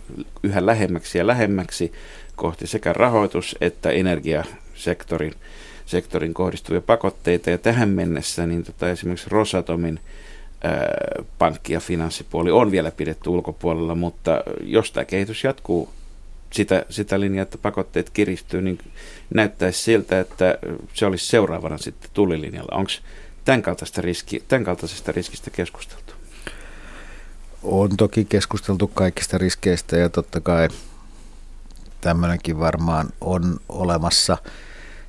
yhä 0.42 0.66
lähemmäksi 0.66 1.18
ja 1.18 1.26
lähemmäksi 1.26 1.92
kohti 2.36 2.66
sekä 2.66 2.92
rahoitus- 2.92 3.56
että 3.60 3.90
energiasektorin 3.90 5.32
sektorin 5.86 6.34
kohdistuvia 6.34 6.80
pakotteita. 6.80 7.50
Ja 7.50 7.58
tähän 7.58 7.88
mennessä 7.88 8.46
niin 8.46 8.64
tota, 8.64 8.90
esimerkiksi 8.90 9.30
Rosatomin 9.30 10.00
pankki- 11.38 11.72
ja 11.72 11.80
finanssipuoli 11.80 12.50
on 12.50 12.70
vielä 12.70 12.90
pidetty 12.90 13.30
ulkopuolella, 13.30 13.94
mutta 13.94 14.42
jos 14.60 14.92
tämä 14.92 15.04
kehitys 15.04 15.44
jatkuu 15.44 15.88
sitä, 16.54 16.84
sitä 16.90 17.20
linjaa, 17.20 17.42
että 17.42 17.58
pakotteet 17.58 18.10
kiristyy, 18.10 18.62
niin 18.62 18.78
näyttäisi 19.34 19.82
siltä, 19.82 20.20
että 20.20 20.58
se 20.94 21.06
olisi 21.06 21.26
seuraavana 21.26 21.78
sitten 21.78 22.10
tulilinjalla. 22.14 22.76
Onko 22.76 22.90
tämän, 23.44 23.62
kaltaista 23.62 24.00
riski, 24.00 24.44
tämän 24.48 24.64
kaltaisesta 24.64 25.12
riskistä 25.12 25.50
keskusteltu? 25.50 26.14
On 27.62 27.96
toki 27.96 28.24
keskusteltu 28.24 28.88
kaikista 28.88 29.38
riskeistä 29.38 29.96
ja 29.96 30.08
totta 30.08 30.40
kai 30.40 30.68
tämmöinenkin 32.00 32.58
varmaan 32.58 33.08
on 33.20 33.56
olemassa. 33.68 34.38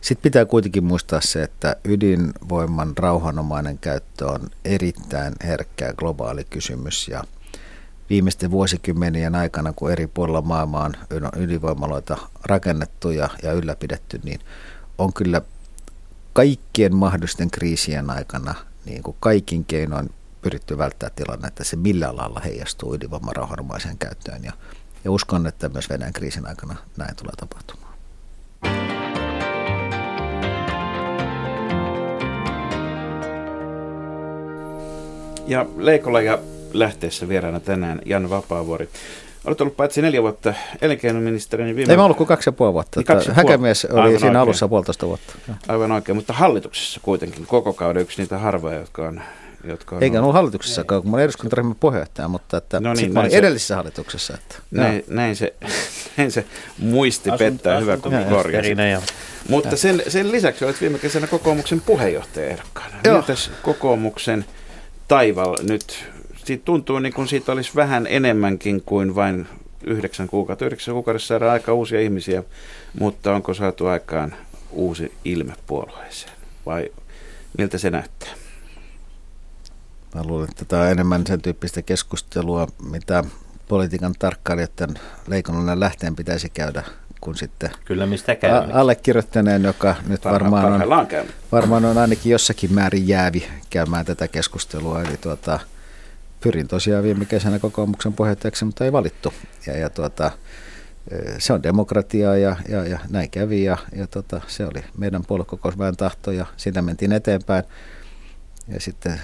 Sitten 0.02 0.24
pitää 0.24 0.46
kuitenkin 0.46 0.84
muistaa 0.84 1.22
se, 1.22 1.44
että 1.44 1.76
ydinvoiman 1.84 2.98
rauhanomainen 2.98 3.78
käyttö 3.78 4.28
on 4.28 4.50
erittäin 4.66 5.34
herkkä 5.44 5.94
globaali 5.94 6.44
kysymys 6.44 7.08
ja 7.08 7.24
viimeisten 8.10 8.52
vuosikymmenien 8.52 9.36
aikana, 9.36 9.74
kun 9.74 9.92
eri 9.92 10.08
puolilla 10.08 10.42
maailmaa 10.42 10.86
on 10.86 10.94
ydinvoimaloita 11.38 12.18
rakennettu 12.46 13.10
ja, 13.10 13.30
ja 13.44 13.54
ylläpidetty, 13.54 14.20
niin 14.24 14.40
on 14.98 15.14
kyllä 15.14 15.42
kaikkien 16.34 16.96
mahdollisten 16.96 17.52
kriisien 17.52 18.10
aikana 18.10 18.56
niin 18.86 19.04
kuin 19.04 19.18
kaikin 19.20 19.66
keinoin 19.66 20.10
pyritty 20.42 20.78
välttää 20.78 21.10
tilanne, 21.10 21.48
että 21.48 21.64
se 21.64 21.76
millä 21.76 22.16
lailla 22.16 22.40
heijastuu 22.40 22.96
ydinvoiman 22.96 23.34
käyttöön. 24.00 24.44
Ja, 24.44 24.54
ja 25.04 25.12
uskon, 25.12 25.48
että 25.48 25.70
myös 25.70 25.90
Venäjän 25.90 26.14
kriisin 26.14 26.48
aikana 26.48 26.76
näin 26.98 27.16
tulee 27.16 27.34
tapahtumaan. 27.38 27.96
Ja 35.48 35.66
Leikola 35.78 36.22
ja 36.22 36.40
lähteessä 36.80 37.28
vieraana 37.28 37.60
tänään 37.60 38.02
Jan 38.06 38.30
Vapaavuori. 38.30 38.90
Olet 39.46 39.62
ollut 39.62 39.78
paitsi 39.78 40.02
neljä 40.02 40.22
vuotta 40.22 40.54
elinkeinoministeri, 40.82 41.64
niin 41.64 41.76
viime... 41.76 41.94
Ei 41.94 41.98
mä 41.98 42.04
ollut 42.04 42.18
kuin 42.18 42.28
kaksi 42.28 42.48
ja 42.50 42.52
puoli 42.52 42.74
vuotta. 42.74 43.00
Niin 43.00 43.06
kaksi 43.06 43.32
Häkämies 43.32 43.86
oli 43.86 44.00
Aivan 44.00 44.12
siinä 44.12 44.28
oikein. 44.28 44.36
alussa 44.36 44.68
puolitoista 44.68 45.08
vuotta. 45.08 45.34
Aivan 45.68 45.92
oikein, 45.92 46.16
mutta 46.16 46.34
hallituksessa 46.34 47.00
kuitenkin 47.04 47.46
koko 47.46 47.74
kauden 47.74 48.02
yksi 48.02 48.22
niitä 48.22 48.38
harvoja, 48.38 48.80
jotka 48.80 49.08
on 49.08 49.22
jotka 49.68 49.96
on 49.96 50.04
Eikä 50.04 50.20
ollut 50.20 50.34
hallituksessa, 50.34 50.84
kun 50.84 51.10
mä 51.10 51.16
olin 51.16 51.24
eduskuntaryhmän 51.24 51.76
puheenjohtaja, 51.80 52.28
mutta 52.28 52.58
että 52.58 52.80
no 52.80 52.94
niin, 52.94 53.14
mä 53.14 53.20
olin 53.20 53.32
se, 53.32 53.38
edellisessä 53.38 53.76
hallituksessa. 53.76 54.34
Että, 54.34 54.56
näin, 54.72 55.04
näin, 55.08 55.36
se, 55.36 55.54
näin 56.18 56.32
se 56.32 56.46
muisti 56.78 57.30
asun, 57.30 57.38
pettää, 57.38 57.76
asun, 57.76 57.84
hyvä 57.84 57.98
kun 57.98 58.14
korjasi. 58.30 58.76
Mutta 59.50 59.78
sen, 59.78 60.04
sen 60.08 60.32
lisäksi 60.32 60.66
olet 60.66 60.82
viime 60.82 61.00
kesänä 61.00 61.28
kokoomuksen 61.28 61.82
puheenjohtaja 61.82 62.48
ehdokkaana. 62.48 62.96
Mitäs 63.18 63.52
kokoomuksen 63.62 64.46
taival 65.08 65.56
nyt 65.70 66.06
siitä 66.46 66.66
tuntuu 66.66 67.00
niin 67.00 67.14
kuin 67.14 67.28
siitä 67.28 67.52
olisi 67.52 67.72
vähän 67.76 68.08
enemmänkin 68.10 68.82
kuin 68.82 69.16
vain 69.16 69.48
yhdeksän 69.84 70.28
kuukautta. 70.28 70.66
Yhdeksän 70.66 70.94
kuukaudessa 70.94 71.28
saadaan 71.28 71.52
aika 71.52 71.74
uusia 71.74 72.02
ihmisiä, 72.02 72.44
mutta 73.00 73.36
onko 73.36 73.54
saatu 73.54 73.88
aikaan 73.88 74.36
uusi 74.72 75.14
ilme 75.26 75.54
puolueeseen 75.68 76.34
vai 76.66 76.92
miltä 77.58 77.78
se 77.78 77.90
näyttää? 77.90 78.30
Mä 80.16 80.22
luulen, 80.24 80.50
että 80.50 80.66
tämä 80.66 80.82
on 80.82 80.90
enemmän 80.90 81.28
sen 81.28 81.42
tyyppistä 81.42 81.82
keskustelua, 81.82 82.68
mitä 82.92 83.24
politiikan 83.68 84.14
tarkkailijoiden 84.20 84.90
leikonnan 85.28 85.80
lähteen 85.80 86.16
pitäisi 86.16 86.50
käydä 86.50 86.84
kuin 87.22 87.38
sitten 87.38 87.70
Kyllä, 87.86 88.06
mistä 88.06 88.36
käy. 88.36 88.52
A- 88.52 88.68
allekirjoittaneen, 88.74 89.64
joka 89.64 89.96
nyt 90.08 90.22
Parha, 90.22 90.40
varmaan 90.52 90.82
on, 90.82 91.08
varmaan 91.52 91.86
on 91.86 91.98
ainakin 91.98 92.32
jossakin 92.32 92.74
määrin 92.74 93.08
jäävi 93.08 93.48
käymään 93.70 94.06
tätä 94.06 94.28
keskustelua. 94.28 95.02
Eli 95.02 95.18
tuota, 95.18 95.60
pyrin 96.46 96.68
tosiaan 96.68 97.04
viime 97.04 97.26
kesänä 97.26 97.60
kokoomuksen 97.60 98.14
puheenjohtajaksi, 98.14 98.66
mutta 98.66 98.86
ei 98.86 98.92
valittu. 98.92 99.34
Ja, 99.68 99.78
ja 99.78 99.90
tuota, 99.90 100.32
e, 101.12 101.16
se 101.40 101.54
on 101.54 101.64
demokratiaa 101.64 102.38
ja, 102.38 102.56
ja, 102.70 102.86
ja 102.88 103.00
näin 103.10 103.30
kävi 103.30 103.64
ja, 103.64 103.78
ja 103.96 104.08
tota, 104.08 104.42
se 104.48 104.66
oli 104.66 104.84
meidän 104.98 105.26
puoluekokousväen 105.28 105.96
tahto 105.98 106.32
ja 106.32 106.46
sitä 106.58 106.82
mentiin 106.82 107.12
eteenpäin. 107.12 107.64
Ja 108.68 108.80
sitten 108.80 109.22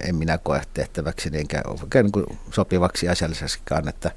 en 0.00 0.16
minä 0.16 0.38
koe 0.38 0.62
tehtäväksi 0.74 1.30
enkä 1.32 1.62
niin 1.94 2.12
kuin 2.12 2.26
sopivaksi 2.54 3.08
asiallisestikaan, 3.08 3.88
että 3.88 4.10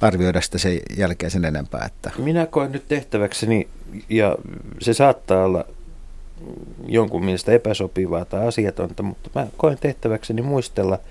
arvioida 0.00 0.40
sitä 0.40 0.58
sen 0.58 0.80
jälkeen 0.96 1.30
sen 1.30 1.44
enempää. 1.44 1.84
Että. 1.86 2.10
Minä 2.18 2.46
koen 2.46 2.72
nyt 2.72 2.88
tehtäväkseni 2.88 3.68
ja 4.08 4.36
se 4.80 4.94
saattaa 4.94 5.44
olla 5.44 5.64
jonkun 6.86 7.24
mielestä 7.24 7.52
epäsopivaa 7.52 8.24
tai 8.24 8.48
asiatonta, 8.48 9.02
mutta 9.02 9.30
mä 9.34 9.46
koen 9.56 9.78
tehtäväkseni 9.78 10.42
muistella– 10.42 10.98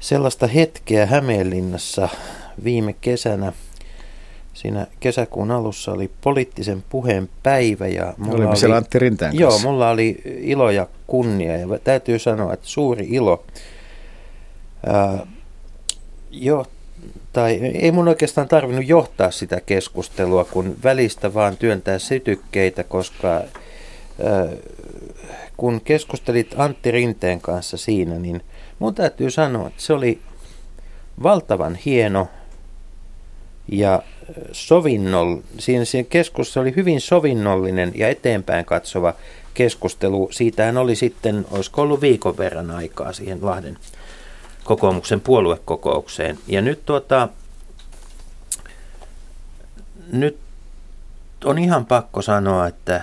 sellaista 0.00 0.46
hetkeä 0.46 1.06
Hämeenlinnassa 1.06 2.08
viime 2.64 2.92
kesänä. 3.00 3.52
Siinä 4.54 4.86
kesäkuun 5.00 5.50
alussa 5.50 5.92
oli 5.92 6.10
poliittisen 6.20 6.84
puheen 6.88 7.28
päivä. 7.42 7.86
Ja 7.86 8.14
mulla 8.16 8.48
oli, 8.48 8.56
siellä 8.56 8.76
Antti 8.76 8.98
Rinteen 8.98 9.38
Joo, 9.38 9.58
mulla 9.58 9.90
oli 9.90 10.22
ilo 10.24 10.70
ja 10.70 10.86
kunnia 11.06 11.56
ja 11.56 11.66
täytyy 11.84 12.18
sanoa, 12.18 12.52
että 12.52 12.66
suuri 12.66 13.06
ilo. 13.10 13.44
Ää, 14.86 15.26
jo, 16.30 16.66
tai 17.32 17.54
ei 17.54 17.92
mun 17.92 18.08
oikeastaan 18.08 18.48
tarvinnut 18.48 18.88
johtaa 18.88 19.30
sitä 19.30 19.60
keskustelua, 19.60 20.44
kun 20.44 20.76
välistä 20.84 21.34
vaan 21.34 21.56
työntää 21.56 21.98
sytykkeitä, 21.98 22.84
koska 22.84 23.28
ää, 23.28 23.46
kun 25.56 25.80
keskustelit 25.84 26.54
Antti 26.56 26.90
Rinteen 26.90 27.40
kanssa 27.40 27.76
siinä, 27.76 28.18
niin– 28.18 28.42
Mun 28.78 28.94
täytyy 28.94 29.30
sanoa, 29.30 29.66
että 29.66 29.82
se 29.82 29.92
oli 29.92 30.20
valtavan 31.22 31.74
hieno 31.74 32.28
ja 33.68 34.02
sovinnol, 34.52 35.36
siinä, 35.58 35.84
siinä 35.84 36.06
keskustelussa 36.10 36.60
oli 36.60 36.76
hyvin 36.76 37.00
sovinnollinen 37.00 37.92
ja 37.94 38.08
eteenpäin 38.08 38.64
katsova 38.64 39.14
keskustelu. 39.54 40.28
Siitähän 40.32 40.76
oli 40.76 40.96
sitten, 40.96 41.46
olisiko 41.50 41.82
ollut 41.82 42.00
viikon 42.00 42.38
verran 42.38 42.70
aikaa 42.70 43.12
siihen 43.12 43.38
Lahden 43.42 43.78
kokoomuksen 44.64 45.20
puoluekokoukseen. 45.20 46.38
Ja 46.46 46.62
nyt 46.62 46.86
tuota, 46.86 47.28
nyt 50.12 50.38
on 51.44 51.58
ihan 51.58 51.86
pakko 51.86 52.22
sanoa, 52.22 52.66
että, 52.66 53.00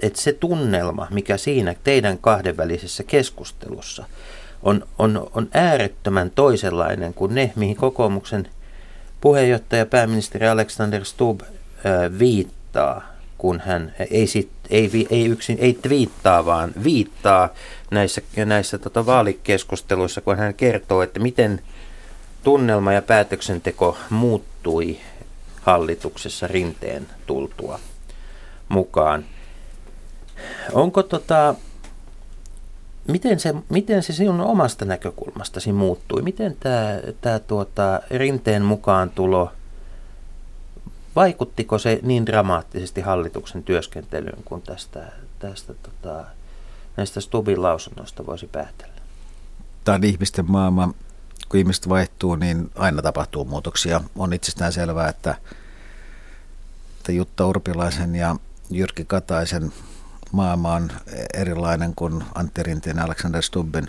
että, 0.00 0.20
se 0.20 0.32
tunnelma, 0.32 1.06
mikä 1.10 1.36
siinä 1.36 1.74
teidän 1.84 2.18
kahdenvälisessä 2.18 3.02
keskustelussa– 3.02 4.04
on, 4.62 4.86
on, 4.98 5.30
on 5.34 5.48
äärettömän 5.54 6.30
toisenlainen 6.30 7.14
kuin 7.14 7.34
ne, 7.34 7.52
mihin 7.56 7.76
kokoomuksen 7.76 8.48
puheenjohtaja 9.20 9.86
pääministeri 9.86 10.48
Alexander 10.48 11.04
Stubb 11.04 11.40
viittaa, 12.18 13.12
kun 13.38 13.62
hän 13.66 13.94
ei, 14.10 14.26
sit, 14.26 14.48
ei, 14.70 15.06
ei 15.10 15.26
yksin 15.26 15.58
ei 15.60 15.78
twiittaa, 15.82 16.46
vaan 16.46 16.72
viittaa 16.84 17.48
näissä, 17.90 18.22
näissä 18.44 18.78
tota 18.78 19.06
vaalikeskusteluissa, 19.06 20.20
kun 20.20 20.38
hän 20.38 20.54
kertoo, 20.54 21.02
että 21.02 21.20
miten 21.20 21.62
tunnelma 22.44 22.92
ja 22.92 23.02
päätöksenteko 23.02 23.96
muuttui 24.10 24.98
hallituksessa 25.62 26.46
rinteen 26.46 27.06
tultua 27.26 27.80
mukaan. 28.68 29.24
Onko 30.72 31.02
tota, 31.02 31.54
Miten 33.08 33.40
se, 33.40 33.54
miten 33.68 34.02
se 34.02 34.12
sinun 34.12 34.40
omasta 34.40 34.84
näkökulmastasi 34.84 35.72
muuttui? 35.72 36.22
Miten 36.22 36.56
tämä, 36.60 37.00
tämä 37.20 37.38
tuota, 37.38 38.00
rinteen 38.10 38.62
mukaan 38.62 39.10
tulo, 39.10 39.52
vaikuttiko 41.16 41.78
se 41.78 42.00
niin 42.02 42.26
dramaattisesti 42.26 43.00
hallituksen 43.00 43.62
työskentelyyn 43.62 44.42
kuin 44.44 44.62
tästä, 44.62 45.12
tästä 45.38 45.74
tota, 45.74 46.24
näistä 46.96 47.20
Stubin 47.20 47.62
lausunnoista 47.62 48.26
voisi 48.26 48.46
päätellä? 48.46 48.94
Tämä 49.84 49.96
on 49.96 50.04
ihmisten 50.04 50.50
maailma. 50.50 50.94
Kun 51.48 51.60
ihmiset 51.60 51.88
vaihtuu, 51.88 52.36
niin 52.36 52.70
aina 52.74 53.02
tapahtuu 53.02 53.44
muutoksia. 53.44 54.00
On 54.16 54.32
itsestään 54.32 54.72
selvää, 54.72 55.08
että, 55.08 55.34
että 56.98 57.12
Jutta 57.12 57.46
Urpilaisen 57.46 58.14
ja 58.14 58.36
Jyrki 58.70 59.04
Kataisen 59.04 59.72
maailma 60.32 60.74
on 60.74 60.92
erilainen 61.34 61.94
kuin 61.96 62.24
Antti 62.34 62.62
Rinteen 62.62 62.96
ja 62.96 63.04
Alexander 63.04 63.42
Stubbin. 63.42 63.88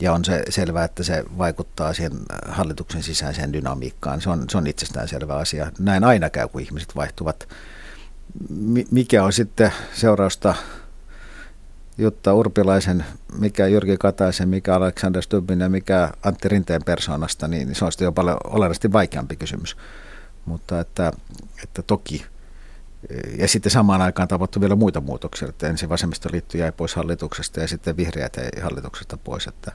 Ja 0.00 0.12
on 0.12 0.24
se 0.24 0.42
selvää, 0.48 0.84
että 0.84 1.02
se 1.02 1.24
vaikuttaa 1.38 1.94
siihen 1.94 2.12
hallituksen 2.48 3.02
sisäiseen 3.02 3.52
dynamiikkaan. 3.52 4.20
Se 4.20 4.30
on, 4.30 4.44
se 4.50 4.58
on 4.58 4.66
itsestään 4.66 5.08
selvä 5.08 5.36
asia. 5.36 5.72
Näin 5.78 6.04
aina 6.04 6.30
käy, 6.30 6.48
kun 6.48 6.60
ihmiset 6.60 6.96
vaihtuvat. 6.96 7.48
Mikä 8.90 9.24
on 9.24 9.32
sitten 9.32 9.72
seurausta 9.92 10.54
Jutta 11.98 12.34
Urpilaisen, 12.34 13.04
mikä 13.38 13.66
Jyrki 13.66 13.96
Kataisen, 13.96 14.48
mikä 14.48 14.74
Alexander 14.74 15.22
Stubbin 15.22 15.60
ja 15.60 15.68
mikä 15.68 16.10
Antti 16.22 16.48
Rinteen 16.48 16.84
persoonasta, 16.84 17.48
niin 17.48 17.74
se 17.74 17.84
on 17.84 17.92
sitten 17.92 18.06
jo 18.06 18.12
paljon 18.12 18.36
olennaisesti 18.44 18.92
vaikeampi 18.92 19.36
kysymys. 19.36 19.76
Mutta 20.44 20.80
että, 20.80 21.12
että 21.62 21.82
toki 21.82 22.26
ja 23.38 23.48
sitten 23.48 23.72
samaan 23.72 24.02
aikaan 24.02 24.28
tapahtui 24.28 24.60
vielä 24.60 24.74
muita 24.74 25.00
muutoksia, 25.00 25.48
että 25.48 25.68
ensin 25.68 25.88
vasemmistoliitto 25.88 26.58
jäi 26.58 26.72
pois 26.72 26.94
hallituksesta 26.94 27.60
ja 27.60 27.68
sitten 27.68 27.96
vihreät 27.96 28.36
jäi 28.36 28.62
hallituksesta 28.62 29.18
pois, 29.24 29.46
että, 29.46 29.72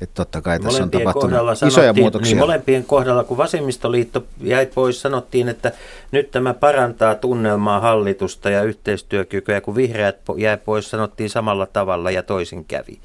että 0.00 0.14
totta 0.14 0.42
kai 0.42 0.60
tässä 0.60 0.82
on 0.82 0.90
tapahtunut 0.90 1.62
isoja 1.66 1.92
muutoksia. 1.92 2.34
Niin 2.34 2.38
molempien 2.38 2.84
kohdalla, 2.84 3.24
kun 3.24 3.36
vasemmistoliitto 3.36 4.24
jäi 4.40 4.66
pois, 4.66 5.02
sanottiin, 5.02 5.48
että 5.48 5.72
nyt 6.10 6.30
tämä 6.30 6.54
parantaa 6.54 7.14
tunnelmaa 7.14 7.80
hallitusta 7.80 8.50
ja 8.50 8.62
yhteistyökykyä, 8.62 9.60
kun 9.60 9.76
vihreät 9.76 10.16
jäi 10.36 10.56
pois, 10.56 10.90
sanottiin 10.90 11.30
samalla 11.30 11.66
tavalla 11.66 12.10
ja 12.10 12.22
toisin 12.22 12.64
kävi. 12.64 12.98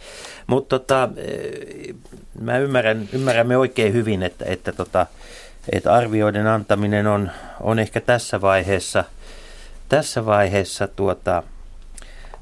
Mutta 0.47 0.79
tota, 0.79 1.09
eh, 1.17 1.95
mä 2.41 2.57
ymmärrän, 2.57 3.09
ymmärrämme 3.13 3.57
oikein 3.57 3.93
hyvin, 3.93 4.23
että, 4.23 4.45
että 4.45 4.71
tota, 4.71 5.05
että 5.71 5.93
arvioiden 5.93 6.47
antaminen 6.47 7.07
on, 7.07 7.31
on 7.61 7.79
ehkä 7.79 8.01
tässä 8.01 8.41
vaiheessa, 8.41 9.03
tässä 9.89 10.25
vaiheessa 10.25 10.87
tuota, 10.87 11.43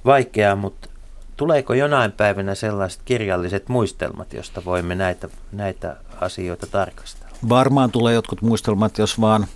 vaikeaa, 0.05 0.55
mutta 0.55 0.89
tuleeko 1.37 1.73
jonain 1.73 2.11
päivänä 2.11 2.55
sellaiset 2.55 3.01
kirjalliset 3.05 3.69
muistelmat, 3.69 4.33
josta 4.33 4.65
voimme 4.65 4.95
näitä, 4.95 5.29
näitä 5.51 5.97
asioita 6.21 6.67
tarkastaa? 6.67 7.29
Varmaan 7.49 7.91
tulee 7.91 8.13
jotkut 8.13 8.41
muistelmat, 8.41 8.97
jos 8.97 9.21
vaan 9.21 9.47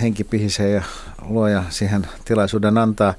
henki 0.00 0.24
pihisee 0.24 0.70
ja 0.70 0.82
luoja 1.22 1.64
siihen 1.68 2.06
tilaisuuden 2.24 2.78
antaa. 2.78 3.14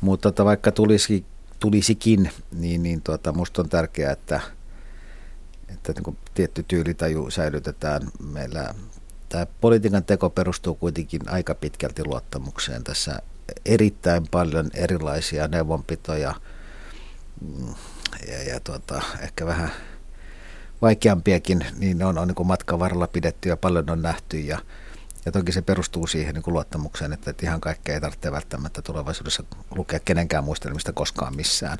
Mutta 0.00 0.32
tota, 0.32 0.44
vaikka 0.44 0.72
tulisi, 0.72 1.24
tulisikin, 1.60 2.30
niin, 2.52 2.82
niin 2.82 3.02
tuota, 3.02 3.32
musta 3.32 3.62
on 3.62 3.68
tärkeää, 3.68 4.12
että, 4.12 4.40
että 5.68 5.92
niin 5.92 6.16
tietty 6.34 6.64
tyylitaju 6.68 7.30
säilytetään. 7.30 8.02
Meillä 8.32 8.74
tämä 9.28 9.46
politiikan 9.60 10.04
teko 10.04 10.30
perustuu 10.30 10.74
kuitenkin 10.74 11.20
aika 11.26 11.54
pitkälti 11.54 12.04
luottamukseen. 12.04 12.84
Tässä 12.84 13.22
erittäin 13.64 14.28
paljon 14.30 14.70
erilaisia 14.74 15.48
neuvonpitoja 15.48 16.34
mm, 17.40 17.74
ja, 18.28 18.42
ja 18.42 18.60
tuota, 18.60 19.02
ehkä 19.20 19.46
vähän 19.46 19.70
vaikeampiakin, 20.82 21.66
niin 21.78 22.02
on, 22.02 22.18
on 22.18 22.28
niin 22.28 22.46
matkan 22.46 22.78
varrella 22.78 23.06
pidetty 23.06 23.48
ja 23.48 23.56
paljon 23.56 23.90
on 23.90 24.02
nähty 24.02 24.38
ja, 24.38 24.58
ja 25.26 25.32
toki 25.32 25.52
se 25.52 25.62
perustuu 25.62 26.06
siihen 26.06 26.34
niin 26.34 26.44
luottamukseen, 26.46 27.12
että, 27.12 27.30
että 27.30 27.46
ihan 27.46 27.60
kaikkea 27.60 27.94
ei 27.94 28.00
tarvitse 28.00 28.32
välttämättä 28.32 28.82
tulevaisuudessa 28.82 29.42
lukea 29.76 30.00
kenenkään 30.00 30.44
muistelmista 30.44 30.92
koskaan 30.92 31.36
missään. 31.36 31.78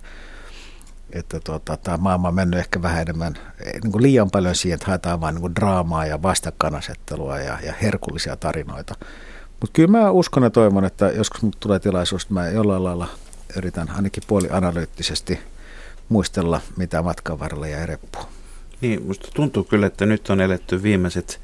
Että 1.13 1.41
tuota, 1.41 1.77
tämä 1.77 1.97
maailma 1.97 2.29
on 2.29 2.35
mennyt 2.35 2.61
ehkä 2.61 2.83
vähän 2.83 3.03
enemmän, 3.03 3.35
niin 3.83 3.93
kuin 3.93 4.03
liian 4.03 4.31
paljon 4.31 4.55
siihen, 4.55 4.75
että 4.75 4.87
haetaan 4.87 5.21
vain 5.21 5.35
niin 5.35 5.55
draamaa 5.55 6.07
ja 6.07 6.23
vastakkainasettelua 6.23 7.39
ja, 7.39 7.59
ja 7.63 7.75
herkullisia 7.83 8.37
tarinoita. 8.37 8.95
Mutta 9.61 9.73
kyllä 9.73 9.91
mä 9.91 10.11
uskon 10.11 10.43
ja 10.43 10.51
toivon, 10.51 10.85
että 10.85 11.07
joskus 11.09 11.43
mut 11.43 11.57
tulee 11.61 11.79
tilaisuus, 11.79 12.23
että 12.23 12.35
mä 12.35 12.49
jollain 12.49 12.85
lailla 12.85 13.09
yritän 13.57 13.91
ainakin 13.91 14.23
puoli 14.27 14.49
analyyttisesti 14.51 15.41
muistella, 16.09 16.61
mitä 16.77 17.03
matkan 17.03 17.39
varrella 17.39 17.67
jäi 17.67 17.87
reppuun. 17.87 18.27
Niin, 18.81 19.07
musta 19.07 19.29
tuntuu 19.35 19.65
kyllä, 19.65 19.87
että 19.87 20.07
nyt 20.07 20.31
on 20.31 20.41
eletty 20.41 20.83
viimeiset 20.83 21.41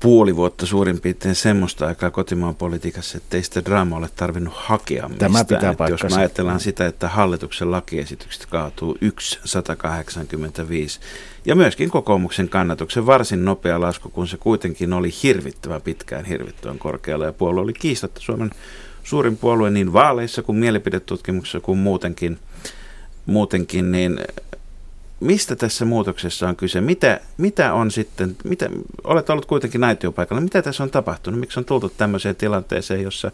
puoli 0.00 0.36
vuotta 0.36 0.66
suurin 0.66 1.00
piirtein 1.00 1.34
semmoista 1.34 1.86
aikaa 1.86 2.10
kotimaan 2.10 2.54
politiikassa, 2.54 3.18
että 3.18 3.36
ei 3.36 3.42
sitä 3.42 3.64
draamaa 3.64 3.98
ole 3.98 4.08
tarvinnut 4.16 4.54
hakea 4.56 5.08
mistään. 5.08 5.32
Tämä 5.32 5.44
pitää 5.44 5.70
että 5.70 5.84
jos 5.88 6.02
me 6.02 6.16
ajatellaan 6.16 6.60
sitä, 6.60 6.86
että 6.86 7.08
hallituksen 7.08 7.70
lakiesitykset 7.70 8.46
kaatuu 8.46 8.98
185 9.44 11.00
ja 11.44 11.56
myöskin 11.56 11.90
kokoomuksen 11.90 12.48
kannatuksen 12.48 13.06
varsin 13.06 13.44
nopea 13.44 13.80
lasku, 13.80 14.08
kun 14.08 14.28
se 14.28 14.36
kuitenkin 14.36 14.92
oli 14.92 15.10
hirvittävän 15.22 15.82
pitkään 15.82 16.24
hirvittävän 16.24 16.78
korkealla 16.78 17.24
ja 17.24 17.32
puolue 17.32 17.60
oli 17.60 17.72
kiistatta 17.72 18.20
Suomen 18.20 18.50
suurin 19.04 19.36
puolue 19.36 19.70
niin 19.70 19.92
vaaleissa 19.92 20.42
kuin 20.42 20.58
mielipidetutkimuksessa 20.58 21.60
kuin 21.60 21.78
muutenkin, 21.78 22.38
muutenkin 23.26 23.92
niin 23.92 24.20
mistä 25.20 25.56
tässä 25.56 25.84
muutoksessa 25.84 26.48
on 26.48 26.56
kyse? 26.56 26.80
Mitä, 26.80 27.20
mitä 27.36 27.74
on 27.74 27.90
sitten, 27.90 28.36
mitä, 28.44 28.68
olet 29.04 29.30
ollut 29.30 29.46
kuitenkin 29.46 29.80
naitiopaikalla, 29.80 30.40
mitä 30.40 30.62
tässä 30.62 30.82
on 30.82 30.90
tapahtunut? 30.90 31.40
Miksi 31.40 31.60
on 31.60 31.64
tultu 31.64 31.88
tämmöiseen 31.88 32.36
tilanteeseen, 32.36 33.02
jossa 33.02 33.32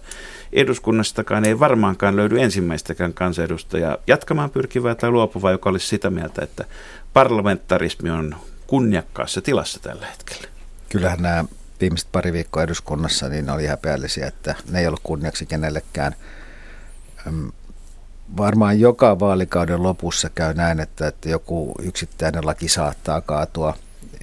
eduskunnastakaan 0.53 1.45
ei 1.45 1.61
varmaankaan 1.61 2.17
löydy 2.17 2.41
ensimmäistäkään 2.41 3.15
kansanedustajaa 3.15 3.97
jatkamaan 4.07 4.51
pyrkivää 4.51 4.95
tai 4.95 5.11
luopuvaa, 5.11 5.51
joka 5.53 5.71
olisi 5.71 5.87
sitä 5.87 6.11
mieltä, 6.11 6.43
että 6.45 6.65
parlamentarismi 7.13 8.11
on 8.11 8.37
kunniakkaassa 8.67 9.41
tilassa 9.41 9.81
tällä 9.81 10.07
hetkellä? 10.07 10.49
Kyllähän 10.89 11.23
nämä 11.23 11.45
viimeiset 11.81 12.09
pari 12.13 12.33
viikkoa 12.33 12.63
eduskunnassa 12.63 13.29
niin 13.29 13.51
oli 13.51 13.67
häpeällisiä, 13.67 14.27
että 14.27 14.55
ne 14.71 14.81
ei 14.81 14.87
ollut 14.87 15.01
kunniaksi 15.03 15.47
kenellekään 15.47 16.15
varmaan 18.37 18.81
joka 18.81 19.21
vaalikauden 19.21 19.83
lopussa 19.83 20.31
käy 20.35 20.55
näin, 20.55 20.81
että, 20.81 21.07
että 21.07 21.29
joku 21.29 21.75
yksittäinen 21.83 22.47
laki 22.47 22.69
saattaa 22.69 23.21
kaatua, 23.21 23.75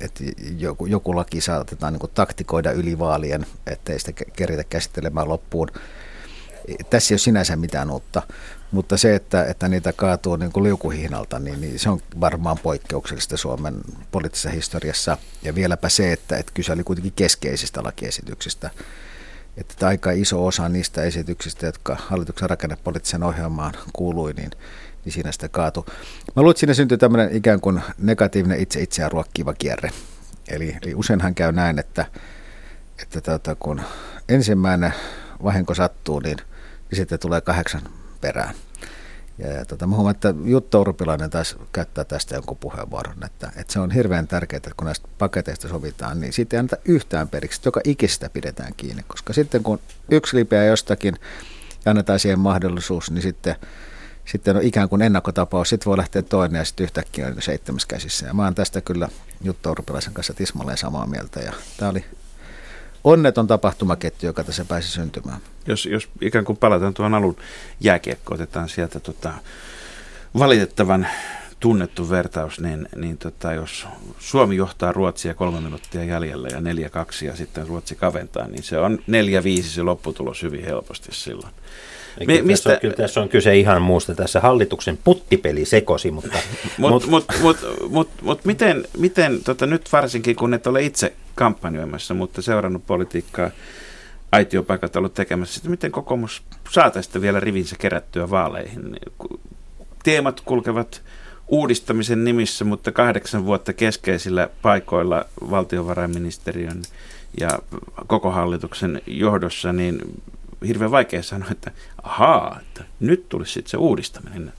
että 0.01 0.23
joku, 0.57 0.85
joku 0.85 1.15
laki 1.15 1.41
saatetaan 1.41 1.93
niin 1.93 2.11
taktikoida 2.13 2.71
yli 2.71 2.99
vaalien, 2.99 3.45
ettei 3.67 3.99
sitä 3.99 4.11
keritä 4.35 4.63
käsittelemään 4.63 5.29
loppuun. 5.29 5.67
Tässä 6.89 7.13
ei 7.13 7.15
ole 7.15 7.19
sinänsä 7.19 7.55
mitään 7.55 7.91
uutta, 7.91 8.21
mutta 8.71 8.97
se, 8.97 9.15
että, 9.15 9.45
että 9.45 9.67
niitä 9.67 9.93
kaatuu 9.93 10.35
niin 10.35 10.51
kuin 10.51 10.63
liukuhihnalta, 10.63 11.39
niin, 11.39 11.61
niin 11.61 11.79
se 11.79 11.89
on 11.89 11.99
varmaan 12.19 12.57
poikkeuksellista 12.59 13.37
Suomen 13.37 13.75
poliittisessa 14.11 14.49
historiassa. 14.49 15.17
Ja 15.43 15.55
vieläpä 15.55 15.89
se, 15.89 16.11
että, 16.11 16.37
että 16.37 16.51
kyse 16.53 16.73
oli 16.73 16.83
kuitenkin 16.83 17.13
keskeisistä 17.15 17.83
lakiesityksistä 17.83 18.69
että 19.57 19.87
aika 19.87 20.11
iso 20.11 20.45
osa 20.45 20.69
niistä 20.69 21.03
esityksistä, 21.03 21.65
jotka 21.65 21.97
hallituksen 22.07 22.49
rakennepoliittisen 22.49 23.23
ohjelmaan 23.23 23.73
kuului, 23.93 24.33
niin, 24.33 24.51
niin 25.05 25.13
siinä 25.13 25.31
sitä 25.31 25.49
kaatu. 25.49 25.85
Mä 26.35 26.41
luulen, 26.41 26.51
että 26.51 26.59
siinä 26.59 26.73
syntyy 26.73 26.97
tämmöinen 26.97 27.35
ikään 27.35 27.61
kuin 27.61 27.81
negatiivinen 27.97 28.59
itse 28.59 28.81
itseään 28.81 29.11
ruokkiva 29.11 29.53
kierre. 29.53 29.91
Eli, 30.47 30.77
eli 30.81 30.95
useinhan 30.95 31.35
käy 31.35 31.51
näin, 31.51 31.79
että, 31.79 32.05
että 33.01 33.21
tuota, 33.21 33.55
kun 33.55 33.81
ensimmäinen 34.29 34.93
vahinko 35.43 35.73
sattuu, 35.73 36.19
niin, 36.19 36.37
niin 36.91 36.95
sitten 36.97 37.19
tulee 37.19 37.41
kahdeksan 37.41 37.81
perään. 38.21 38.55
Ja, 39.41 39.53
ja 39.53 39.65
tota, 39.65 39.87
mä 39.87 39.95
huomaan, 39.95 40.15
että 40.15 40.33
Jutta 40.43 40.79
Urpilainen 40.79 41.29
taisi 41.29 41.55
käyttää 41.71 42.03
tästä 42.03 42.35
jonkun 42.35 42.57
puheenvuoron, 42.57 43.23
että, 43.25 43.51
että 43.55 43.73
se 43.73 43.79
on 43.79 43.91
hirveän 43.91 44.27
tärkeää, 44.27 44.57
että 44.57 44.71
kun 44.77 44.85
näistä 44.85 45.07
paketeista 45.17 45.67
sovitaan, 45.67 46.19
niin 46.19 46.33
siitä 46.33 46.55
ei 46.55 46.59
anneta 46.59 46.77
yhtään 46.85 47.27
periksi, 47.27 47.61
joka 47.65 47.81
ikistä 47.83 48.29
pidetään 48.29 48.73
kiinni, 48.77 49.03
koska 49.07 49.33
sitten 49.33 49.63
kun 49.63 49.79
yksi 50.11 50.37
lipeää 50.37 50.65
jostakin 50.65 51.15
ja 51.85 51.89
annetaan 51.89 52.19
siihen 52.19 52.39
mahdollisuus, 52.39 53.11
niin 53.11 53.21
sitten, 53.21 53.55
sitten 54.25 54.55
on 54.57 54.63
ikään 54.63 54.89
kuin 54.89 55.01
ennakkotapaus, 55.01 55.69
sitten 55.69 55.85
voi 55.85 55.97
lähteä 55.97 56.21
toinen 56.21 56.59
ja 56.59 56.65
sitten 56.65 56.83
yhtäkkiä 56.83 57.27
on 57.27 57.41
seitsemäs 57.41 57.85
käsissä. 57.85 58.27
Ja 58.27 58.33
mä 58.33 58.43
oon 58.43 58.55
tästä 58.55 58.81
kyllä 58.81 59.09
Jutta 59.41 59.71
Urpilaisen 59.71 60.13
kanssa 60.13 60.33
tismalleen 60.33 60.77
samaa 60.77 61.07
mieltä 61.07 61.39
ja 61.39 61.53
tämä 61.77 61.91
oli 61.91 62.05
onneton 63.03 63.47
tapahtumaketju, 63.47 64.29
joka 64.29 64.43
tässä 64.43 64.65
pääsi 64.65 64.91
syntymään. 64.91 65.39
Jos, 65.67 65.85
jos 65.85 66.09
ikään 66.21 66.45
kuin 66.45 66.57
palataan 66.57 66.93
tuon 66.93 67.13
alun 67.13 67.37
jääkiekko, 67.79 68.33
otetaan 68.33 68.69
sieltä 68.69 68.99
tota, 68.99 69.33
valitettavan 70.39 71.07
tunnettu 71.59 72.09
vertaus, 72.09 72.59
niin, 72.59 72.87
niin 72.95 73.17
tota, 73.17 73.53
jos 73.53 73.87
Suomi 74.19 74.55
johtaa 74.55 74.91
Ruotsia 74.91 75.33
kolme 75.33 75.61
minuuttia 75.61 76.03
jäljellä 76.03 76.47
ja 76.51 76.61
neljä 76.61 76.89
kaksi 76.89 77.25
ja 77.25 77.35
sitten 77.35 77.67
Ruotsi 77.67 77.95
kaventaa, 77.95 78.47
niin 78.47 78.63
se 78.63 78.77
on 78.77 78.99
neljä 79.07 79.43
viisi 79.43 79.69
se 79.69 79.83
lopputulos 79.83 80.43
hyvin 80.43 80.65
helposti 80.65 81.11
silloin. 81.11 81.53
Me, 82.19 82.25
kyllä, 82.25 82.43
mistä... 82.43 82.69
tässä 82.69 82.73
on, 82.73 82.79
kyllä 82.81 82.93
tässä 82.93 83.21
on 83.21 83.29
kyse 83.29 83.57
ihan 83.57 83.81
muusta. 83.81 84.15
Tässä 84.15 84.39
hallituksen 84.39 84.99
puttipeli 85.03 85.65
sekosi, 85.65 86.11
mutta... 86.11 86.37
Mutta 86.77 87.07
mut, 87.07 87.25
mut, 87.41 87.57
mut, 87.89 88.09
mut, 88.21 88.45
miten, 88.45 88.85
miten 88.97 89.43
tota, 89.43 89.65
nyt 89.65 89.89
varsinkin, 89.91 90.35
kun 90.35 90.53
et 90.53 90.67
ole 90.67 90.83
itse 90.83 91.13
kampanjoimassa, 91.35 92.13
mutta 92.13 92.41
seurannut 92.41 92.85
politiikkaa, 92.87 93.51
aitiopaikat 94.31 94.95
ollut 94.95 95.13
tekemässä, 95.13 95.59
että 95.59 95.69
miten 95.69 95.91
kokoomus 95.91 96.43
saa 96.69 96.91
tästä 96.91 97.21
vielä 97.21 97.39
rivinsä 97.39 97.75
kerättyä 97.79 98.29
vaaleihin? 98.29 98.99
Teemat 100.03 100.41
kulkevat 100.41 101.01
uudistamisen 101.47 102.23
nimissä, 102.23 102.65
mutta 102.65 102.91
kahdeksan 102.91 103.45
vuotta 103.45 103.73
keskeisillä 103.73 104.49
paikoilla 104.61 105.25
valtiovarainministeriön 105.49 106.81
ja 107.39 107.49
koko 108.07 108.31
hallituksen 108.31 109.01
johdossa, 109.07 109.73
niin 109.73 109.99
hirveän 110.67 110.91
vaikea 110.91 111.23
sanoa, 111.23 111.47
että 111.51 111.71
ahaa, 112.03 112.59
että 112.61 112.83
nyt 112.99 113.29
tulisi 113.29 113.53
sitten 113.53 113.71
se 113.71 113.77
uudistaminen 113.77 114.53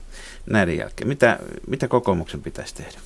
näiden 0.45 0.77
jälkeen. 0.77 1.07
Mitä, 1.07 1.39
mitä 1.67 1.87
kokoomuksen 1.87 2.41
pitäisi 2.41 2.75
tehdä? 2.75 2.99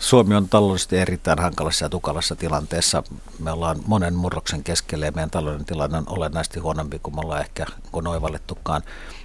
Suomi 0.00 0.34
on 0.34 0.48
taloudellisesti 0.48 0.98
erittäin 0.98 1.38
hankalassa 1.38 1.84
ja 1.84 1.88
tukalassa 1.88 2.36
tilanteessa. 2.36 3.02
Me 3.38 3.52
ollaan 3.52 3.80
monen 3.86 4.14
murroksen 4.14 4.64
keskellä 4.64 5.06
ja 5.06 5.12
meidän 5.12 5.30
talouden 5.30 5.64
tilanne 5.64 5.98
on 5.98 6.04
olennaisesti 6.08 6.60
huonompi 6.60 6.98
kuin 6.98 7.14
me 7.14 7.20
ollaan 7.20 7.40
ehkä 7.40 7.66
kun 7.92 8.06
oivallettukaan. 8.06 8.82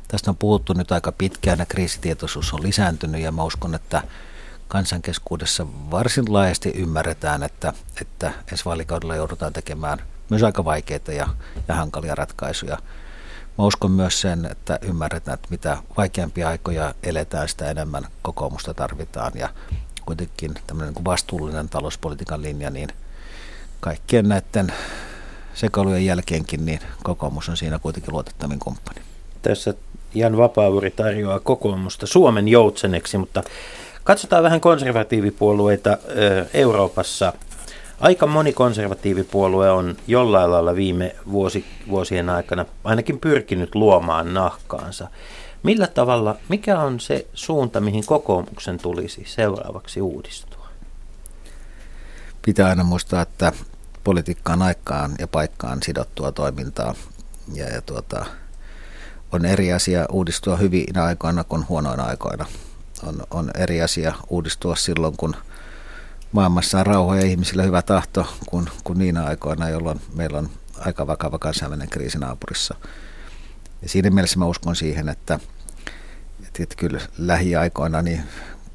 Tästä 0.07 0.31
on 0.31 0.37
puhuttu 0.37 0.73
nyt 0.73 0.91
aika 0.91 1.11
pitkään 1.11 1.59
ja 1.59 1.65
kriisitietoisuus 1.65 2.53
on 2.53 2.63
lisääntynyt 2.63 3.21
ja 3.21 3.31
mä 3.31 3.43
uskon, 3.43 3.75
että 3.75 4.01
kansankeskuudessa 4.67 5.67
varsin 5.91 6.33
laajasti 6.33 6.69
ymmärretään, 6.69 7.43
että, 7.43 7.73
että 8.01 8.33
ensi 8.51 8.65
vaalikaudella 8.65 9.15
joudutaan 9.15 9.53
tekemään 9.53 9.99
myös 10.29 10.43
aika 10.43 10.65
vaikeita 10.65 11.11
ja, 11.11 11.27
ja 11.67 11.75
hankalia 11.75 12.15
ratkaisuja. 12.15 12.77
Mä 13.57 13.65
uskon 13.65 13.91
myös 13.91 14.21
sen, 14.21 14.45
että 14.45 14.79
ymmärretään, 14.81 15.35
että 15.35 15.47
mitä 15.51 15.77
vaikeampia 15.97 16.47
aikoja 16.47 16.93
eletään, 17.03 17.49
sitä 17.49 17.71
enemmän 17.71 18.07
kokoomusta 18.21 18.73
tarvitaan 18.73 19.31
ja 19.35 19.49
kuitenkin 20.05 20.53
tämmöinen 20.67 20.93
niin 20.93 21.05
vastuullinen 21.05 21.69
talouspolitiikan 21.69 22.41
linja, 22.41 22.69
niin 22.69 22.89
kaikkien 23.79 24.29
näiden 24.29 24.73
sekailujen 25.53 26.05
jälkeenkin, 26.05 26.65
niin 26.65 26.79
kokoomus 27.03 27.49
on 27.49 27.57
siinä 27.57 27.79
kuitenkin 27.79 28.13
luotettavin 28.13 28.59
kumppani. 28.59 29.01
Tässä 29.41 29.73
Jan 30.15 30.37
Vapaavuori 30.37 30.91
tarjoaa 30.91 31.39
kokoomusta 31.39 32.07
Suomen 32.07 32.47
joutseneksi, 32.47 33.17
mutta 33.17 33.43
Katsotaan 34.09 34.43
vähän 34.43 34.61
konservatiivipuolueita 34.61 35.97
Euroopassa. 36.53 37.33
Aika 37.99 38.27
moni 38.27 38.53
konservatiivipuolue 38.53 39.71
on 39.71 39.97
jollain 40.07 40.51
lailla 40.51 40.75
viime 40.75 41.15
vuosi, 41.31 41.65
vuosien 41.89 42.29
aikana 42.29 42.65
ainakin 42.83 43.19
pyrkinyt 43.19 43.75
luomaan 43.75 44.33
nahkaansa. 44.33 45.07
Millä 45.63 45.87
tavalla, 45.87 46.35
mikä 46.49 46.79
on 46.79 46.99
se 46.99 47.27
suunta, 47.33 47.81
mihin 47.81 48.05
kokoomuksen 48.05 48.77
tulisi 48.77 49.23
seuraavaksi 49.27 50.01
uudistua? 50.01 50.67
Pitää 52.45 52.69
aina 52.69 52.83
muistaa, 52.83 53.21
että 53.21 53.51
politiikka 54.03 54.53
on 54.53 54.61
aikaan 54.61 55.11
ja 55.19 55.27
paikkaan 55.27 55.83
sidottua 55.83 56.31
toimintaa. 56.31 56.95
Ja, 57.53 57.69
ja 57.69 57.81
tuota, 57.81 58.25
on 59.31 59.45
eri 59.45 59.73
asia 59.73 60.05
uudistua 60.11 60.55
hyvinä 60.55 61.03
aikoina 61.03 61.43
kuin 61.43 61.65
huonoina 61.69 62.03
aikoina. 62.03 62.45
On, 63.07 63.23
on 63.31 63.51
eri 63.57 63.81
asia 63.81 64.13
uudistua 64.29 64.75
silloin, 64.75 65.17
kun 65.17 65.35
maailmassa 66.31 66.79
on 66.79 66.85
rauha 66.85 67.15
ja 67.15 67.25
ihmisillä 67.25 67.63
hyvä 67.63 67.81
tahto, 67.81 68.27
kuin, 68.49 68.69
kuin 68.83 68.99
niinä 68.99 69.23
aikoina, 69.23 69.69
jolloin 69.69 70.01
meillä 70.13 70.37
on 70.37 70.49
aika 70.79 71.07
vakava 71.07 71.39
kansainvälinen 71.39 71.89
kriisi 71.89 72.17
naapurissa. 72.17 72.75
Ja 73.81 73.89
siinä 73.89 74.09
mielessä 74.09 74.39
mä 74.39 74.45
uskon 74.45 74.75
siihen, 74.75 75.09
että, 75.09 75.39
että, 76.59 76.75
kyllä 76.77 76.99
lähiaikoina 77.17 78.01
niin 78.01 78.23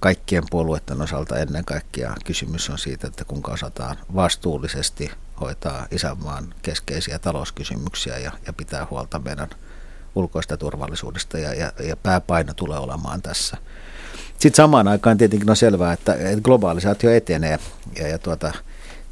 kaikkien 0.00 0.44
puolueiden 0.50 1.02
osalta 1.02 1.38
ennen 1.38 1.64
kaikkea 1.64 2.14
kysymys 2.24 2.70
on 2.70 2.78
siitä, 2.78 3.06
että 3.06 3.24
kuinka 3.24 3.52
osataan 3.52 3.96
vastuullisesti 4.14 5.10
hoitaa 5.40 5.86
isänmaan 5.90 6.54
keskeisiä 6.62 7.18
talouskysymyksiä 7.18 8.18
ja, 8.18 8.32
ja 8.46 8.52
pitää 8.52 8.86
huolta 8.90 9.18
meidän 9.18 9.50
ulkoista 10.14 10.56
turvallisuudesta 10.56 11.38
ja, 11.38 11.54
ja, 11.54 11.72
ja 11.84 11.96
pääpaino 11.96 12.54
tulee 12.54 12.78
olemaan 12.78 13.22
tässä. 13.22 13.56
Sitten 14.44 14.56
samaan 14.56 14.88
aikaan 14.88 15.18
tietenkin 15.18 15.50
on 15.50 15.56
selvää, 15.56 15.92
että 15.92 16.16
globalisaatio 16.42 17.10
etenee 17.10 17.58
ja, 17.98 18.08
ja 18.08 18.18
tuota, 18.18 18.52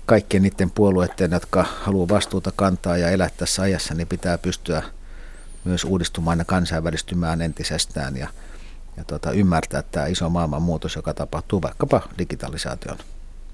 kaikkien 0.07 0.43
niiden 0.43 0.71
puolueiden, 0.71 1.31
jotka 1.31 1.65
haluaa 1.81 2.09
vastuuta 2.09 2.53
kantaa 2.57 2.97
ja 2.97 3.11
elää 3.11 3.31
tässä 3.37 3.63
ajassa, 3.63 3.95
niin 3.95 4.07
pitää 4.07 4.39
pystyä 4.39 4.83
myös 5.65 5.85
uudistumaan 5.85 6.39
ja 6.39 6.45
kansainvälistymään 6.45 7.43
entisestään 7.43 8.17
ja, 8.17 8.29
ja 8.97 9.05
tuota, 9.05 9.33
ymmärtää 9.33 9.83
tämä 9.83 10.07
iso 10.07 10.29
maailmanmuutos, 10.29 10.97
joka 10.97 11.15
tapahtuu 11.15 11.63
vaikkapa 11.63 12.01
digitalisaation 12.19 12.99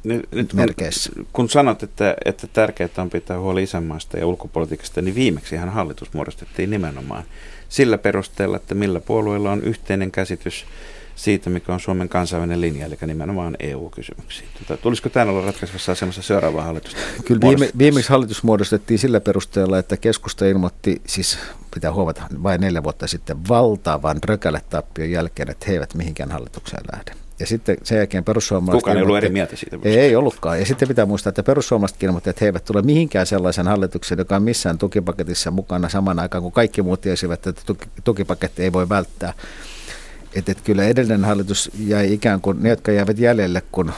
nyt, 0.04 0.28
nyt 0.32 0.52
merkeissä. 0.52 1.10
Kun, 1.14 1.26
kun 1.32 1.48
sanot, 1.48 1.82
että, 1.82 2.16
että 2.24 2.46
tärkeää 2.46 2.90
on 2.98 3.10
pitää 3.10 3.40
huoli 3.40 3.62
isänmaasta 3.62 4.18
ja 4.18 4.26
ulkopolitiikasta, 4.26 5.02
niin 5.02 5.14
viimeksi 5.14 5.54
ihan 5.54 5.68
hallitus 5.68 6.12
muodostettiin 6.12 6.70
nimenomaan 6.70 7.24
sillä 7.68 7.98
perusteella, 7.98 8.56
että 8.56 8.74
millä 8.74 9.00
puolueilla 9.00 9.52
on 9.52 9.62
yhteinen 9.62 10.10
käsitys 10.10 10.66
siitä, 11.18 11.50
mikä 11.50 11.72
on 11.72 11.80
Suomen 11.80 12.08
kansainvälinen 12.08 12.60
linja, 12.60 12.86
eli 12.86 12.96
nimenomaan 13.06 13.56
EU-kysymyksiin. 13.60 14.48
Tota, 14.58 14.82
tulisiko 14.82 15.08
tämä 15.08 15.30
olla 15.30 15.46
ratkaisevassa 15.46 15.92
asemassa 15.92 16.22
seuraavaa 16.22 16.64
hallitusta? 16.64 17.00
Kyllä 17.24 17.40
viime, 17.40 17.70
viimeksi 17.78 18.10
hallitus 18.10 18.42
muodostettiin 18.42 18.98
sillä 18.98 19.20
perusteella, 19.20 19.78
että 19.78 19.96
keskusta 19.96 20.46
ilmoitti, 20.46 21.02
siis 21.06 21.38
pitää 21.74 21.92
huomata 21.92 22.22
vain 22.42 22.60
neljä 22.60 22.82
vuotta 22.82 23.06
sitten, 23.06 23.48
valtavan 23.48 24.18
rökäletappion 24.24 25.10
jälkeen, 25.10 25.50
että 25.50 25.66
he 25.68 25.72
eivät 25.72 25.94
mihinkään 25.94 26.30
hallitukseen 26.30 26.84
lähde. 26.92 27.12
Ja 27.40 27.46
sitten 27.46 27.76
sen 27.82 27.98
jälkeen 27.98 28.24
perussuomalaiset... 28.24 28.82
Kukaan 28.82 28.96
ei 28.96 29.02
ollut 29.02 29.16
eri 29.16 29.28
mieltä 29.28 29.56
siitä. 29.56 29.78
Ei, 29.82 29.98
ei 29.98 30.16
ollutkaan. 30.16 30.58
Ja 30.58 30.66
sitten 30.66 30.88
pitää 30.88 31.06
muistaa, 31.06 31.28
että 31.28 31.42
perussuomalaiset 31.42 32.02
ilmoitti, 32.02 32.30
että 32.30 32.44
he 32.44 32.46
eivät 32.46 32.64
tule 32.64 32.82
mihinkään 32.82 33.26
sellaisen 33.26 33.68
hallituksen, 33.68 34.18
joka 34.18 34.36
on 34.36 34.42
missään 34.42 34.78
tukipaketissa 34.78 35.50
mukana 35.50 35.88
saman 35.88 36.18
aikaan, 36.18 36.42
kun 36.42 36.52
kaikki 36.52 36.82
muut 36.82 37.00
tiesivät, 37.00 37.46
että 37.46 37.74
tukipaketti 38.04 38.62
ei 38.62 38.72
voi 38.72 38.88
välttää. 38.88 39.34
Että 40.38 40.52
et 40.52 40.60
kyllä 40.60 40.84
edellinen 40.84 41.24
hallitus 41.24 41.70
jäi 41.78 42.12
ikään 42.12 42.40
kuin 42.40 42.62
ne, 42.62 42.68
jotka 42.68 42.92
jäivät 42.92 43.18
jäljelle, 43.18 43.62
kun, 43.72 43.92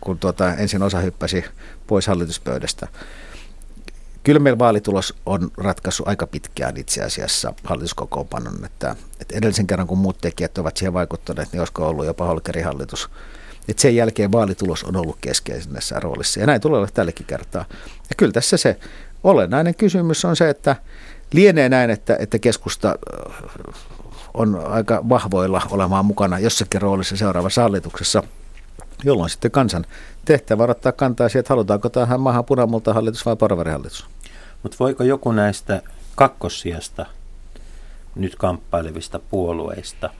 kun 0.00 0.18
tuota, 0.18 0.54
ensin 0.54 0.82
osa 0.82 0.98
hyppäsi 0.98 1.44
pois 1.86 2.06
hallituspöydästä. 2.06 2.88
Kyllä 4.22 4.40
meillä 4.40 4.58
vaalitulos 4.58 5.14
on 5.26 5.50
ratkaissut 5.56 6.08
aika 6.08 6.26
pitkään 6.26 6.76
itse 6.76 7.02
asiassa 7.02 7.54
hallituskokoonpanon, 7.64 8.64
että, 8.64 8.96
että 9.20 9.38
edellisen 9.38 9.66
kerran 9.66 9.86
kun 9.86 9.98
muut 9.98 10.18
tekijät 10.20 10.58
ovat 10.58 10.76
siihen 10.76 10.92
vaikuttaneet, 10.92 11.52
niin 11.52 11.60
olisiko 11.60 11.88
ollut 11.88 12.06
jopa 12.06 12.24
Holkerin 12.26 12.64
hallitus. 12.64 13.10
Että 13.68 13.82
sen 13.82 13.96
jälkeen 13.96 14.32
vaalitulos 14.32 14.84
on 14.84 14.96
ollut 14.96 15.16
keskeisessä 15.20 16.00
roolissa 16.00 16.40
ja 16.40 16.46
näin 16.46 16.60
tulee 16.60 16.78
olla 16.78 16.88
tälläkin 16.94 17.26
kertaa. 17.26 17.64
Ja 18.10 18.16
kyllä 18.16 18.32
tässä 18.32 18.56
se 18.56 18.76
olennainen 19.24 19.74
kysymys 19.74 20.24
on 20.24 20.36
se, 20.36 20.48
että 20.48 20.76
lienee 21.32 21.68
näin, 21.68 21.90
että, 21.90 22.16
että 22.18 22.38
keskusta 22.38 22.98
on 24.34 24.66
aika 24.66 25.08
vahvoilla 25.08 25.62
olemaan 25.70 26.04
mukana 26.04 26.38
jossakin 26.38 26.82
roolissa 26.82 27.16
seuraavassa 27.16 27.62
hallituksessa, 27.62 28.22
jolloin 29.04 29.30
sitten 29.30 29.50
kansan 29.50 29.86
tehtävä 30.24 30.64
ottaa 30.64 30.92
kantaa 30.92 31.28
siihen, 31.28 31.40
että 31.40 31.54
halutaanko 31.54 31.88
tähän 31.88 32.20
maahan 32.20 32.44
punamulta 32.44 32.94
hallitus 32.94 33.26
vai 33.26 33.36
porvarihallitus. 33.36 34.06
Mutta 34.62 34.76
voiko 34.80 35.04
joku 35.04 35.32
näistä 35.32 35.82
kakkossijasta 36.14 37.06
nyt 38.14 38.36
kamppailevista 38.36 39.18
puolueista 39.18 40.10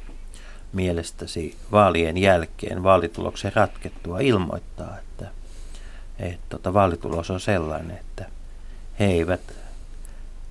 mielestäsi 0.73 1.57
vaalien 1.73 2.17
jälkeen 2.19 2.83
vaalituloksen 2.83 3.53
ratkettua 3.55 4.21
ilmoittaa, 4.21 4.99
että, 4.99 5.31
että 6.19 6.47
tota, 6.49 6.75
vaalitulos 6.75 7.31
on 7.31 7.41
sellainen, 7.41 7.97
että 7.97 8.27
he 9.01 9.05
eivät 9.05 9.41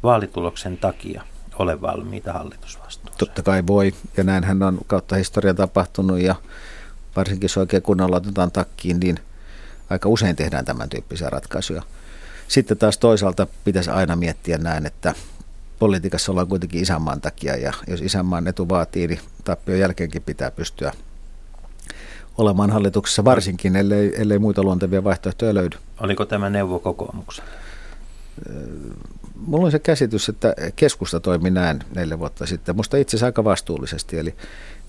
vaalituloksen 0.03 0.77
takia 0.77 1.23
ole 1.59 1.81
valmiita 1.81 2.33
hallitusvastuuseen. 2.33 3.17
Totta 3.17 3.43
kai 3.43 3.63
voi, 3.67 3.93
ja 4.17 4.23
näinhän 4.23 4.63
on 4.63 4.77
kautta 4.87 5.15
historian 5.15 5.55
tapahtunut, 5.55 6.19
ja 6.19 6.35
varsinkin 7.15 7.45
jos 7.45 7.57
oikein 7.57 7.83
kunnolla 7.83 8.17
otetaan 8.17 8.51
takkiin, 8.51 8.99
niin 8.99 9.19
aika 9.89 10.09
usein 10.09 10.35
tehdään 10.35 10.65
tämän 10.65 10.89
tyyppisiä 10.89 11.29
ratkaisuja. 11.29 11.81
Sitten 12.47 12.77
taas 12.77 12.97
toisaalta 12.97 13.47
pitäisi 13.63 13.89
aina 13.89 14.15
miettiä 14.15 14.57
näin, 14.57 14.85
että 14.85 15.13
politiikassa 15.79 16.31
ollaan 16.31 16.47
kuitenkin 16.47 16.81
isänmaan 16.81 17.21
takia, 17.21 17.55
ja 17.55 17.73
jos 17.87 18.01
isänmaan 18.01 18.47
etu 18.47 18.69
vaatii, 18.69 19.07
niin 19.07 19.19
tappion 19.43 19.79
jälkeenkin 19.79 20.21
pitää 20.21 20.51
pystyä 20.51 20.93
olemaan 22.37 22.69
hallituksessa 22.71 23.25
varsinkin, 23.25 23.75
ellei, 23.75 24.21
ellei 24.21 24.39
muita 24.39 24.63
luontevia 24.63 25.03
vaihtoehtoja 25.03 25.53
löydy. 25.53 25.77
Oliko 25.99 26.25
tämä 26.25 26.49
neuvo 26.49 26.79
kokoomuksen? 26.79 27.45
Mulla 29.47 29.65
on 29.65 29.71
se 29.71 29.79
käsitys, 29.79 30.29
että 30.29 30.53
keskusta 30.75 31.19
toimi 31.19 31.49
näin 31.49 31.79
neljä 31.95 32.19
vuotta 32.19 32.45
sitten. 32.45 32.75
Musta 32.75 32.97
itse 32.97 33.09
asiassa 33.09 33.25
aika 33.25 33.43
vastuullisesti. 33.43 34.19
Eli, 34.19 34.35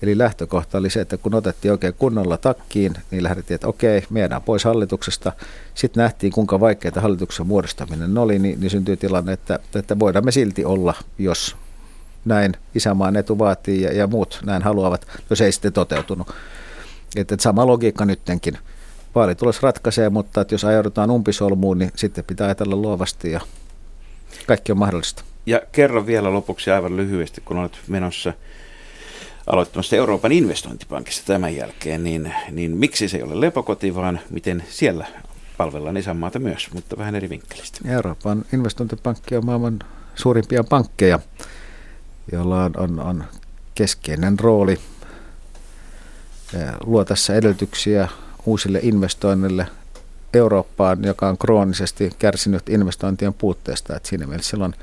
eli 0.01 0.17
lähtökohta 0.17 0.77
oli 0.77 0.89
se, 0.89 1.01
että 1.01 1.17
kun 1.17 1.35
otettiin 1.35 1.71
oikein 1.71 1.93
kunnolla 1.93 2.37
takkiin, 2.37 2.93
niin 3.11 3.23
lähdettiin, 3.23 3.55
että 3.55 3.67
okei, 3.67 4.03
meidän 4.09 4.41
pois 4.41 4.63
hallituksesta. 4.63 5.31
Sitten 5.73 6.01
nähtiin, 6.01 6.33
kuinka 6.33 6.59
vaikeaa 6.59 7.01
hallituksen 7.01 7.47
muodostaminen 7.47 8.17
oli, 8.17 8.39
niin, 8.39 8.59
niin 8.59 8.69
syntyi 8.69 8.97
tilanne, 8.97 9.33
että, 9.33 9.59
että 9.75 9.99
voidaan 9.99 10.25
me 10.25 10.31
silti 10.31 10.65
olla, 10.65 10.93
jos 11.17 11.55
näin 12.25 12.53
isämaan 12.75 13.15
etu 13.15 13.39
vaatii 13.39 13.81
ja, 13.81 13.93
ja 13.93 14.07
muut 14.07 14.41
näin 14.45 14.61
haluavat, 14.61 15.07
jos 15.29 15.41
ei 15.41 15.51
sitten 15.51 15.73
toteutunut. 15.73 16.27
Että, 17.15 17.35
että 17.35 17.43
sama 17.43 17.67
logiikka 17.67 18.05
nyttenkin. 18.05 18.57
Vaalitulos 19.15 19.61
ratkaisee, 19.61 20.09
mutta 20.09 20.41
että 20.41 20.53
jos 20.53 20.65
ajaudutaan 20.65 21.11
umpisolmuun, 21.11 21.77
niin 21.77 21.91
sitten 21.95 22.23
pitää 22.23 22.47
ajatella 22.47 22.75
luovasti 22.75 23.31
ja 23.31 23.41
kaikki 24.47 24.71
on 24.71 24.77
mahdollista. 24.77 25.23
Ja 25.45 25.61
kerro 25.71 26.05
vielä 26.05 26.33
lopuksi 26.33 26.71
aivan 26.71 26.97
lyhyesti, 26.97 27.41
kun 27.45 27.57
olet 27.57 27.79
menossa 27.87 28.33
aloittamassa 29.47 29.95
Euroopan 29.95 30.31
investointipankissa 30.31 31.23
tämän 31.25 31.55
jälkeen, 31.55 32.03
niin, 32.03 32.33
niin 32.51 32.77
miksi 32.77 33.09
se 33.09 33.17
ei 33.17 33.23
ole 33.23 33.41
lepokoti, 33.41 33.95
vaan 33.95 34.19
miten 34.29 34.63
siellä 34.69 35.07
palvellaan 35.57 35.97
isänmaata 35.97 36.39
myös, 36.39 36.69
mutta 36.73 36.97
vähän 36.97 37.15
eri 37.15 37.29
vinkkelistä. 37.29 37.79
Euroopan 37.85 38.45
investointipankki 38.53 39.35
on 39.35 39.45
maailman 39.45 39.79
suurimpia 40.15 40.63
pankkeja, 40.63 41.19
jolla 42.31 42.63
on, 42.63 42.71
on, 42.77 42.99
on 42.99 43.23
keskeinen 43.75 44.39
rooli 44.39 44.77
luo 46.85 47.05
tässä 47.05 47.35
edellytyksiä 47.35 48.09
uusille 48.45 48.79
investoinnille– 48.81 49.67
Eurooppaan, 50.33 51.03
joka 51.03 51.29
on 51.29 51.37
kroonisesti 51.37 52.09
kärsinyt 52.19 52.69
investointien 52.69 53.33
puutteesta. 53.33 53.95
Että 53.95 54.09
siinä 54.09 54.27
mielessä 54.27 54.49
silloin 54.49 54.75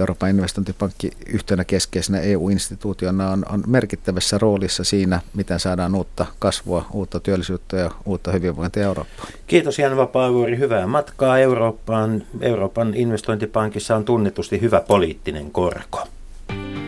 Euroopan 0.00 0.30
investointipankki 0.30 1.10
yhtenä 1.26 1.64
keskeisenä 1.64 2.20
EU-instituutiona 2.20 3.30
on, 3.30 3.44
on 3.52 3.64
merkittävässä 3.66 4.38
roolissa 4.38 4.84
siinä, 4.84 5.20
miten 5.34 5.60
saadaan 5.60 5.94
uutta 5.94 6.26
kasvua, 6.38 6.86
uutta 6.92 7.20
työllisyyttä 7.20 7.76
ja 7.76 7.90
uutta 8.06 8.32
hyvinvointia 8.32 8.82
Eurooppaan. 8.82 9.28
Kiitos 9.46 9.78
Jan 9.78 9.96
Vapaavuori, 9.96 10.58
hyvää 10.58 10.86
matkaa 10.86 11.38
Eurooppaan. 11.38 12.22
Euroopan 12.40 12.94
investointipankissa 12.94 13.96
on 13.96 14.04
tunnetusti 14.04 14.60
hyvä 14.60 14.80
poliittinen 14.80 15.50
korko. 15.50 16.08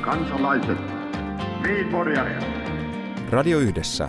Kansalaiset, 0.01 0.79
Radio 3.31 3.59
Yhdessä, 3.59 4.09